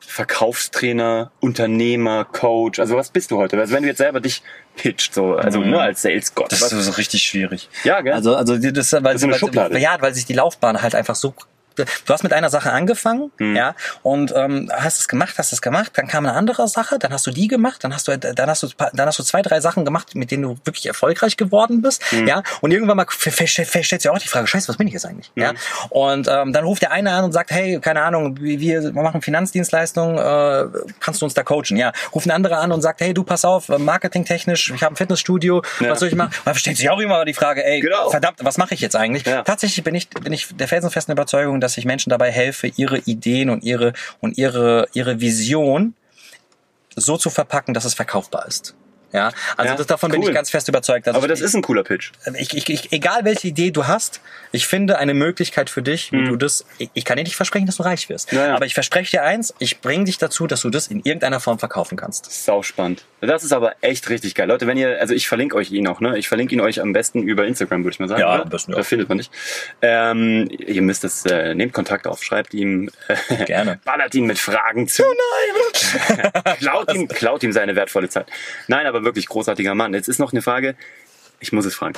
Verkaufstrainer, 0.00 1.30
Unternehmer, 1.40 2.24
Coach. 2.24 2.78
Also 2.78 2.96
was 2.96 3.10
bist 3.10 3.30
du 3.30 3.36
heute? 3.36 3.58
Also 3.58 3.74
wenn 3.74 3.82
du 3.82 3.88
jetzt 3.88 3.98
selber 3.98 4.20
dich 4.20 4.42
pitcht, 4.76 5.14
so 5.14 5.34
also 5.34 5.60
ne, 5.60 5.80
als 5.80 6.02
Sales 6.02 6.34
Gott. 6.34 6.46
Mhm. 6.46 6.50
Das 6.50 6.62
was- 6.62 6.72
ist 6.72 6.86
so 6.86 6.92
richtig 6.92 7.22
schwierig. 7.22 7.68
Ja, 7.84 8.00
gell? 8.00 8.12
Also, 8.12 8.34
also 8.36 8.56
das, 8.58 8.92
weil, 8.92 9.14
ist 9.14 9.20
so 9.20 9.26
eine 9.26 9.32
weil, 9.34 9.38
Schublade. 9.38 9.78
ja, 9.78 9.96
weil 10.00 10.14
sich 10.14 10.24
die 10.26 10.32
Laufbahn 10.34 10.80
halt 10.82 10.94
einfach 10.94 11.14
so 11.14 11.34
Du 11.76 12.12
hast 12.12 12.22
mit 12.22 12.32
einer 12.32 12.50
Sache 12.50 12.72
angefangen, 12.72 13.30
Mhm. 13.38 13.56
ja, 13.56 13.74
und 14.02 14.32
ähm, 14.36 14.70
hast 14.74 14.98
es 15.00 15.08
gemacht, 15.08 15.34
hast 15.38 15.52
es 15.52 15.62
gemacht, 15.62 15.92
dann 15.94 16.06
kam 16.08 16.26
eine 16.26 16.34
andere 16.36 16.68
Sache, 16.68 16.98
dann 16.98 17.12
hast 17.12 17.26
du 17.26 17.30
die 17.30 17.48
gemacht, 17.48 17.82
dann 17.84 17.94
hast 17.94 18.08
du, 18.08 18.16
dann 18.18 18.48
hast 18.50 18.62
du, 18.62 18.68
dann 18.92 19.06
hast 19.06 19.18
du 19.18 19.22
zwei, 19.22 19.42
drei 19.42 19.60
Sachen 19.60 19.84
gemacht, 19.84 20.14
mit 20.14 20.30
denen 20.30 20.42
du 20.42 20.56
wirklich 20.64 20.86
erfolgreich 20.86 21.36
geworden 21.36 21.82
bist, 21.82 22.02
Mhm. 22.12 22.26
ja, 22.26 22.42
und 22.60 22.70
irgendwann 22.72 22.96
mal 22.96 23.06
stellt 23.10 24.02
sich 24.02 24.08
auch 24.10 24.18
die 24.18 24.28
Frage, 24.28 24.46
Scheiße, 24.46 24.68
was 24.68 24.76
bin 24.76 24.86
ich 24.86 24.92
jetzt 24.94 25.06
eigentlich, 25.06 25.30
ja, 25.36 25.52
und 25.90 26.28
ähm, 26.28 26.52
dann 26.52 26.64
ruft 26.64 26.82
der 26.82 26.92
eine 26.92 27.12
an 27.12 27.24
und 27.24 27.32
sagt, 27.32 27.50
hey, 27.50 27.78
keine 27.80 28.02
Ahnung, 28.02 28.36
wir, 28.40 28.82
wir 28.94 29.02
machen 29.02 29.22
Finanzdienstleistungen, 29.22 30.18
äh, 30.18 30.78
kannst 31.00 31.20
du 31.20 31.26
uns 31.26 31.34
da 31.34 31.42
coachen, 31.42 31.76
ja, 31.76 31.92
ruft 32.14 32.26
ein 32.26 32.30
anderer 32.30 32.58
an 32.60 32.72
und 32.72 32.82
sagt, 32.82 33.00
hey, 33.00 33.14
du 33.14 33.22
pass 33.24 33.44
auf, 33.44 33.68
äh, 33.68 33.78
marketingtechnisch, 33.78 34.70
ich 34.74 34.82
habe 34.82 34.94
ein 34.94 34.96
Fitnessstudio, 34.96 35.62
Ja. 35.80 35.90
was 35.90 36.00
soll 36.00 36.08
ich 36.08 36.14
machen? 36.14 36.32
Und 36.38 36.46
dann 36.46 36.54
stellt 36.54 36.76
sich 36.76 36.90
auch 36.90 36.98
immer 36.98 37.24
die 37.24 37.34
Frage, 37.34 37.64
ey, 37.64 37.80
Genau. 37.80 38.10
verdammt, 38.10 38.38
was 38.42 38.58
mache 38.58 38.74
ich 38.74 38.80
jetzt 38.80 38.96
eigentlich? 38.96 39.24
Ja. 39.26 39.42
Tatsächlich 39.42 39.84
bin 39.84 39.94
ich, 39.94 40.08
bin 40.10 40.32
ich 40.32 40.48
der 40.56 40.68
felsenfesten 40.68 41.12
Überzeugung, 41.12 41.59
dass 41.60 41.76
ich 41.78 41.84
Menschen 41.84 42.10
dabei 42.10 42.30
helfe, 42.30 42.68
ihre 42.76 42.98
Ideen 42.98 43.50
und 43.50 43.62
ihre, 43.64 43.92
und 44.20 44.38
ihre, 44.38 44.88
ihre 44.92 45.20
Vision 45.20 45.94
so 46.96 47.16
zu 47.16 47.30
verpacken, 47.30 47.74
dass 47.74 47.84
es 47.84 47.94
verkaufbar 47.94 48.46
ist. 48.46 48.74
Ja, 49.12 49.32
also 49.56 49.72
Ja, 49.72 49.76
das, 49.76 49.86
davon 49.88 50.12
bin 50.12 50.22
cool. 50.22 50.28
ich 50.28 50.34
ganz 50.34 50.50
fest 50.50 50.68
überzeugt. 50.68 51.08
Also 51.08 51.18
Aber 51.18 51.26
das 51.26 51.40
ich, 51.40 51.46
ist 51.46 51.54
ein 51.54 51.62
cooler 51.62 51.82
Pitch. 51.82 52.12
ich, 52.38 52.56
ich, 52.56 52.68
ich, 52.70 52.92
egal 52.92 53.24
welche 53.24 53.48
Idee 53.48 53.72
du 53.72 53.86
hast, 53.88 54.20
ich 54.52 54.66
finde 54.66 54.98
eine 54.98 55.14
Möglichkeit 55.14 55.70
für 55.70 55.82
dich, 55.82 56.10
wie 56.12 56.16
Mhm. 56.16 56.28
du 56.30 56.36
das, 56.36 56.64
ich, 56.78 56.90
ich 56.94 57.04
kann 57.04 57.16
dir 57.16 57.22
nicht 57.22 57.36
versprechen, 57.36 57.66
dass 57.66 57.76
du 57.76 57.82
reich 57.84 58.08
wirst. 58.08 58.32
Ja, 58.32 58.48
ja. 58.48 58.54
Aber 58.56 58.66
ich 58.66 58.74
verspreche 58.74 59.10
dir 59.12 59.22
eins, 59.22 59.54
ich 59.58 59.80
bringe 59.80 60.04
dich 60.04 60.18
dazu, 60.18 60.46
dass 60.46 60.62
du 60.62 60.70
das 60.70 60.88
in 60.88 61.00
irgendeiner 61.04 61.40
Form 61.40 61.58
verkaufen 61.58 61.96
kannst. 61.96 62.44
Sau 62.44 62.62
spannend. 62.62 63.04
Das 63.20 63.44
ist 63.44 63.52
aber 63.52 63.74
echt 63.80 64.08
richtig 64.08 64.34
geil. 64.34 64.48
Leute, 64.48 64.66
wenn 64.66 64.76
ihr, 64.78 64.98
also 65.00 65.14
ich 65.14 65.28
verlinke 65.28 65.56
euch 65.56 65.70
ihn 65.70 65.86
auch, 65.86 66.00
ne? 66.00 66.18
Ich 66.18 66.26
verlinke 66.28 66.54
ihn 66.54 66.60
euch 66.60 66.80
am 66.80 66.92
besten 66.92 67.22
über 67.22 67.46
Instagram, 67.46 67.84
würde 67.84 67.94
ich 67.94 68.00
mal 68.00 68.08
sagen. 68.08 68.20
Ja, 68.22 68.34
oder? 68.34 68.42
am 68.44 68.48
besten, 68.48 68.72
Da 68.72 68.82
findet 68.82 69.08
man 69.08 69.18
nicht. 69.18 69.30
Ähm, 69.82 70.48
ihr 70.50 70.82
müsst 70.82 71.04
es, 71.04 71.24
äh, 71.26 71.54
nehmt 71.54 71.72
Kontakt 71.72 72.06
auf, 72.06 72.22
schreibt 72.22 72.54
ihm, 72.54 72.90
äh, 73.08 73.44
Gerne. 73.44 73.78
ballert 73.84 74.14
ihn 74.14 74.26
mit 74.26 74.38
Fragen 74.38 74.88
zu. 74.88 75.02
Oh 75.04 75.14
nein! 75.14 76.32
klaut, 76.58 76.92
ihm, 76.94 77.08
klaut 77.08 77.42
ihm 77.42 77.52
seine 77.52 77.76
wertvolle 77.76 78.08
Zeit. 78.08 78.26
Nein, 78.68 78.86
aber 78.86 79.04
wirklich 79.04 79.26
großartiger 79.26 79.74
Mann. 79.74 79.94
Jetzt 79.94 80.08
ist 80.08 80.18
noch 80.18 80.32
eine 80.32 80.42
Frage, 80.42 80.74
ich 81.40 81.52
muss 81.52 81.66
es 81.66 81.74
fragen. 81.74 81.94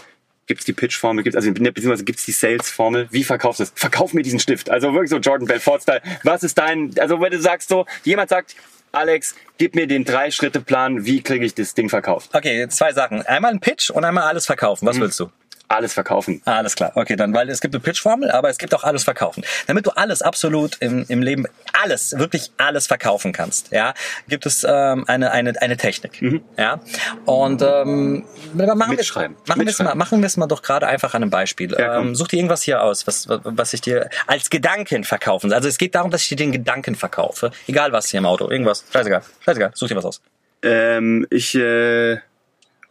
Gibt's 0.52 0.66
die 0.66 0.74
Pitch-Formel? 0.74 1.24
Gibt's, 1.24 1.34
also, 1.34 1.50
ne, 1.50 1.72
beziehungsweise 1.72 2.04
gibt's 2.04 2.26
die 2.26 2.32
Sales-Formel? 2.32 3.08
Wie 3.10 3.24
verkaufst 3.24 3.60
du 3.60 3.64
es? 3.64 3.72
Verkauf 3.74 4.12
mir 4.12 4.20
diesen 4.20 4.38
Stift. 4.38 4.68
Also 4.68 4.92
wirklich 4.92 5.08
so 5.08 5.16
Jordan 5.16 5.48
Belfort-Style. 5.48 6.02
Was 6.24 6.42
ist 6.42 6.58
dein, 6.58 6.92
also 6.98 7.18
wenn 7.22 7.30
du 7.30 7.40
sagst 7.40 7.70
so, 7.70 7.86
jemand 8.04 8.28
sagt, 8.28 8.54
Alex, 8.92 9.34
gib 9.56 9.74
mir 9.74 9.86
den 9.86 10.04
Drei-Schritte-Plan, 10.04 11.06
wie 11.06 11.22
kriege 11.22 11.46
ich 11.46 11.54
das 11.54 11.72
Ding 11.72 11.88
verkauft? 11.88 12.28
Okay, 12.34 12.68
zwei 12.68 12.92
Sachen. 12.92 13.22
Einmal 13.22 13.52
ein 13.52 13.60
Pitch 13.60 13.88
und 13.88 14.04
einmal 14.04 14.24
alles 14.24 14.44
verkaufen. 14.44 14.86
Was 14.86 15.00
willst 15.00 15.18
du? 15.20 15.30
Alles 15.72 15.94
verkaufen. 15.94 16.42
Alles 16.44 16.76
klar. 16.76 16.92
Okay, 16.94 17.16
dann, 17.16 17.32
weil 17.32 17.48
es 17.48 17.62
gibt 17.62 17.74
eine 17.74 17.80
Pitch-Formel, 17.80 18.30
aber 18.30 18.50
es 18.50 18.58
gibt 18.58 18.74
auch 18.74 18.84
alles 18.84 19.04
verkaufen. 19.04 19.42
Damit 19.66 19.86
du 19.86 19.90
alles 19.90 20.20
absolut 20.20 20.76
im, 20.80 21.06
im 21.08 21.22
Leben, 21.22 21.46
alles, 21.72 22.18
wirklich 22.18 22.52
alles 22.58 22.86
verkaufen 22.86 23.32
kannst, 23.32 23.72
ja, 23.72 23.94
gibt 24.28 24.44
es 24.44 24.66
ähm, 24.68 25.04
eine, 25.06 25.30
eine, 25.30 25.60
eine 25.62 25.78
Technik. 25.78 26.20
Ja. 26.58 26.80
Und 27.24 27.62
ähm, 27.62 28.24
machen 28.52 28.58
wir 28.58 28.74
machen 28.74 28.96
wir 28.96 29.68
es 29.68 29.78
mal, 29.78 29.94
machen 29.94 30.20
wir 30.20 30.26
es 30.26 30.36
mal 30.36 30.46
doch 30.46 30.60
gerade 30.60 30.86
einfach 30.86 31.14
an 31.14 31.22
einem 31.22 31.30
Beispiel. 31.30 31.72
Ja, 31.72 31.98
ähm, 31.98 32.14
such 32.14 32.28
dir 32.28 32.36
irgendwas 32.36 32.62
hier 32.62 32.82
aus, 32.82 33.06
was, 33.06 33.26
was 33.28 33.72
ich 33.72 33.80
dir 33.80 34.10
als 34.26 34.50
Gedanken 34.50 35.04
verkaufen. 35.04 35.54
Also 35.54 35.68
es 35.68 35.78
geht 35.78 35.94
darum, 35.94 36.10
dass 36.10 36.22
ich 36.22 36.28
dir 36.28 36.36
den 36.36 36.52
Gedanken 36.52 36.96
verkaufe. 36.96 37.50
Egal 37.66 37.92
was 37.92 38.08
hier 38.08 38.18
im 38.18 38.26
Auto, 38.26 38.50
irgendwas. 38.50 38.84
Scheißegal. 38.92 39.22
Scheißegal. 39.40 39.70
Such 39.74 39.88
dir 39.88 39.96
was 39.96 40.04
aus. 40.04 40.20
Ähm, 40.62 41.26
ich, 41.30 41.54
äh, 41.54 42.18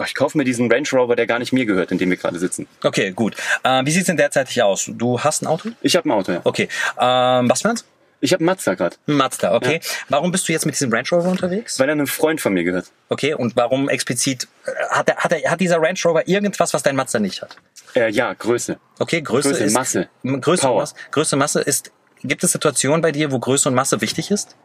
oh, 0.02 0.06
ich 0.06 0.16
kaufe 0.16 0.38
mir 0.38 0.44
diesen 0.44 0.72
Range 0.72 0.88
Rover, 0.94 1.16
der 1.16 1.28
gar 1.28 1.40
nicht 1.40 1.54
mir 1.54 1.66
gehört, 1.66 1.92
in 1.92 1.98
dem 1.98 2.10
wir 2.10 2.18
gerade 2.18 2.40
sitzen. 2.40 2.68
Okay, 2.84 3.12
gut. 3.12 3.36
Ähm, 3.64 3.86
wie 3.86 3.92
sieht's 3.92 4.08
denn 4.08 4.18
derzeitig 4.18 4.62
aus? 4.62 4.90
Du 4.94 5.20
hast 5.20 5.42
ein 5.42 5.48
Auto? 5.48 5.70
Ich 5.82 5.96
habe 5.96 6.10
ein 6.10 6.12
Auto, 6.12 6.32
ja. 6.32 6.42
Okay. 6.44 6.68
Ähm, 7.00 7.50
was 7.50 7.62
für 7.62 7.70
eins? 7.70 7.86
Ich 8.24 8.34
habe 8.34 8.44
Mazda 8.44 8.76
gerade, 8.76 8.96
Mazda, 9.08 9.56
okay. 9.56 9.82
Warum 10.08 10.32
bist 10.32 10.48
du 10.48 10.52
jetzt 10.52 10.68
mit 10.68 10.76
diesem 10.76 10.94
Range 10.94 11.08
Rover 11.12 11.30
unterwegs? 11.30 11.80
weil 11.80 11.90
er 11.90 11.94
einem 11.94 12.06
Freund 12.06 12.40
von 12.40 12.54
mir 12.54 12.64
gehört. 12.64 12.86
Okay, 13.10 13.34
und 13.34 13.56
warum 13.56 13.90
explizit 13.90 14.48
äh, 14.66 14.72
hat, 14.92 15.10
er, 15.10 15.16
hat, 15.18 15.32
er, 15.32 15.50
hat 15.50 15.60
dieser 15.60 15.82
Range 15.82 15.98
Rover 16.06 16.28
irgendwas, 16.28 16.72
was 16.74 16.84
dein 16.84 16.96
Mazda 16.96 17.20
nicht 17.20 17.42
hat? 17.42 17.58
Äh, 17.96 18.12
ja, 18.12 18.34
Größe. 18.34 18.78
Okay, 19.00 19.22
Größe, 19.22 19.50
Größe, 19.50 19.64
ist 19.64 19.74
Masse, 19.74 20.08
Größe, 20.24 20.38
und 20.50 20.62
Power. 20.62 20.82
Masse, 20.82 20.96
Größe, 21.10 21.36
Masse 21.36 21.62
ist. 21.62 21.92
Gibt 22.24 22.44
es 22.44 22.52
Situationen 22.52 23.02
bei 23.02 23.12
dir, 23.12 23.32
wo 23.32 23.40
Größe 23.40 23.68
und 23.70 23.74
Masse 23.74 24.00
wichtig 24.02 24.30
ist? 24.30 24.56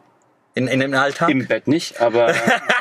In, 0.57 0.67
in 0.67 0.79
dem 0.79 0.93
Alltag? 0.95 1.29
Im 1.29 1.45
Bett 1.45 1.67
nicht, 1.67 2.01
aber 2.01 2.33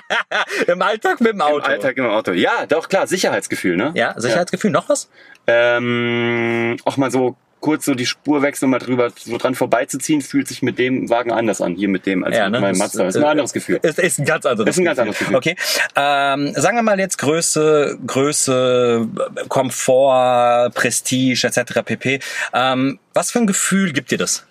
Im 0.67 0.81
Alltag 0.81 1.21
mit 1.21 1.33
dem 1.33 1.43
Auto. 1.43 1.59
im 1.59 1.65
Alltag 1.65 1.97
im 1.99 2.07
Auto. 2.07 2.33
Ja, 2.33 2.67
doch 2.67 2.89
klar, 2.89 3.07
Sicherheitsgefühl, 3.07 3.77
ne? 3.77 3.93
Ja, 3.95 4.15
Sicherheitsgefühl. 4.17 4.71
Noch 4.71 4.89
was? 4.89 5.11
Ähm, 5.47 6.77
auch 6.85 6.97
mal 6.97 7.11
so 7.11 7.37
kurz 7.61 7.85
so 7.85 7.95
die 7.95 8.07
Spur 8.07 8.43
wechseln, 8.43 8.71
mal 8.71 8.79
drüber 8.79 9.11
so 9.15 9.37
dran 9.39 9.55
vorbeizuziehen, 9.55 10.23
fühlt 10.23 10.49
sich 10.49 10.63
mit 10.63 10.79
dem 10.79 11.11
Wagen 11.11 11.33
anders 11.33 11.61
an, 11.61 11.75
hier 11.75 11.89
mit 11.89 12.07
dem, 12.07 12.23
als 12.25 12.39
mit 12.51 12.61
meinem 12.61 12.79
Mazda. 12.79 13.05
Das 13.05 13.15
ist 13.15 13.23
ein 13.23 13.29
anderes 13.29 13.53
Gefühl. 13.53 13.79
Ist, 13.83 13.99
ist 13.99 14.21
ein 14.21 14.25
ganz 14.25 14.47
anderes 14.47 14.71
Ist 14.71 14.79
ein 14.79 14.85
ganz 14.85 14.99
anderes 14.99 15.19
Gefühl. 15.19 15.37
Okay. 15.37 15.57
Ähm, 15.97 16.53
sagen 16.55 16.77
wir 16.77 16.83
mal 16.83 16.99
jetzt 16.99 17.19
Größe, 17.19 17.99
Größe, 18.07 19.09
Komfort, 19.49 20.71
Prestige 20.75 21.47
etc. 21.47 21.83
pp. 21.85 22.21
Ähm, 22.55 22.99
was 23.15 23.31
für 23.33 23.41
ein 23.41 23.47
Gefühl 23.47 23.93
gibt 23.93 24.11
dir 24.11 24.19
das? 24.19 24.47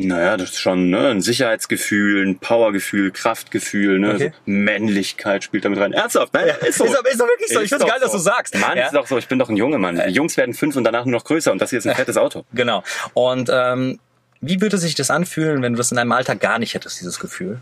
Naja, 0.00 0.36
das 0.36 0.50
ist 0.50 0.60
schon 0.60 0.90
ne, 0.90 1.08
ein 1.08 1.20
Sicherheitsgefühl, 1.20 2.24
ein 2.26 2.38
Powergefühl, 2.38 3.10
Kraftgefühl, 3.10 3.98
ne? 3.98 4.14
Okay. 4.14 4.32
so 4.32 4.50
Männlichkeit 4.50 5.42
spielt 5.44 5.64
damit 5.64 5.78
rein. 5.80 5.92
Ernsthaft, 5.92 6.32
ne? 6.34 6.40
Ist 6.66 6.80
doch- 6.80 6.86
ist 6.86 7.20
doch 7.20 7.26
wirklich 7.26 7.48
so. 7.52 7.60
Ich 7.60 7.68
find's 7.68 7.84
geil, 7.84 7.98
dass 8.00 8.12
du 8.12 8.18
sagst. 8.18 8.54
Mann, 8.56 8.76
Ja. 8.78 8.86
ist 8.86 8.94
doch 8.94 9.06
so. 9.06 9.18
Ich 9.18 9.26
bin 9.28 9.38
doch 9.38 9.48
ein 9.48 9.56
Junge 9.56 9.78
Mann. 9.78 10.00
Die 10.06 10.12
Jungs 10.12 10.36
werden 10.36 10.54
fünf 10.54 10.76
und 10.76 10.84
danach 10.84 11.04
nur 11.04 11.12
noch 11.18 11.24
größer 11.24 11.50
und 11.50 11.60
das 11.60 11.70
hier 11.70 11.80
ist 11.80 11.86
ein 11.86 11.96
fettes 11.96 12.16
Auto. 12.18 12.44
Genau. 12.54 12.84
Und 13.14 13.50
ähm, 13.52 13.98
wie 14.40 14.60
würde 14.60 14.78
sich 14.78 14.94
das 14.94 15.10
anfühlen, 15.10 15.62
wenn 15.62 15.72
du 15.72 15.78
das 15.78 15.90
in 15.90 15.96
deinem 15.96 16.12
Alltag 16.12 16.38
gar 16.40 16.58
nicht 16.60 16.74
hättest, 16.74 17.00
dieses 17.00 17.18
Gefühl? 17.18 17.60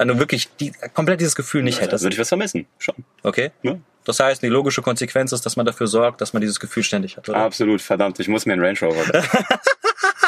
Wenn 0.00 0.08
du 0.08 0.18
wirklich 0.18 0.48
die, 0.58 0.72
komplett 0.94 1.20
dieses 1.20 1.36
Gefühl 1.36 1.62
nicht 1.62 1.78
Da 1.78 1.82
hättest. 1.82 2.02
würde 2.04 2.14
ich 2.14 2.20
was 2.20 2.28
vermissen. 2.28 2.66
Schon. 2.78 2.94
Okay? 3.22 3.50
Ja. 3.62 3.76
Das 4.04 4.18
heißt, 4.18 4.42
die 4.42 4.48
logische 4.48 4.80
Konsequenz 4.80 5.30
ist, 5.32 5.44
dass 5.44 5.56
man 5.56 5.66
dafür 5.66 5.86
sorgt, 5.86 6.20
dass 6.22 6.32
man 6.32 6.40
dieses 6.40 6.58
Gefühl 6.58 6.82
ständig 6.82 7.16
hat, 7.18 7.28
oder? 7.28 7.38
Absolut, 7.38 7.82
verdammt, 7.82 8.18
ich 8.18 8.28
muss 8.28 8.46
mir 8.46 8.54
einen 8.54 8.64
Range 8.64 8.78
Rover. 8.80 9.04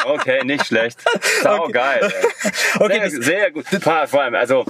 Okay, 0.05 0.43
nicht 0.43 0.65
schlecht. 0.65 0.99
Sau 1.41 1.67
geil. 1.69 2.01
Ey. 2.01 2.51
Okay, 2.77 3.09
sehr, 3.09 3.21
sehr 3.21 3.51
gut. 3.51 3.65
Vor 4.09 4.21
allem, 4.21 4.35
also 4.35 4.65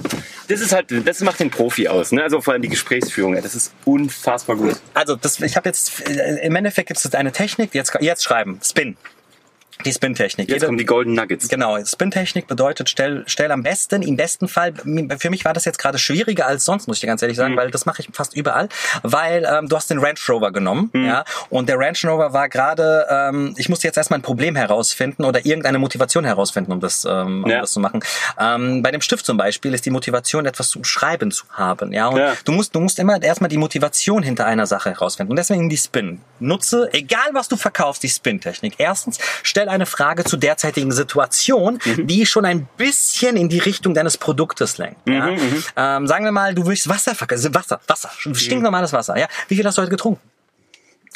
das 0.46 0.60
ist 0.60 0.72
halt, 0.72 0.86
das 1.04 1.20
macht 1.22 1.40
den 1.40 1.50
Profi 1.50 1.88
aus. 1.88 2.12
Ne? 2.12 2.22
Also 2.22 2.40
vor 2.40 2.52
allem 2.52 2.62
die 2.62 2.68
Gesprächsführung. 2.68 3.34
ey, 3.34 3.42
Das 3.42 3.56
ist 3.56 3.72
unfassbar 3.84 4.54
gut. 4.54 4.76
Also, 4.94 5.16
das, 5.16 5.40
ich 5.40 5.56
habe 5.56 5.68
jetzt, 5.68 6.00
im 6.08 6.54
Endeffekt 6.54 6.86
gibt 6.88 7.04
es 7.04 7.14
eine 7.14 7.32
Technik, 7.32 7.74
jetzt, 7.74 7.92
jetzt 8.00 8.22
schreiben, 8.22 8.60
Spin. 8.62 8.96
Die 9.84 9.92
Spin-Technik. 9.92 10.48
Jetzt 10.48 10.54
Jeder- 10.56 10.66
kommen 10.66 10.78
die 10.78 10.84
Golden 10.84 11.14
Nuggets. 11.14 11.48
Genau, 11.48 11.76
Spin-Technik 11.84 12.46
bedeutet, 12.46 12.88
stell, 12.88 13.24
stell 13.26 13.50
am 13.52 13.62
besten, 13.62 14.02
im 14.02 14.16
besten 14.16 14.48
Fall, 14.48 14.72
für 15.18 15.30
mich 15.30 15.44
war 15.44 15.52
das 15.52 15.64
jetzt 15.64 15.78
gerade 15.78 15.98
schwieriger 15.98 16.46
als 16.46 16.64
sonst, 16.64 16.86
muss 16.88 16.96
ich 16.96 17.00
dir 17.02 17.06
ganz 17.06 17.22
ehrlich 17.22 17.36
sagen, 17.36 17.56
weil 17.56 17.70
das 17.70 17.86
mache 17.86 18.02
ich 18.02 18.08
fast 18.12 18.34
überall, 18.34 18.68
weil 19.02 19.44
ähm, 19.50 19.68
du 19.68 19.76
hast 19.76 19.90
den 19.90 19.98
Range 19.98 20.18
Rover 20.28 20.52
genommen, 20.52 20.90
ja, 20.94 21.24
und 21.50 21.68
der 21.68 21.78
Range 21.78 21.96
Rover 22.04 22.32
war 22.32 22.48
gerade, 22.48 23.06
ähm, 23.10 23.54
ich 23.58 23.68
musste 23.68 23.86
jetzt 23.86 23.96
erstmal 23.96 24.18
ein 24.18 24.22
Problem 24.22 24.56
herausfinden 24.56 25.24
oder 25.24 25.44
irgendeine 25.44 25.78
Motivation 25.78 26.24
herausfinden, 26.24 26.72
um 26.72 26.80
das, 26.80 27.04
ähm, 27.04 27.44
um 27.44 27.50
Ja. 27.50 27.60
das 27.60 27.72
zu 27.72 27.80
machen. 27.80 28.00
Ähm, 28.38 28.82
bei 28.82 28.90
dem 28.90 29.00
Stift 29.00 29.26
zum 29.26 29.36
Beispiel 29.36 29.74
ist 29.74 29.84
die 29.86 29.90
Motivation, 29.90 30.46
etwas 30.46 30.68
zum 30.70 30.84
Schreiben 30.84 31.30
zu 31.30 31.44
haben, 31.50 31.92
ja, 31.92 32.08
und 32.08 32.18
Ja. 32.18 32.32
du 32.44 32.52
musst, 32.52 32.74
du 32.74 32.80
musst 32.80 32.98
immer 32.98 33.20
erstmal 33.22 33.48
die 33.48 33.58
Motivation 33.58 34.22
hinter 34.22 34.46
einer 34.46 34.66
Sache 34.66 34.90
herausfinden 34.90 35.32
und 35.32 35.36
deswegen 35.36 35.68
die 35.68 35.76
Spin. 35.76 36.20
Nutze, 36.40 36.88
egal 36.92 37.28
was 37.32 37.48
du 37.48 37.56
verkaufst, 37.56 38.02
die 38.02 38.08
Spin-Technik. 38.08 38.74
Erstens, 38.78 39.18
stell 39.42 39.68
eine 39.74 39.86
Frage 39.86 40.24
zur 40.24 40.38
derzeitigen 40.38 40.92
Situation, 40.92 41.78
Mhm. 41.84 42.06
die 42.06 42.26
schon 42.26 42.44
ein 42.44 42.66
bisschen 42.76 43.36
in 43.36 43.48
die 43.48 43.58
Richtung 43.58 43.94
deines 43.94 44.16
Produktes 44.16 44.78
lenkt. 44.78 45.06
Ja? 45.08 45.26
Mhm, 45.32 45.64
Ähm, 45.76 46.06
sagen 46.06 46.24
wir 46.24 46.32
mal, 46.32 46.54
du 46.54 46.66
willst 46.66 46.88
Wasser 46.88 47.14
verkaufen. 47.14 47.54
Wasser, 47.54 47.80
Wasser, 47.86 48.10
Mhm. 48.24 48.34
stinknormales 48.34 48.92
Wasser. 48.92 49.16
Ja? 49.18 49.26
Wie 49.48 49.56
viel 49.56 49.64
hast 49.66 49.76
du 49.78 49.82
heute 49.82 49.90
getrunken? 49.90 50.20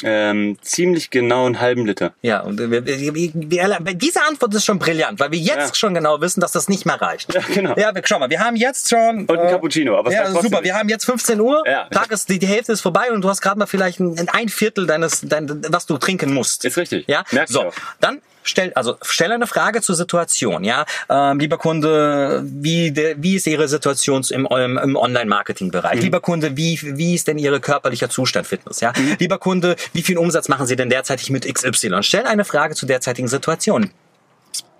Ähm, 0.01 0.57
ziemlich 0.61 1.09
genau 1.09 1.45
einen 1.45 1.59
halben 1.59 1.85
Liter. 1.85 2.13
Ja, 2.21 2.39
und 2.39 2.57
wir, 2.57 2.71
wir, 2.71 2.85
wir, 2.87 3.13
wir, 3.13 3.93
diese 3.95 4.23
Antwort 4.25 4.53
ist 4.55 4.63
schon 4.63 4.79
brillant, 4.79 5.19
weil 5.19 5.31
wir 5.31 5.39
jetzt 5.39 5.57
Ja. 5.57 5.75
schon 5.75 5.93
genau 5.93 6.21
wissen, 6.21 6.39
dass 6.39 6.53
das 6.53 6.69
nicht 6.69 6.85
mehr 6.85 7.01
reicht. 7.01 7.33
Ja, 7.33 7.41
genau. 7.53 7.75
Ja, 7.75 7.93
wir, 7.93 8.01
schau 8.05 8.17
mal, 8.17 8.29
wir 8.29 8.39
haben 8.39 8.55
jetzt 8.55 8.87
schon... 8.89 9.25
Und 9.25 9.37
ein 9.37 9.49
Cappuccino, 9.49 9.97
aber 9.97 10.09
ja, 10.13 10.31
super, 10.31 10.63
wir 10.63 10.73
haben 10.73 10.87
jetzt 10.87 11.03
15 11.03 11.41
Uhr, 11.41 11.63
Ja. 11.67 11.89
Tag 11.89 12.11
ist, 12.13 12.29
die, 12.29 12.39
die 12.39 12.47
Hälfte 12.47 12.71
ist 12.71 12.79
vorbei 12.79 13.11
und 13.11 13.21
du 13.21 13.27
hast 13.29 13.41
gerade 13.41 13.59
mal 13.59 13.65
vielleicht 13.65 13.99
ein, 13.99 14.29
ein 14.29 14.47
Viertel 14.47 14.87
deines, 14.87 15.19
dein, 15.21 15.65
was 15.67 15.85
du 15.85 15.97
trinken 15.97 16.33
musst. 16.33 16.63
Ist 16.63 16.77
richtig. 16.77 17.03
Ja, 17.09 17.25
Merk 17.31 17.49
ich 17.49 17.53
so, 17.53 17.69
dann 17.99 18.21
stell, 18.43 18.71
also 18.73 18.97
stell 19.01 19.31
eine 19.31 19.47
Frage 19.47 19.81
zur 19.81 19.95
Situation, 19.95 20.63
ja, 20.63 20.85
ähm, 21.09 21.39
lieber 21.39 21.57
Kunde, 21.57 22.43
wie, 22.45 22.91
der, 22.91 23.21
wie 23.21 23.35
ist 23.35 23.47
Ihre 23.47 23.67
Situation 23.67 24.23
im, 24.29 24.45
im, 24.45 24.77
im 24.77 24.95
Online-Marketing-Bereich? 24.95 25.97
Mhm. 25.97 26.01
Lieber 26.01 26.19
Kunde, 26.19 26.57
wie, 26.57 26.79
wie 26.81 27.15
ist 27.15 27.27
denn 27.27 27.37
Ihr 27.37 27.59
körperlicher 27.59 28.09
Zustand, 28.09 28.47
Fitness, 28.47 28.81
ja? 28.81 28.93
Mhm. 28.95 29.17
Lieber 29.19 29.37
Kunde, 29.37 29.75
wie 29.93 30.01
viel 30.01 30.17
Umsatz 30.17 30.47
machen 30.47 30.67
Sie 30.67 30.75
denn 30.75 30.89
derzeitig 30.89 31.29
mit 31.29 31.51
XY? 31.51 32.01
Stell 32.01 32.25
eine 32.25 32.45
Frage 32.45 32.75
zur 32.75 32.87
derzeitigen 32.87 33.27
Situation. 33.27 33.91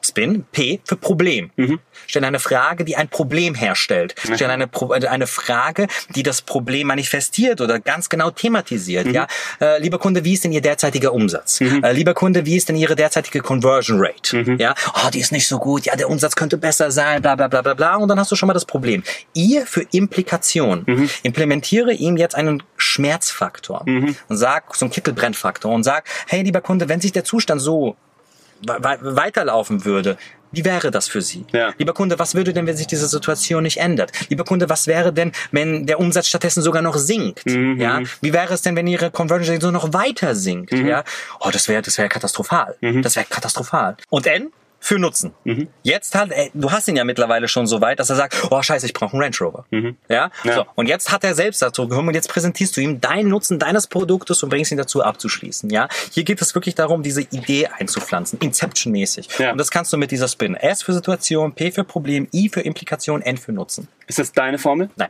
Spin, 0.01 0.45
P 0.51 0.79
für 0.83 0.95
Problem. 0.95 1.51
Mhm. 1.55 1.79
Stell 2.07 2.23
eine 2.23 2.39
Frage, 2.39 2.85
die 2.85 2.95
ein 2.95 3.09
Problem 3.09 3.55
herstellt. 3.55 4.15
Stell 4.35 4.49
eine, 4.49 4.67
Pro 4.67 4.93
äh, 4.93 5.07
eine 5.07 5.27
Frage, 5.27 5.87
die 6.15 6.23
das 6.23 6.41
Problem 6.41 6.87
manifestiert 6.87 7.61
oder 7.61 7.79
ganz 7.79 8.09
genau 8.09 8.31
thematisiert. 8.31 9.07
Mhm. 9.07 9.13
Ja, 9.13 9.27
äh, 9.61 9.81
lieber 9.81 9.99
Kunde, 9.99 10.23
wie 10.23 10.33
ist 10.33 10.43
denn 10.43 10.51
Ihr 10.51 10.61
derzeitiger 10.61 11.13
Umsatz? 11.13 11.61
Äh, 11.61 11.91
lieber 11.93 12.13
Kunde, 12.13 12.45
wie 12.45 12.55
ist 12.55 12.69
denn 12.69 12.75
Ihre 12.75 12.95
derzeitige 12.95 13.41
Conversion 13.41 13.99
Rate? 13.99 14.37
Mhm. 14.37 14.57
Ja, 14.57 14.73
oh, 14.93 15.09
die 15.13 15.19
ist 15.19 15.31
nicht 15.31 15.47
so 15.47 15.59
gut. 15.59 15.85
Ja, 15.85 15.95
der 15.95 16.09
Umsatz 16.09 16.35
könnte 16.35 16.57
besser 16.57 16.91
sein. 16.91 17.21
Bla 17.21 17.35
bla 17.35 17.47
bla 17.47 17.61
bla 17.61 17.73
bla. 17.73 17.95
Und 17.95 18.07
dann 18.09 18.19
hast 18.19 18.31
du 18.31 18.35
schon 18.35 18.47
mal 18.47 18.53
das 18.53 18.65
Problem. 18.65 19.03
I 19.35 19.61
für 19.65 19.85
Implikation. 19.91 20.83
Mhm. 20.85 21.09
Implementiere 21.23 21.93
ihm 21.93 22.17
jetzt 22.17 22.35
einen 22.35 22.63
Schmerzfaktor. 22.77 23.83
Mhm. 23.85 24.15
Und 24.27 24.37
sag 24.37 24.75
so 24.75 24.85
einen 24.85 24.91
Kittelbrennfaktor 24.91 25.71
und 25.71 25.83
sag, 25.83 26.05
hey, 26.27 26.41
lieber 26.41 26.61
Kunde, 26.61 26.89
wenn 26.89 27.01
sich 27.01 27.11
der 27.11 27.23
Zustand 27.23 27.61
so 27.61 27.95
weiterlaufen 28.65 29.85
würde, 29.85 30.17
wie 30.51 30.65
wäre 30.65 30.89
das 30.89 31.07
für 31.07 31.21
Sie? 31.21 31.45
Ja. 31.51 31.73
Lieber 31.77 31.93
Kunde, 31.93 32.17
was 32.17 32.33
würde 32.33 32.53
denn, 32.53 32.65
wenn 32.65 32.75
sich 32.75 32.87
diese 32.87 33.07
Situation 33.07 33.61
nicht 33.63 33.77
ändert? 33.77 34.11
Lieber 34.29 34.43
Kunde, 34.43 34.67
was 34.67 34.87
wäre 34.87 35.13
denn, 35.13 35.31
wenn 35.51 35.85
der 35.85 35.99
Umsatz 35.99 36.27
stattdessen 36.27 36.63
sogar 36.63 36.81
noch 36.81 36.97
sinkt? 36.97 37.45
Mhm, 37.45 37.79
Ja, 37.79 38.01
wie 38.21 38.33
wäre 38.33 38.53
es 38.53 38.63
denn, 38.63 38.75
wenn 38.75 38.87
Ihre 38.87 39.11
Conversion 39.11 39.53
Rate 39.53 39.65
so 39.65 39.71
noch 39.71 39.93
weiter 39.93 40.33
sinkt? 40.35 40.71
Mhm. 40.71 40.87
Ja, 40.87 41.03
oh, 41.39 41.49
das 41.51 41.67
wäre, 41.67 41.81
das 41.83 41.97
wäre 41.99 42.09
katastrophal. 42.09 42.75
Das 42.81 43.15
wäre 43.15 43.25
katastrophal. 43.29 43.95
Und 44.09 44.25
N 44.25 44.51
für 44.79 44.97
Nutzen. 44.97 45.33
Mhm. 45.43 45.67
Jetzt 45.83 46.15
hat, 46.15 46.31
ey, 46.31 46.51
du 46.53 46.71
hast 46.71 46.87
ihn 46.87 46.95
ja 46.95 47.03
mittlerweile 47.03 47.47
schon 47.47 47.67
so 47.67 47.81
weit, 47.81 47.99
dass 47.99 48.09
er 48.09 48.15
sagt, 48.15 48.47
oh 48.49 48.61
scheiße, 48.61 48.85
ich 48.85 48.93
brauche 48.93 49.13
einen 49.13 49.23
Range 49.23 49.35
Rover. 49.41 49.65
Ja? 49.71 49.79
Mhm. 49.79 49.97
Ja. 50.07 50.31
So. 50.43 50.65
Und 50.75 50.87
jetzt 50.87 51.11
hat 51.11 51.23
er 51.23 51.35
selbst 51.35 51.61
dazu 51.61 51.87
gekommen 51.87 52.07
und 52.09 52.13
jetzt 52.13 52.29
präsentierst 52.29 52.77
du 52.77 52.81
ihm 52.81 53.01
deinen 53.01 53.29
Nutzen 53.29 53.59
deines 53.59 53.87
Produktes 53.87 54.41
und 54.41 54.49
bringst 54.49 54.71
ihn 54.71 54.77
dazu 54.77 55.03
abzuschließen. 55.03 55.69
Ja? 55.69 55.87
Hier 56.11 56.23
geht 56.23 56.41
es 56.41 56.55
wirklich 56.55 56.75
darum, 56.75 57.03
diese 57.03 57.21
Idee 57.21 57.67
einzupflanzen, 57.67 58.39
Inception-mäßig. 58.39 59.27
Ja. 59.37 59.51
Und 59.51 59.57
das 59.57 59.69
kannst 59.69 59.91
du 59.91 59.97
mit 59.97 60.11
dieser 60.11 60.27
Spin. 60.27 60.55
S 60.55 60.81
für 60.81 60.93
Situation, 60.93 61.53
P 61.53 61.71
für 61.71 61.83
Problem, 61.83 62.27
I 62.33 62.49
für 62.49 62.61
Implikation, 62.61 63.21
N 63.21 63.37
für 63.37 63.51
Nutzen. 63.51 63.87
Ist 64.07 64.19
das 64.19 64.31
deine 64.31 64.57
Formel? 64.57 64.89
Nein. 64.95 65.09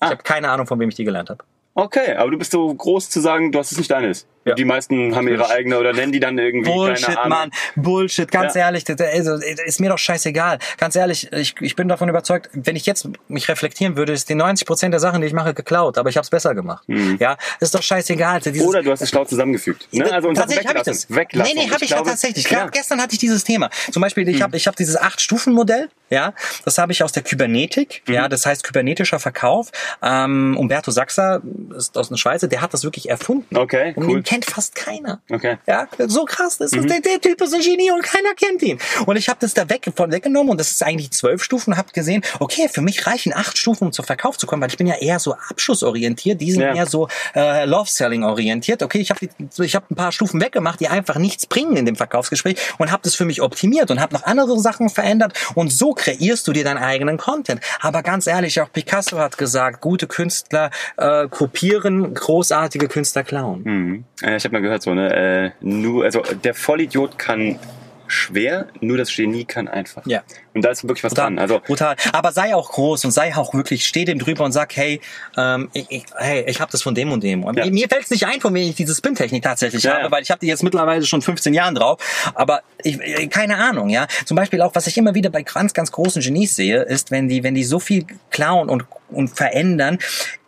Ah. 0.00 0.06
Ich 0.06 0.10
habe 0.12 0.22
keine 0.22 0.50
Ahnung, 0.50 0.66
von 0.66 0.80
wem 0.80 0.88
ich 0.88 0.94
die 0.94 1.04
gelernt 1.04 1.30
habe. 1.30 1.44
Okay, 1.74 2.16
aber 2.16 2.30
du 2.30 2.38
bist 2.38 2.52
so 2.52 2.72
groß 2.72 3.08
zu 3.08 3.20
sagen, 3.20 3.50
dass 3.52 3.72
es 3.72 3.78
nicht 3.78 3.90
deine 3.90 4.08
ist. 4.08 4.26
Ja. 4.44 4.54
Die 4.54 4.64
meisten 4.64 5.14
haben 5.14 5.28
ihre 5.28 5.48
eigene 5.50 5.78
oder 5.78 5.92
nennen 5.92 6.10
die 6.12 6.18
dann 6.20 6.36
irgendwie, 6.38 6.70
Bullshit. 6.70 7.16
Mann. 7.28 7.50
Bullshit, 7.76 8.30
ganz 8.30 8.54
Ja. 8.54 8.62
ehrlich, 8.62 8.84
das, 8.84 9.00
also, 9.00 9.36
ist 9.36 9.80
mir 9.80 9.88
doch 9.90 9.98
scheißegal. 9.98 10.58
Ganz 10.78 10.96
ehrlich, 10.96 11.30
ich, 11.32 11.54
ich 11.60 11.76
bin 11.76 11.86
davon 11.88 12.08
überzeugt, 12.08 12.50
wenn 12.52 12.74
ich 12.74 12.84
jetzt 12.86 13.08
mich 13.28 13.48
reflektieren 13.48 13.96
würde, 13.96 14.12
ist 14.12 14.28
die 14.28 14.34
90 14.34 14.66
Prozent 14.66 14.92
der 14.92 15.00
Sachen, 15.00 15.20
die 15.20 15.26
ich 15.28 15.32
mache, 15.32 15.54
geklaut, 15.54 15.96
aber 15.98 16.08
ich 16.08 16.16
habe 16.16 16.24
es 16.24 16.30
besser 16.30 16.54
gemacht. 16.54 16.82
Ja, 17.18 17.36
ist 17.60 17.74
doch 17.74 17.82
scheißegal. 17.82 18.40
Dieses, 18.40 18.62
Oder 18.66 18.82
du 18.82 18.90
hast 18.90 19.00
es 19.02 19.10
schlau 19.10 19.24
zusammengefügt. 19.24 19.86
Ne? 19.92 20.12
Also 20.12 20.28
uns 20.28 20.38
tatsächlich 20.38 20.66
habe 20.68 20.78
ich 20.78 20.84
das. 20.84 21.08
Weglassen. 21.14 21.54
Nee, 21.56 21.64
nee, 21.66 21.70
habe 21.70 21.84
ich, 21.84 21.90
ja 21.90 21.96
glaube, 21.98 22.10
tatsächlich. 22.10 22.50
Ja. 22.50 22.66
Gestern 22.66 23.00
hatte 23.00 23.12
ich 23.12 23.18
dieses 23.18 23.44
Thema. 23.44 23.70
Zum 23.92 24.00
Beispiel, 24.02 24.28
ich 24.28 24.42
habe 24.42 24.56
ich 24.56 24.66
hab 24.66 24.74
dieses 24.76 24.96
Acht-Stufen-Modell, 24.96 25.88
ja, 26.10 26.34
das 26.64 26.78
habe 26.78 26.92
ich 26.92 27.02
aus 27.02 27.12
der 27.12 27.22
Kybernetik, 27.22 28.02
Mhm. 28.06 28.14
ja, 28.14 28.28
das 28.28 28.44
heißt 28.44 28.64
kybernetischer 28.64 29.18
Verkauf. 29.18 29.70
Ähm, 30.02 30.56
Umberto 30.58 30.90
Sachser 30.90 31.40
ist 31.76 31.96
aus 31.96 32.08
der 32.08 32.16
Schweiz, 32.16 32.40
der 32.42 32.60
hat 32.60 32.74
das 32.74 32.84
wirklich 32.84 33.08
erfunden. 33.08 33.56
Okay, 33.56 33.92
Und 33.96 34.06
cool. 34.08 34.22
Kennt 34.32 34.44
fast 34.46 34.74
keiner. 34.74 35.20
Okay. 35.30 35.58
Ja, 35.66 35.86
so 36.06 36.24
krass. 36.24 36.58
Das 36.58 36.72
ist, 36.72 36.88
der, 36.88 37.00
der 37.00 37.20
Typ 37.20 37.40
ist 37.40 37.54
ein 37.54 37.60
Genie 37.60 37.90
und 37.90 38.02
keiner 38.02 38.34
kennt 38.34 38.62
ihn. 38.62 38.78
Und 39.06 39.16
ich 39.16 39.28
habe 39.28 39.38
das 39.40 39.54
da 39.54 39.68
weg, 39.68 39.90
von 39.94 40.10
weggenommen 40.10 40.50
und 40.50 40.58
das 40.58 40.70
ist 40.70 40.82
eigentlich 40.82 41.10
zwölf 41.10 41.42
Stufen 41.42 41.76
habe 41.76 41.92
gesehen, 41.92 42.22
okay, 42.40 42.68
für 42.72 42.80
mich 42.80 43.06
reichen 43.06 43.34
acht 43.34 43.58
Stufen, 43.58 43.86
um 43.86 43.92
zu 43.92 44.02
Verkauf 44.02 44.38
zu 44.38 44.46
kommen, 44.46 44.62
weil 44.62 44.70
ich 44.70 44.76
bin 44.78 44.86
ja 44.86 44.96
eher 44.96 45.18
so 45.18 45.34
abschussorientiert, 45.50 46.40
die 46.40 46.52
sind 46.52 46.62
Ja. 46.62 46.74
eher 46.74 46.86
so 46.86 47.08
äh, 47.34 47.64
Love-Selling 47.64 48.24
orientiert. 48.24 48.82
Okay, 48.82 48.98
ich 49.00 49.10
habe 49.10 49.28
ich 49.58 49.74
hab 49.74 49.90
ein 49.90 49.94
paar 49.96 50.12
Stufen 50.12 50.40
weggemacht, 50.40 50.80
die 50.80 50.88
einfach 50.88 51.16
nichts 51.16 51.46
bringen 51.46 51.76
in 51.76 51.86
dem 51.86 51.96
Verkaufsgespräch 51.96 52.56
und 52.78 52.90
habe 52.90 53.02
das 53.04 53.14
für 53.14 53.24
mich 53.24 53.42
optimiert 53.42 53.90
und 53.90 54.00
habe 54.00 54.14
noch 54.14 54.24
andere 54.24 54.58
Sachen 54.58 54.88
verändert 54.88 55.32
und 55.54 55.72
so 55.72 55.92
kreierst 55.92 56.46
du 56.48 56.52
dir 56.52 56.64
deinen 56.64 56.78
eigenen 56.78 57.18
Content. 57.18 57.60
Aber 57.80 58.02
ganz 58.02 58.26
ehrlich, 58.26 58.60
auch 58.60 58.70
Picasso 58.72 59.18
hat 59.18 59.38
gesagt, 59.38 59.80
gute 59.80 60.06
Künstler 60.06 60.70
äh, 60.96 61.28
kopieren, 61.28 62.14
großartige 62.14 62.88
Künstler 62.88 63.24
klauen. 63.24 63.62
Mhm. 63.64 64.04
Äh, 64.22 64.36
Ich 64.36 64.44
habe 64.44 64.52
mal 64.52 64.62
gehört, 64.62 64.82
so, 64.82 64.94
ne, 64.94 65.14
äh, 65.14 65.50
nur, 65.60 66.04
also 66.04 66.22
der 66.44 66.54
Vollidiot 66.54 67.18
kann 67.18 67.58
schwer, 68.06 68.68
nur 68.80 68.98
das 68.98 69.14
Genie 69.14 69.44
kann 69.44 69.68
einfach. 69.68 70.06
Ja. 70.06 70.22
Und 70.54 70.62
da 70.64 70.70
ist 70.70 70.82
wirklich 70.86 71.02
was 71.04 71.12
Brutal, 71.14 71.26
dran. 71.28 71.38
Also 71.38 71.60
brutal. 71.64 71.96
Aber 72.12 72.32
sei 72.32 72.54
auch 72.54 72.70
groß 72.70 73.04
und 73.06 73.10
sei 73.10 73.34
auch 73.34 73.54
wirklich, 73.54 73.86
steh 73.86 74.04
dem 74.04 74.18
drüber 74.18 74.44
und 74.44 74.52
sag, 74.52 74.76
hey, 74.76 75.00
ähm, 75.36 75.70
ich, 75.72 76.04
hey, 76.16 76.44
ich 76.46 76.60
habe 76.60 76.70
das 76.70 76.82
von 76.82 76.94
dem 76.94 77.10
und 77.12 77.22
dem. 77.22 77.42
Und 77.44 77.56
Ja. 77.58 77.66
Mir 77.66 77.88
fällt 77.88 78.04
es 78.04 78.10
nicht 78.10 78.26
ein, 78.26 78.40
von 78.40 78.52
wem 78.54 78.68
ich 78.68 78.74
diese 78.74 78.94
Spin-Technik 78.94 79.42
tatsächlich 79.42 79.82
Ja, 79.82 79.92
habe, 79.94 80.02
ja. 80.04 80.10
weil 80.10 80.22
ich 80.22 80.30
habe 80.30 80.40
die 80.40 80.46
jetzt 80.48 80.62
mittlerweile 80.62 81.04
schon 81.06 81.22
15 81.22 81.54
Jahren 81.54 81.74
drauf. 81.74 81.98
Aber 82.34 82.62
ich, 82.82 83.00
ich- 83.00 83.30
keine 83.30 83.56
Ahnung, 83.56 83.88
ja. 83.88 84.06
Zum 84.26 84.36
Beispiel 84.36 84.60
auch, 84.60 84.74
was 84.74 84.86
ich 84.86 84.98
immer 84.98 85.14
wieder 85.14 85.30
bei 85.30 85.42
ganz, 85.42 85.72
ganz 85.72 85.90
großen 85.92 86.20
Genies 86.22 86.54
sehe, 86.56 86.82
ist, 86.82 87.10
wenn 87.10 87.28
die, 87.28 87.42
wenn 87.42 87.54
die 87.54 87.64
so 87.64 87.78
viel 87.80 88.06
klauen 88.30 88.68
und 88.68 88.84
und 89.14 89.28
verändern, 89.28 89.98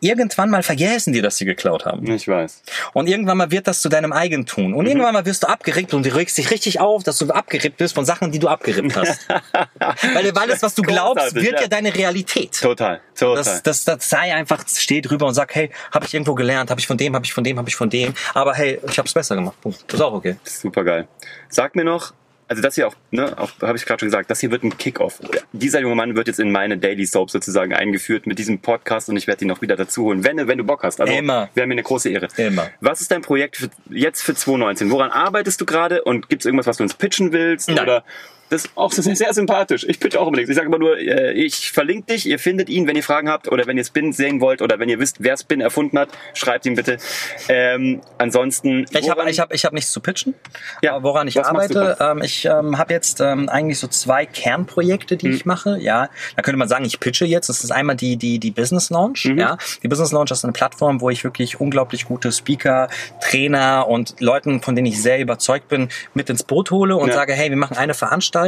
irgendwann 0.01 0.49
mal 0.49 0.63
vergessen 0.63 1.13
die, 1.13 1.21
dass 1.21 1.37
sie 1.37 1.45
geklaut 1.45 1.85
haben. 1.85 2.11
ich 2.11 2.27
weiß. 2.27 2.63
Und 2.95 3.09
irgendwann 3.09 3.37
mal 3.37 3.51
wird 3.51 3.67
das 3.67 3.83
zu 3.83 3.91
deinem 3.91 4.11
Eigentum. 4.11 4.69
Mhm. 4.69 4.75
Und 4.77 4.87
irgendwann 4.87 5.13
mal 5.13 5.27
wirst 5.27 5.43
du 5.43 5.49
abgerippt 5.49 5.93
und 5.93 6.07
du 6.07 6.15
regst 6.15 6.39
dich 6.39 6.51
richtig 6.51 6.81
auf, 6.81 7.03
dass 7.03 7.19
du 7.19 7.29
abgerippt 7.31 7.77
bist 7.77 7.95
von 7.95 8.07
Sachen, 8.07 8.33
die 8.33 8.39
du 8.39 8.49
abgerippt 8.49 8.97
hast. 8.97 9.29
weil, 10.15 10.35
weil 10.35 10.49
das, 10.49 10.63
was 10.63 10.75
du 10.75 10.83
glaubst, 10.83 11.35
wird 11.35 11.55
ja. 11.55 11.63
ja 11.63 11.69
deine 11.69 11.95
Realität. 11.95 12.61
Total, 12.61 13.01
total. 13.15 13.37
Das, 13.37 13.63
das, 13.63 13.85
das 13.85 14.09
sei 14.09 14.35
einfach, 14.35 14.65
steh 14.69 15.01
drüber 15.01 15.27
und 15.27 15.35
sag, 15.35 15.55
hey, 15.55 15.71
habe 15.93 16.07
ich 16.07 16.15
irgendwo 16.15 16.35
gelernt, 16.35 16.71
habe 16.71 16.81
ich 16.81 16.87
von 16.87 16.97
dem, 16.97 17.15
habe 17.15 17.25
ich 17.25 17.33
von 17.33 17.45
dem, 17.45 17.59
habe 17.59 17.69
ich 17.69 17.77
von 17.77 17.91
dem. 17.91 18.15
Aber 18.35 18.55
hey, 18.55 18.81
ich 18.89 18.99
habe 18.99 19.07
es 19.07 19.15
besser 19.15 19.35
gemacht. 19.35 19.61
Punkt. 19.61 19.85
Das 19.87 19.95
ist 19.95 20.01
auch 20.01 20.13
okay. 20.13 20.37
Super 20.45 20.85
geil. 20.85 21.09
Sag 21.49 21.77
mir 21.77 21.85
noch, 21.85 22.13
also 22.47 22.63
das 22.63 22.75
hier 22.75 22.87
auch, 22.87 22.95
ne, 23.11 23.37
auch 23.39 23.51
habe 23.63 23.77
ich 23.77 23.87
gerade 23.87 24.01
schon 24.01 24.09
gesagt, 24.09 24.31
das 24.31 24.41
hier 24.41 24.51
wird 24.51 24.63
ein 24.65 24.77
Kickoff. 24.77 25.21
Dieser 25.53 25.81
junge 25.81 25.95
Mann 25.95 26.15
wird 26.15 26.27
jetzt 26.27 26.41
in 26.41 26.53
meine 26.53 26.77
Daily 26.77 27.07
Soap 27.07 27.31
sozusagen 27.31 27.73
eingeführt 27.73 28.27
mit 28.27 28.39
diesem 28.39 28.59
Podcast 28.61 29.09
und 29.09 29.17
ich 29.17 29.27
werde 29.27 29.45
ihn 29.45 29.49
noch 29.49 29.63
wieder 29.63 29.77
dazu 29.77 30.05
holen, 30.05 30.25
wenn, 30.25 30.47
wenn 30.47 30.59
du 30.59 30.65
Bock 30.65 30.83
hast. 30.83 31.01
Also 31.01 31.13
Immer. 31.13 31.49
wäre 31.55 31.67
mir 31.67 31.73
eine 31.73 31.83
große 31.83 32.11
Ehre. 32.11 32.29
Immer. 32.37 32.71
Was 32.81 33.01
ist 33.01 33.11
dein 33.11 33.23
Projekt 33.23 33.57
für, 33.57 33.71
jetzt 33.91 34.23
für 34.23 34.35
2019? 34.35 34.91
Woran 34.91 35.11
arbeitest 35.11 35.61
du 35.61 35.67
gerade 35.67 36.05
und 36.05 36.29
gibt 36.29 36.43
es 36.43 36.47
irgendwas, 36.47 36.67
was 36.67 36.77
du 36.77 36.83
uns 36.83 36.95
pitchen 36.95 37.33
willst? 37.33 37.69
Nein. 37.71 37.81
Oder 37.81 38.05
das 38.55 38.65
ist 38.67 38.71
auch 38.77 38.93
sehr, 38.93 39.17
sehr 39.17 39.35
sympathisch. 39.35 39.85
Ich 39.89 40.01
pitch 40.01 40.17
auch 40.17 40.27
unbedingt. 40.27 40.49
Ich 40.49 40.55
sage 40.57 40.67
immer 40.69 40.79
nur, 40.79 40.97
äh, 40.97 41.33
ich 41.33 41.73
verlinke 41.73 42.13
dich, 42.13 42.27
ihr 42.27 42.39
findet 42.39 42.69
ihn, 42.69 42.87
wenn 42.87 42.97
ihr 42.97 43.03
Fragen 43.03 43.29
habt 43.29 43.51
oder 43.51 43.67
wenn 43.67 43.77
ihr 43.77 43.85
Spin 43.85 44.13
sehen 44.13 44.41
wollt 44.41 44.63
oder 44.63 44.79
wenn 44.79 44.89
ihr 44.89 44.99
wisst, 45.01 45.17
wer 45.19 45.37
Spin 45.37 45.61
erfunden 45.61 45.99
hat, 45.99 46.09
schreibt 46.35 46.65
ihn 46.67 46.75
bitte. 46.77 46.99
Ähm, 47.49 48.01
ansonsten. 48.19 48.87
Ich 48.91 49.11
habe 49.11 49.29
ich 49.31 49.41
hab, 49.41 49.53
ich 49.53 49.65
hab 49.65 49.73
nichts 49.73 49.91
zu 49.93 50.01
pitchen, 50.01 50.35
Ja, 50.83 51.03
woran 51.03 51.27
ich 51.29 51.45
arbeite. 51.45 51.97
Ähm, 52.01 52.23
ich 52.23 52.45
ähm, 52.45 52.79
habe 52.79 52.93
jetzt 52.93 53.21
ähm, 53.21 53.49
eigentlich 53.49 53.79
so 53.79 53.89
zwei 53.89 54.25
Kernprojekte, 54.27 55.17
die 55.17 55.31
ich 55.31 55.45
mache. 55.45 55.79
Ja, 55.81 56.09
da 56.37 56.43
könnte 56.43 56.59
man 56.59 56.69
sagen, 56.69 56.85
ich 56.85 57.01
pitche 57.01 57.25
jetzt. 57.25 57.49
Das 57.49 57.65
ist 57.65 57.71
einmal 57.71 57.97
die 57.97 58.17
die 58.17 58.39
die 58.39 58.51
Business 58.51 58.91
Launch. 58.91 59.25
Mhm. 59.25 59.39
Ja, 59.39 59.59
die 59.83 59.89
Business 59.89 60.13
Launch 60.13 60.31
ist 60.31 60.45
eine 60.45 60.53
Plattform, 60.53 61.01
wo 61.01 61.11
ich 61.11 61.25
wirklich 61.25 61.61
unglaublich 61.61 62.05
gute 62.05 62.31
Speaker, 62.31 62.89
Trainer 63.21 63.89
und 63.89 64.21
Leuten, 64.21 64.63
von 64.63 64.77
denen 64.77 64.87
ich 64.87 65.03
sehr 65.03 65.19
überzeugt 65.21 65.69
bin, 65.69 65.89
mit 66.15 66.31
ins 66.31 66.43
Boot 66.45 66.71
hole 66.71 66.97
und 66.97 67.09
Ja. 67.09 67.15
sage, 67.15 67.33
hey, 67.33 67.51
wir 67.51 67.57
machen 67.57 67.77
eine 67.77 67.95
Veranstaltung 67.95 68.44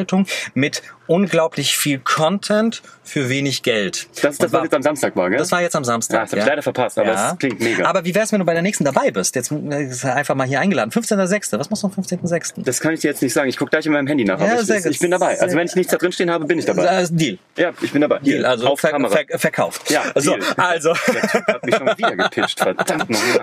mit 0.54 0.82
unglaublich 1.06 1.76
viel 1.76 1.98
Content 1.98 2.82
für 3.04 3.28
wenig 3.28 3.62
Geld. 3.62 4.08
Das 4.22 4.38
das, 4.38 4.52
was 4.52 4.64
jetzt 4.64 4.74
am 4.74 4.82
Samstag 4.82 5.14
war, 5.16 5.30
gell? 5.30 5.38
das 5.38 5.52
war 5.52 5.62
jetzt 5.62 5.76
am 5.76 5.84
Samstag. 5.84 6.16
Ja, 6.16 6.22
das 6.22 6.32
hab 6.32 6.38
ich 6.40 6.46
leider 6.46 6.62
verpasst, 6.62 6.98
aber 6.98 7.14
es 7.14 7.38
klingt 7.38 7.60
mega. 7.60 7.84
Aber 7.84 8.04
wie 8.04 8.14
wär's, 8.14 8.32
wenn 8.32 8.40
du 8.40 8.44
bei 8.44 8.54
der 8.54 8.62
nächsten 8.62 8.84
dabei 8.84 9.10
bist? 9.10 9.36
Jetzt 9.36 9.52
äh, 9.52 9.84
ist 9.84 10.04
einfach 10.04 10.34
mal 10.34 10.46
hier 10.46 10.60
eingeladen. 10.60 10.90
15.06. 10.90 11.58
Was 11.58 11.70
machst 11.70 11.82
du 11.82 11.86
am 11.86 11.92
15.06.? 11.92 12.64
Das 12.64 12.80
kann 12.80 12.92
ich 12.92 13.00
dir 13.00 13.08
jetzt 13.08 13.22
nicht 13.22 13.32
sagen. 13.32 13.48
Ich 13.48 13.56
gucke 13.56 13.70
gleich 13.70 13.86
in 13.86 13.92
meinem 13.92 14.06
Handy 14.06 14.24
nach. 14.24 14.40
Ja, 14.40 14.58
aber 14.58 14.62
ich, 14.62 14.84
ich 14.86 14.98
bin 14.98 15.10
dabei. 15.10 15.40
Also 15.40 15.56
wenn 15.56 15.66
ich 15.66 15.76
nichts 15.76 15.92
da 15.92 15.98
drin 15.98 16.12
stehen 16.12 16.30
habe, 16.30 16.44
bin 16.46 16.58
ich 16.58 16.64
dabei. 16.64 16.84
Äh, 16.84 17.06
Deal. 17.10 17.38
Ja, 17.56 17.70
ich 17.80 17.92
bin 17.92 18.00
dabei. 18.00 18.18
Deal, 18.18 18.44
also 18.44 18.66
auf 18.66 18.80
ver 18.80 18.90
Kamera. 18.90 19.16
ver 19.16 19.38
verkauft. 19.38 19.90
Ja, 19.90 20.02
so, 20.16 20.34
Deal. 20.34 20.44
also, 20.56 20.92
Der 21.12 21.22
Typ 21.22 21.46
hat 21.46 21.64
mich 21.64 21.76
schon 21.76 21.86
wieder 21.86 22.16
gepitcht. 22.16 22.58
Verdammt 22.58 23.10
nochmal. 23.10 23.40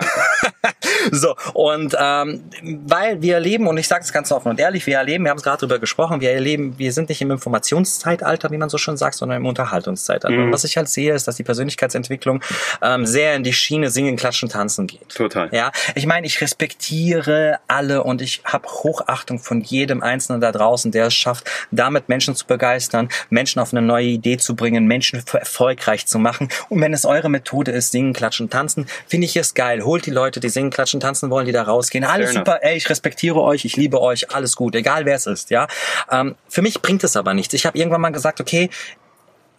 so 1.10 1.34
und 1.54 1.96
ähm, 1.98 2.44
weil 2.86 3.22
wir 3.22 3.34
erleben 3.34 3.66
und 3.66 3.78
ich 3.78 3.88
sage 3.88 4.04
es 4.04 4.12
ganz 4.12 4.30
offen 4.32 4.48
und 4.48 4.60
ehrlich, 4.60 4.86
wir 4.86 4.98
erleben, 4.98 5.24
wir 5.24 5.30
haben 5.30 5.38
es 5.38 5.44
gerade 5.44 5.58
drüber 5.58 5.78
gesprochen, 5.78 6.20
wir 6.20 6.30
erleben, 6.34 6.78
wir 6.78 6.92
sind 6.92 7.08
nicht 7.08 7.20
im 7.22 7.30
Informationszeitalter, 7.30 8.50
wie 8.50 8.58
man 8.58 8.68
so 8.68 8.78
schon 8.78 8.96
sagt, 8.96 9.16
sondern 9.16 9.38
im 9.38 9.46
Unterhaltungszeitalter. 9.46 10.36
Mhm. 10.36 10.44
Und 10.44 10.52
was 10.52 10.64
ich 10.64 10.76
halt 10.76 10.88
sehe, 10.88 11.14
ist, 11.14 11.26
dass 11.28 11.36
die 11.36 11.42
Persönlichkeitsentwicklung 11.42 12.42
ähm, 12.82 13.06
sehr 13.06 13.34
in 13.34 13.42
die 13.42 13.52
Schiene 13.52 13.90
Singen, 13.90 14.16
Klatschen, 14.16 14.48
Tanzen 14.48 14.86
geht. 14.86 15.08
Total. 15.08 15.48
Ja, 15.52 15.72
ich 15.94 16.06
meine, 16.06 16.26
ich 16.26 16.40
respektiere 16.40 17.58
alle 17.68 18.02
und 18.02 18.22
ich 18.22 18.42
habe 18.44 18.68
Hochachtung 18.68 19.38
von 19.38 19.60
jedem 19.60 20.02
Einzelnen 20.02 20.40
da 20.40 20.52
draußen, 20.52 20.92
der 20.92 21.06
es 21.06 21.14
schafft, 21.14 21.50
damit 21.70 22.08
Menschen 22.08 22.34
zu 22.34 22.46
begeistern, 22.46 23.08
Menschen 23.30 23.60
auf 23.60 23.72
eine 23.72 23.82
neue 23.82 24.06
Idee 24.06 24.38
zu 24.38 24.54
bringen, 24.56 24.86
Menschen 24.86 25.22
erfolgreich 25.32 26.06
zu 26.06 26.18
machen. 26.18 26.48
Und 26.68 26.80
wenn 26.80 26.92
es 26.92 27.04
eure 27.04 27.28
Methode 27.28 27.72
ist, 27.72 27.92
singen, 27.92 28.12
klatschen, 28.12 28.50
tanzen, 28.50 28.86
finde 29.06 29.26
ich 29.26 29.36
es 29.36 29.54
geil. 29.54 29.84
Holt 29.84 30.06
die 30.06 30.10
Leute, 30.10 30.40
die 30.40 30.48
singen, 30.48 30.70
klatschen, 30.70 31.00
tanzen 31.00 31.30
wollen, 31.30 31.46
die 31.46 31.52
da 31.52 31.62
rausgehen. 31.62 32.04
Alles 32.04 32.32
Fair 32.32 32.40
super, 32.40 32.58
ey, 32.62 32.76
ich 32.76 32.88
respektiere 32.88 33.40
euch, 33.40 33.64
ich 33.64 33.76
liebe 33.76 34.00
euch, 34.00 34.34
alles 34.34 34.56
gut, 34.56 34.74
egal 34.74 35.04
wer 35.04 35.16
es 35.16 35.26
ist, 35.26 35.50
ja. 35.50 35.66
Ähm, 36.10 36.23
für 36.48 36.62
mich 36.62 36.82
bringt 36.82 37.04
es 37.04 37.16
aber 37.16 37.34
nichts. 37.34 37.54
Ich 37.54 37.66
habe 37.66 37.78
irgendwann 37.78 38.00
mal 38.00 38.10
gesagt, 38.10 38.40
okay, 38.40 38.70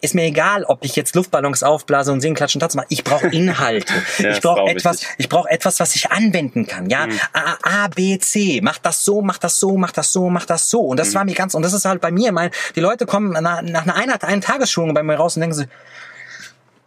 ist 0.02 0.14
mir 0.14 0.24
egal, 0.24 0.64
ob 0.64 0.84
ich 0.84 0.94
jetzt 0.94 1.14
Luftballons 1.14 1.62
aufblase 1.62 2.12
und 2.12 2.20
singen, 2.20 2.36
klatschen, 2.36 2.60
tanzen 2.60 2.78
mache. 2.78 2.86
Ich 2.90 3.02
brauche 3.02 3.26
Inhalte. 3.32 3.92
Ja, 4.18 4.30
ich 4.30 4.40
brauche 4.40 4.70
etwas, 4.70 5.00
wichtig. 5.00 5.16
ich 5.18 5.28
brauche 5.28 5.50
etwas, 5.50 5.80
was 5.80 5.94
ich 5.96 6.10
anwenden 6.10 6.66
kann. 6.66 6.90
Ja, 6.90 7.08
A, 7.32 7.56
A, 7.62 7.88
B, 7.88 8.18
C. 8.18 8.60
Mach 8.62 8.78
das 8.78 9.04
so, 9.04 9.22
mach 9.22 9.38
das 9.38 9.58
so, 9.58 9.76
mach 9.76 9.92
das 9.92 10.12
so, 10.12 10.28
mach 10.28 10.44
das 10.44 10.68
so. 10.68 10.80
Und 10.80 10.98
das 10.98 11.14
war 11.14 11.24
mir 11.24 11.34
ganz, 11.34 11.54
und 11.54 11.62
das 11.62 11.72
ist 11.72 11.86
halt 11.86 12.00
bei 12.00 12.10
mir, 12.10 12.30
mein, 12.32 12.50
die 12.74 12.80
Leute 12.80 13.06
kommen 13.06 13.30
nach, 13.30 13.62
nach 13.62 13.82
einer 13.82 13.94
Einheit, 13.94 14.24
einen 14.24 14.42
Tagesschulung 14.42 14.94
bei 14.94 15.02
mir 15.02 15.16
raus 15.16 15.36
und 15.36 15.40
denken 15.40 15.54
sie, 15.54 15.66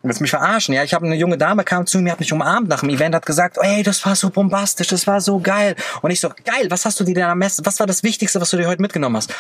Willst 0.02 0.22
mich 0.22 0.30
verarschen, 0.30 0.74
ja? 0.74 0.84
Ich 0.84 0.94
habe 0.94 1.06
eine 1.06 1.16
junge 1.16 1.38
Dame 1.38 1.66
kam 1.66 1.86
zu 1.86 2.00
mir, 2.00 2.14
hat 2.14 2.22
mich 2.22 2.32
umarmt 2.32 2.70
nach 2.70 2.80
dem 2.80 2.90
Event, 2.90 3.14
hat 3.14 3.26
gesagt, 3.26 3.58
ey, 3.60 3.84
das 3.84 4.06
war 4.06 4.16
so 4.16 4.30
bombastisch, 4.30 4.88
das 4.88 5.06
war 5.08 5.20
so 5.20 5.40
geil. 5.40 5.76
Und 6.02 6.12
ich 6.12 6.22
so, 6.22 6.30
geil, 6.46 6.68
was 6.70 6.86
hast 6.86 7.00
du 7.02 7.04
dir 7.04 7.16
denn 7.16 7.26
am 7.26 7.40
besten, 7.40 7.66
was 7.66 7.80
war 7.80 7.88
das 7.88 8.02
Wichtigste, 8.02 8.40
was 8.40 8.50
du 8.50 8.58
dir 8.58 8.68
heute 8.68 8.82
mitgenommen 8.82 9.18
hast? 9.18 9.34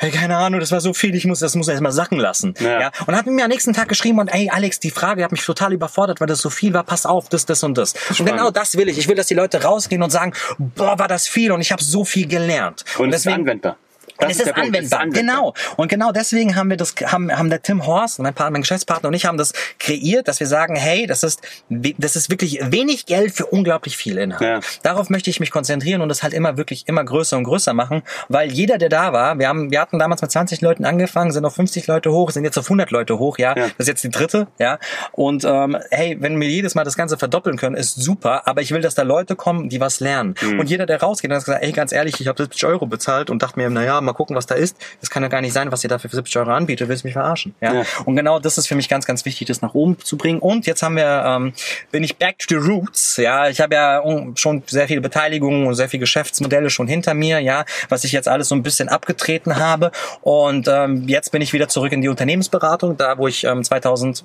Hey, 0.00 0.10
keine 0.10 0.36
Ahnung, 0.36 0.58
das 0.58 0.72
war 0.72 0.80
so 0.80 0.92
viel, 0.92 1.14
ich 1.14 1.24
muss, 1.24 1.38
das 1.38 1.54
muss 1.54 1.68
erst 1.68 1.82
mal 1.82 1.92
sacken 1.92 2.18
lassen. 2.18 2.54
Ja. 2.58 2.80
Ja. 2.80 2.90
Und 3.06 3.14
hat 3.14 3.26
mir 3.26 3.44
am 3.44 3.50
nächsten 3.50 3.72
Tag 3.74 3.88
geschrieben 3.88 4.18
und 4.18 4.28
ey, 4.28 4.50
Alex, 4.50 4.80
die 4.80 4.90
Frage 4.90 5.22
hat 5.22 5.30
mich 5.30 5.44
total 5.44 5.72
überfordert, 5.72 6.20
weil 6.20 6.26
das 6.26 6.40
so 6.40 6.50
viel 6.50 6.72
war, 6.72 6.82
pass 6.82 7.06
auf, 7.06 7.28
das, 7.28 7.46
das 7.46 7.62
und 7.62 7.76
das. 7.78 7.92
Und 7.92 8.16
Spannend. 8.16 8.32
genau 8.32 8.50
das 8.50 8.76
will 8.76 8.88
ich. 8.88 8.98
Ich 8.98 9.08
will, 9.08 9.14
dass 9.14 9.26
die 9.26 9.34
Leute 9.34 9.62
rausgehen 9.62 10.02
und 10.02 10.10
sagen, 10.10 10.32
boah, 10.58 10.98
war 10.98 11.08
das 11.08 11.28
viel 11.28 11.52
und 11.52 11.60
ich 11.60 11.70
habe 11.70 11.82
so 11.82 12.04
viel 12.04 12.26
gelernt. 12.26 12.84
Und 12.98 13.12
es 13.12 13.26
ist 13.26 13.32
anwendbar. 13.32 13.76
Das 14.18 14.32
es 14.32 14.40
ist, 14.40 14.54
Punkt, 14.54 14.76
ist 14.76 14.92
anwendbar. 14.92 15.08
Genau. 15.08 15.54
Und 15.76 15.88
genau 15.88 16.12
deswegen 16.12 16.56
haben 16.56 16.70
wir 16.70 16.76
das, 16.76 16.94
haben, 17.04 17.36
haben 17.36 17.50
der 17.50 17.62
Tim 17.62 17.86
Horst, 17.86 18.18
mein, 18.18 18.34
Partner, 18.34 18.52
mein 18.52 18.62
Geschäftspartner 18.62 19.08
und 19.08 19.14
ich 19.14 19.26
haben 19.26 19.38
das 19.38 19.52
kreiert, 19.78 20.28
dass 20.28 20.40
wir 20.40 20.46
sagen, 20.46 20.76
hey, 20.76 21.06
das 21.06 21.22
ist, 21.22 21.40
das 21.68 22.16
ist 22.16 22.30
wirklich 22.30 22.60
wenig 22.62 23.06
Geld 23.06 23.32
für 23.32 23.46
unglaublich 23.46 23.96
viel 23.96 24.18
Inhalt. 24.18 24.42
Ja. 24.42 24.60
Darauf 24.82 25.10
möchte 25.10 25.30
ich 25.30 25.40
mich 25.40 25.50
konzentrieren 25.50 26.00
und 26.00 26.08
das 26.08 26.22
halt 26.22 26.34
immer 26.34 26.56
wirklich 26.56 26.88
immer 26.88 27.04
größer 27.04 27.36
und 27.36 27.44
größer 27.44 27.74
machen, 27.74 28.02
weil 28.28 28.50
jeder, 28.50 28.78
der 28.78 28.88
da 28.88 29.12
war, 29.12 29.38
wir 29.38 29.48
haben, 29.48 29.70
wir 29.70 29.80
hatten 29.80 29.98
damals 29.98 30.22
mit 30.22 30.30
20 30.30 30.60
Leuten 30.60 30.84
angefangen, 30.84 31.32
sind 31.32 31.44
auf 31.44 31.54
50 31.54 31.86
Leute 31.86 32.12
hoch, 32.12 32.30
sind 32.30 32.44
jetzt 32.44 32.58
auf 32.58 32.66
100 32.66 32.90
Leute 32.90 33.18
hoch, 33.18 33.38
ja. 33.38 33.56
Ja. 33.56 33.64
Das 33.64 33.72
ist 33.78 33.88
jetzt 33.88 34.04
die 34.04 34.10
dritte, 34.10 34.48
ja. 34.58 34.78
Und, 35.12 35.44
ähm, 35.44 35.76
hey, 35.90 36.16
wenn 36.20 36.40
wir 36.40 36.48
jedes 36.48 36.74
Mal 36.74 36.84
das 36.84 36.96
Ganze 36.96 37.18
verdoppeln 37.18 37.56
können, 37.56 37.76
ist 37.76 37.94
super, 37.94 38.46
aber 38.46 38.60
ich 38.62 38.72
will, 38.72 38.80
dass 38.80 38.94
da 38.94 39.02
Leute 39.02 39.36
kommen, 39.36 39.68
die 39.68 39.80
was 39.80 40.00
lernen. 40.00 40.34
Mhm. 40.40 40.60
Und 40.60 40.70
jeder, 40.70 40.86
der 40.86 41.00
rausgeht, 41.00 41.30
hat 41.30 41.44
gesagt, 41.44 41.62
ey, 41.62 41.72
ganz 41.72 41.92
ehrlich, 41.92 42.20
ich 42.20 42.28
habe 42.28 42.42
70 42.42 42.64
Euro 42.66 42.86
bezahlt 42.86 43.30
und 43.30 43.42
dachte 43.42 43.58
mir, 43.58 43.70
na 43.70 43.84
ja, 43.98 44.02
mal 44.02 44.12
gucken, 44.12 44.36
was 44.36 44.46
da 44.46 44.54
ist. 44.54 44.76
Das 45.00 45.10
kann 45.10 45.22
ja 45.22 45.28
gar 45.28 45.40
nicht 45.40 45.52
sein, 45.52 45.70
was 45.72 45.82
ihr 45.84 45.90
dafür 45.90 46.10
für 46.10 46.16
70 46.16 46.36
Euro 46.38 46.50
anbietet. 46.50 46.88
Willst 46.88 47.04
mich 47.04 47.12
verarschen. 47.12 47.54
Ja? 47.60 47.74
Ja. 47.74 47.82
Und 48.04 48.16
genau 48.16 48.38
das 48.38 48.58
ist 48.58 48.66
für 48.66 48.74
mich 48.74 48.88
ganz, 48.88 49.06
ganz 49.06 49.24
wichtig, 49.24 49.48
das 49.48 49.62
nach 49.62 49.74
oben 49.74 49.98
zu 49.98 50.16
bringen. 50.16 50.38
Und 50.38 50.66
jetzt 50.66 50.82
haben 50.82 50.96
wir, 50.96 51.24
ähm, 51.26 51.52
bin 51.90 52.04
ich 52.04 52.16
back 52.16 52.38
to 52.38 52.46
the 52.48 52.56
roots. 52.56 53.16
Ja, 53.16 53.48
ich 53.48 53.60
habe 53.60 53.74
ja 53.74 54.02
schon 54.36 54.62
sehr 54.66 54.88
viele 54.88 55.00
Beteiligungen 55.00 55.66
und 55.66 55.74
sehr 55.74 55.88
viele 55.88 56.00
Geschäftsmodelle 56.00 56.70
schon 56.70 56.88
hinter 56.88 57.14
mir. 57.14 57.40
Ja, 57.40 57.64
was 57.88 58.04
ich 58.04 58.12
jetzt 58.12 58.28
alles 58.28 58.48
so 58.48 58.54
ein 58.54 58.62
bisschen 58.62 58.88
abgetreten 58.88 59.56
habe. 59.56 59.90
Und 60.22 60.68
ähm, 60.68 61.08
jetzt 61.08 61.32
bin 61.32 61.42
ich 61.42 61.52
wieder 61.52 61.68
zurück 61.68 61.92
in 61.92 62.00
die 62.00 62.08
Unternehmensberatung, 62.08 62.96
da 62.96 63.18
wo 63.18 63.28
ich 63.28 63.44
ähm, 63.44 63.64
2000 63.64 64.24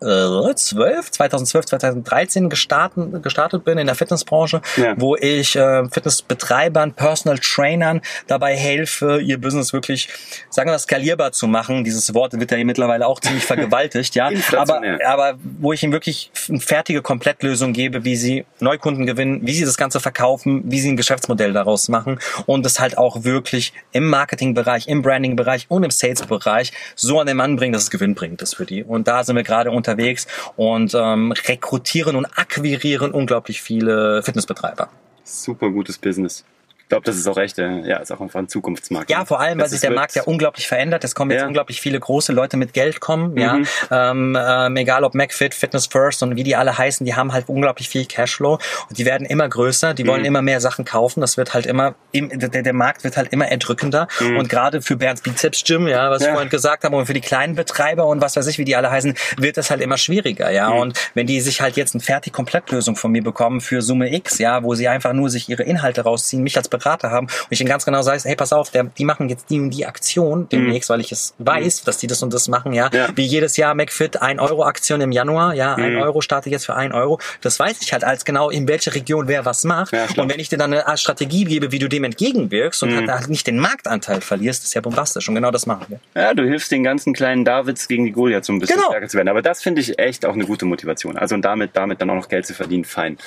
äh, 0.00 0.54
12, 0.54 1.10
2012, 1.10 1.66
2013 1.66 2.48
gestartet, 2.50 3.22
gestartet 3.22 3.64
bin 3.64 3.78
in 3.78 3.86
der 3.86 3.94
Fitnessbranche, 3.94 4.60
Ja. 4.76 4.94
wo 4.98 5.16
ich 5.16 5.56
äh, 5.56 5.84
Fitnessbetreibern, 5.90 6.92
Personal 6.92 7.38
Trainern 7.38 8.00
dabei 8.26 8.56
helfe, 8.56 9.20
ihr 9.20 9.40
Business 9.40 9.72
wirklich, 9.72 10.08
sagen 10.50 10.68
wir 10.68 10.72
mal, 10.72 10.78
skalierbar 10.78 11.32
zu 11.32 11.46
machen. 11.46 11.84
Dieses 11.84 12.12
Wort 12.14 12.38
wird 12.38 12.50
ja 12.50 12.56
hier 12.56 12.66
mittlerweile 12.66 13.06
auch 13.06 13.20
ziemlich 13.20 13.44
vergewaltigt, 13.46 14.14
ja. 14.14 14.30
Aber, 14.56 14.80
aber 15.06 15.34
wo 15.60 15.72
ich 15.72 15.82
ihnen 15.82 15.92
wirklich 15.92 16.30
eine 16.48 16.60
fertige 16.60 17.02
Komplettlösung 17.02 17.72
gebe, 17.72 18.04
wie 18.04 18.16
sie 18.16 18.44
Neukunden 18.60 19.06
gewinnen, 19.06 19.40
wie 19.46 19.52
sie 19.54 19.64
das 19.64 19.76
Ganze 19.76 20.00
verkaufen, 20.00 20.62
wie 20.66 20.80
sie 20.80 20.90
ein 20.90 20.96
Geschäftsmodell 20.96 21.52
daraus 21.52 21.88
machen 21.88 22.18
und 22.46 22.64
das 22.64 22.80
halt 22.80 22.96
auch 22.98 23.24
wirklich 23.24 23.72
im 23.92 24.08
Marketingbereich, 24.08 24.88
im 24.88 25.02
Brandingbereich 25.02 25.66
und 25.68 25.82
im 25.84 25.90
Salesbereich 25.90 26.72
so 26.96 27.20
an 27.20 27.26
den 27.26 27.36
Mann 27.36 27.56
bringen, 27.56 27.72
dass 27.72 27.82
es 27.84 27.90
gewinnbringend 27.90 28.42
ist 28.42 28.56
für 28.56 28.66
die. 28.66 28.82
Und 28.84 29.08
da 29.08 29.24
sind 29.24 29.36
wir 29.36 29.42
gerade 29.42 29.70
unterwegs 29.90 30.26
und 30.56 30.94
ähm, 30.94 31.32
rekrutieren 31.32 32.16
und 32.16 32.26
akquirieren 32.26 33.12
unglaublich 33.12 33.60
viele 33.62 34.22
Fitnessbetreiber. 34.22 34.88
Super 35.24 35.70
gutes 35.70 35.98
Business. 35.98 36.44
Ich 36.90 36.92
glaube, 36.92 37.04
das 37.04 37.16
ist 37.18 37.28
auch 37.28 37.36
echt, 37.38 37.56
äh, 37.60 37.82
ja, 37.88 37.98
ist 37.98 38.10
auch 38.10 38.20
einfach 38.20 38.40
ein 38.40 38.48
Zukunftsmarkt. 38.48 39.08
Ja, 39.10 39.24
vor 39.24 39.38
allem, 39.38 39.58
weil 39.58 39.66
Das 39.66 39.70
sich 39.70 39.80
der 39.80 39.92
Markt 39.92 40.16
ja 40.16 40.24
unglaublich 40.24 40.66
verändert. 40.66 41.04
Es 41.04 41.14
kommen 41.14 41.30
jetzt 41.30 41.42
Ja. 41.42 41.46
unglaublich 41.46 41.80
viele 41.80 42.00
große 42.00 42.32
Leute 42.32 42.56
mit 42.56 42.72
Geld 42.72 42.98
kommen, 42.98 43.36
ja. 43.36 43.58
Mhm. 43.58 43.66
Ähm, 43.92 44.36
ähm, 44.40 44.76
egal 44.76 45.04
ob 45.04 45.14
McFit, 45.14 45.54
Fitness 45.54 45.86
First 45.86 46.20
und 46.24 46.34
wie 46.34 46.42
die 46.42 46.56
alle 46.56 46.76
heißen, 46.76 47.06
die 47.06 47.14
haben 47.14 47.32
halt 47.32 47.48
unglaublich 47.48 47.88
viel 47.88 48.06
Cashflow 48.06 48.54
und 48.88 48.98
die 48.98 49.04
werden 49.06 49.24
immer 49.24 49.48
größer, 49.48 49.94
die 49.94 50.02
Mhm. 50.02 50.08
wollen 50.08 50.24
immer 50.24 50.42
mehr 50.42 50.60
Sachen 50.60 50.84
kaufen. 50.84 51.20
Das 51.20 51.36
wird 51.36 51.54
halt 51.54 51.66
immer, 51.66 51.94
im, 52.10 52.28
der, 52.36 52.48
der 52.62 52.72
Markt 52.72 53.04
wird 53.04 53.16
halt 53.16 53.32
immer 53.32 53.46
erdrückender. 53.46 54.08
Und 54.20 54.48
gerade 54.48 54.82
für 54.82 54.96
Bernds 54.96 55.20
Bizeps 55.22 55.62
Gym, 55.62 55.86
ja, 55.86 56.10
was 56.10 56.22
ich 56.22 56.26
Mhm. 56.26 56.30
Ja. 56.30 56.32
vorhin 56.34 56.50
gesagt 56.50 56.82
habe, 56.82 56.96
und 56.96 57.06
für 57.06 57.14
die 57.14 57.20
kleinen 57.20 57.54
Betreiber 57.54 58.06
und 58.06 58.20
was 58.20 58.34
weiß 58.34 58.48
ich, 58.48 58.58
wie 58.58 58.64
die 58.64 58.74
alle 58.74 58.90
heißen, 58.90 59.14
wird 59.36 59.56
das 59.58 59.70
halt 59.70 59.80
immer 59.80 59.96
schwieriger, 59.96 60.50
ja. 60.50 60.70
Mhm. 60.70 60.76
Und 60.80 61.10
wenn 61.14 61.28
die 61.28 61.40
sich 61.40 61.60
halt 61.60 61.76
jetzt 61.76 61.94
eine 61.94 62.02
fertig 62.02 62.32
Komplettlösung 62.32 62.96
von 62.96 63.12
mir 63.12 63.22
bekommen 63.22 63.60
für 63.60 63.80
Summe 63.80 64.12
X, 64.12 64.38
ja, 64.38 64.64
wo 64.64 64.74
sie 64.74 64.88
einfach 64.88 65.12
nur 65.12 65.30
sich 65.30 65.48
ihre 65.48 65.62
Inhalte 65.62 66.00
rausziehen, 66.02 66.42
mich 66.42 66.56
als 66.56 66.68
Berater 66.80 67.10
haben 67.10 67.26
und 67.26 67.46
ich 67.50 67.60
ihnen 67.60 67.68
ganz 67.68 67.84
genau 67.84 68.02
sage, 68.02 68.20
hey, 68.24 68.36
pass 68.36 68.52
auf, 68.52 68.70
der, 68.70 68.84
die 68.84 69.04
machen 69.04 69.28
jetzt 69.28 69.48
die 69.50 69.60
und 69.60 69.70
die 69.70 69.86
Aktion 69.86 70.48
demnächst, 70.48 70.90
weil 70.90 71.00
ich 71.00 71.12
es 71.12 71.34
weiß, 71.38 71.84
dass 71.84 71.98
die 71.98 72.06
das 72.06 72.22
und 72.22 72.32
das 72.34 72.48
machen, 72.48 72.72
ja. 72.72 72.88
Mhm. 72.88 72.96
Ja. 72.96 73.08
Wie 73.14 73.24
jedes 73.24 73.56
Jahr 73.56 73.74
McFit 73.74 74.20
1 74.20 74.40
Euro 74.40 74.64
Aktion 74.64 75.00
im 75.00 75.12
Januar, 75.12 75.54
ja, 75.54 75.76
Mhm. 75.76 75.98
Euro 75.98 76.20
startet 76.20 76.52
jetzt 76.52 76.66
für 76.66 76.74
1 76.74 76.92
Euro. 76.94 77.18
Das 77.42 77.58
weiß 77.58 77.78
ich 77.82 77.92
halt 77.92 78.04
als 78.04 78.24
genau, 78.24 78.50
in 78.50 78.66
welcher 78.68 78.94
Region 78.94 79.28
wer 79.28 79.44
was 79.44 79.64
macht. 79.64 79.92
Ja, 79.92 80.06
und 80.16 80.28
wenn 80.30 80.40
ich 80.40 80.48
dir 80.48 80.58
dann 80.58 80.72
eine 80.74 80.96
Strategie 80.98 81.44
gebe, 81.44 81.70
wie 81.72 81.78
du 81.78 81.88
dem 81.88 82.04
entgegenwirkst 82.04 82.82
Mhm. 82.82 82.98
und 82.98 83.10
halt 83.10 83.28
nicht 83.28 83.46
den 83.46 83.58
Marktanteil 83.58 84.20
verlierst, 84.20 84.64
ist 84.64 84.74
ja 84.74 84.80
bombastisch. 84.80 85.28
Und 85.28 85.34
genau 85.36 85.50
das 85.50 85.66
machen 85.66 85.86
wir. 85.88 86.00
Ja, 86.20 86.34
du 86.34 86.42
hilfst 86.44 86.70
den 86.70 86.82
ganzen 86.84 87.12
kleinen 87.12 87.44
Davids 87.44 87.86
gegen 87.88 88.04
die 88.04 88.12
Goliath 88.12 88.44
so 88.44 88.52
ein 88.52 88.58
bisschen 88.58 88.76
Genau. 88.76 88.88
stärker 88.88 89.08
zu 89.08 89.16
werden. 89.16 89.28
Aber 89.28 89.42
das 89.42 89.62
finde 89.62 89.80
ich 89.80 89.98
echt 89.98 90.24
auch 90.24 90.34
eine 90.34 90.44
gute 90.46 90.64
Motivation. 90.66 91.16
Also 91.16 91.34
und 91.34 91.42
damit, 91.42 91.70
damit 91.74 92.00
dann 92.00 92.10
auch 92.10 92.14
noch 92.14 92.28
Geld 92.28 92.46
zu 92.46 92.54
verdienen, 92.54 92.84
fein. 92.84 93.18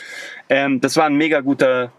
Ähm, 0.49 0.82
das 0.82 0.97
war 0.97 1.06
ein 1.06 1.16
mega 1.16 1.39
guter 1.41 1.91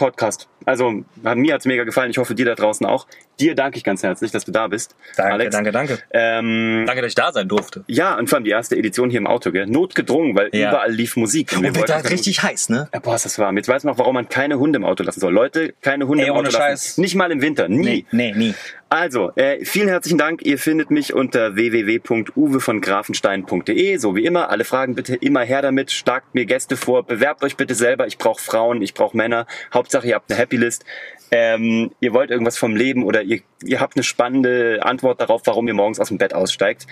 Podcast. 0.00 0.48
Also 0.64 1.04
hat- 1.24 1.36
mir 1.36 1.54
hat's 1.54 1.66
mega 1.66 1.84
gefallen. 1.84 2.10
Ich 2.10 2.18
hoffe, 2.18 2.34
dir 2.34 2.46
da 2.46 2.54
draußen 2.54 2.86
auch. 2.86 3.06
Dir 3.38 3.54
danke 3.54 3.76
ich 3.78 3.84
ganz 3.84 4.02
herzlich, 4.02 4.30
dass 4.30 4.44
du 4.44 4.52
da 4.52 4.66
bist. 4.66 4.96
Danke, 5.16 5.32
Alex. 5.32 5.54
danke, 5.54 5.72
danke. 5.72 5.98
Ähm, 6.12 6.84
Danke, 6.86 7.02
dass 7.02 7.10
ich 7.10 7.14
da 7.14 7.32
sein 7.32 7.48
durfte. 7.48 7.84
ja, 7.86 8.16
und 8.18 8.28
vor 8.28 8.36
allem 8.36 8.44
die 8.44 8.50
erste 8.50 8.76
Edition 8.76 9.10
hier 9.10 9.18
im 9.18 9.26
Auto, 9.26 9.50
gell? 9.52 9.66
Notgedrungen, 9.66 10.34
weil 10.36 10.48
Ja. 10.52 10.70
überall 10.70 10.90
lief 10.90 11.16
Musik. 11.16 11.52
wir 11.52 11.58
Und 11.58 11.64
wird 11.64 11.76
wollten 11.76 11.88
da 11.92 11.96
keine 12.00 12.10
richtig 12.10 12.42
heiß, 12.42 12.68
ne? 12.70 12.88
Ja, 12.92 13.00
boah, 13.00 13.14
ist 13.14 13.24
das 13.26 13.38
warm. 13.38 13.56
Jetzt 13.56 13.68
weiß 13.68 13.84
man 13.84 13.94
auch, 13.94 13.98
warum 13.98 14.14
man 14.14 14.28
keine 14.28 14.58
Hunde 14.58 14.78
im 14.78 14.84
Auto 14.84 15.02
lassen 15.04 15.20
soll. 15.20 15.32
Leute, 15.32 15.74
keine 15.82 16.06
Hunde 16.08 16.22
Ey, 16.24 16.28
im 16.28 16.32
Auto 16.34 16.40
ohne 16.40 16.48
lassen. 16.50 16.60
Scheiß. 16.62 16.98
Nicht 16.98 17.14
mal 17.14 17.30
im 17.30 17.40
Winter. 17.42 17.68
Nie. 17.68 17.82
Nee, 17.82 18.04
nee, 18.12 18.32
nie. 18.36 18.54
Also, 18.92 19.30
äh, 19.36 19.64
vielen 19.64 19.86
herzlichen 19.86 20.18
Dank. 20.18 20.42
Ihr 20.42 20.58
findet 20.58 20.90
mich 20.90 21.14
unter 21.14 21.54
www.uwe-von-grafenstein.de. 21.54 23.98
So 23.98 24.16
wie 24.16 24.24
immer. 24.24 24.50
Alle 24.50 24.64
Fragen 24.64 24.96
bitte 24.96 25.14
immer 25.14 25.44
her 25.44 25.62
damit. 25.62 25.92
Schlagt 25.92 26.34
mir 26.34 26.44
Gäste 26.44 26.76
vor. 26.76 27.04
Bewerbt 27.04 27.44
euch 27.44 27.56
bitte 27.56 27.76
selber. 27.76 28.08
Ich 28.08 28.18
brauche 28.18 28.42
Frauen, 28.42 28.82
ich 28.82 28.92
brauche 28.92 29.16
Männer. 29.16 29.46
Hauptsache, 29.72 30.08
ihr 30.08 30.16
habt 30.16 30.28
eine 30.28 30.40
Happy 30.40 30.56
List. 30.56 30.84
Ähm, 31.30 31.92
ihr 32.00 32.12
wollt 32.12 32.32
irgendwas 32.32 32.58
vom 32.58 32.74
Leben 32.74 33.04
oder 33.04 33.22
ihr, 33.22 33.42
ihr 33.62 33.78
habt 33.78 33.94
eine 33.94 34.02
spannende 34.02 34.80
Antwort 34.82 35.20
darauf, 35.20 35.42
warum 35.44 35.68
ihr 35.68 35.74
morgens 35.74 36.00
aus 36.00 36.08
dem 36.08 36.18
Bett 36.18 36.34
aussteigt. 36.34 36.88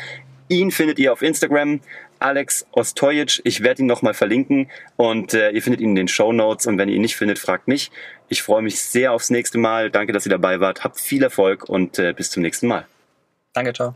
Ihn 0.48 0.70
findet 0.70 1.00
ihr 1.00 1.12
auf 1.12 1.22
Instagram, 1.22 1.80
Alex 2.20 2.66
Ostojic. 2.72 3.40
Ich 3.44 3.62
werde 3.62 3.82
ihn 3.82 3.86
nochmal 3.86 4.14
verlinken 4.14 4.70
und 4.96 5.34
äh, 5.34 5.50
ihr 5.50 5.62
findet 5.62 5.80
ihn 5.80 5.90
in 5.90 5.96
den 5.96 6.08
Show 6.08 6.32
Notes. 6.32 6.66
Und 6.66 6.78
wenn 6.78 6.88
ihr 6.88 6.96
ihn 6.96 7.02
nicht 7.02 7.16
findet, 7.16 7.38
fragt 7.38 7.68
mich. 7.68 7.90
Ich 8.28 8.42
freue 8.42 8.62
mich 8.62 8.80
sehr 8.80 9.12
aufs 9.12 9.30
nächste 9.30 9.58
Mal. 9.58 9.90
Danke, 9.90 10.12
dass 10.12 10.26
ihr 10.26 10.30
dabei 10.30 10.60
wart. 10.60 10.84
Habt 10.84 11.00
viel 11.00 11.22
Erfolg 11.22 11.68
und 11.68 11.98
äh, 11.98 12.12
bis 12.12 12.30
zum 12.30 12.42
nächsten 12.42 12.66
Mal. 12.66 12.86
Danke, 13.52 13.72
ciao. 13.72 13.94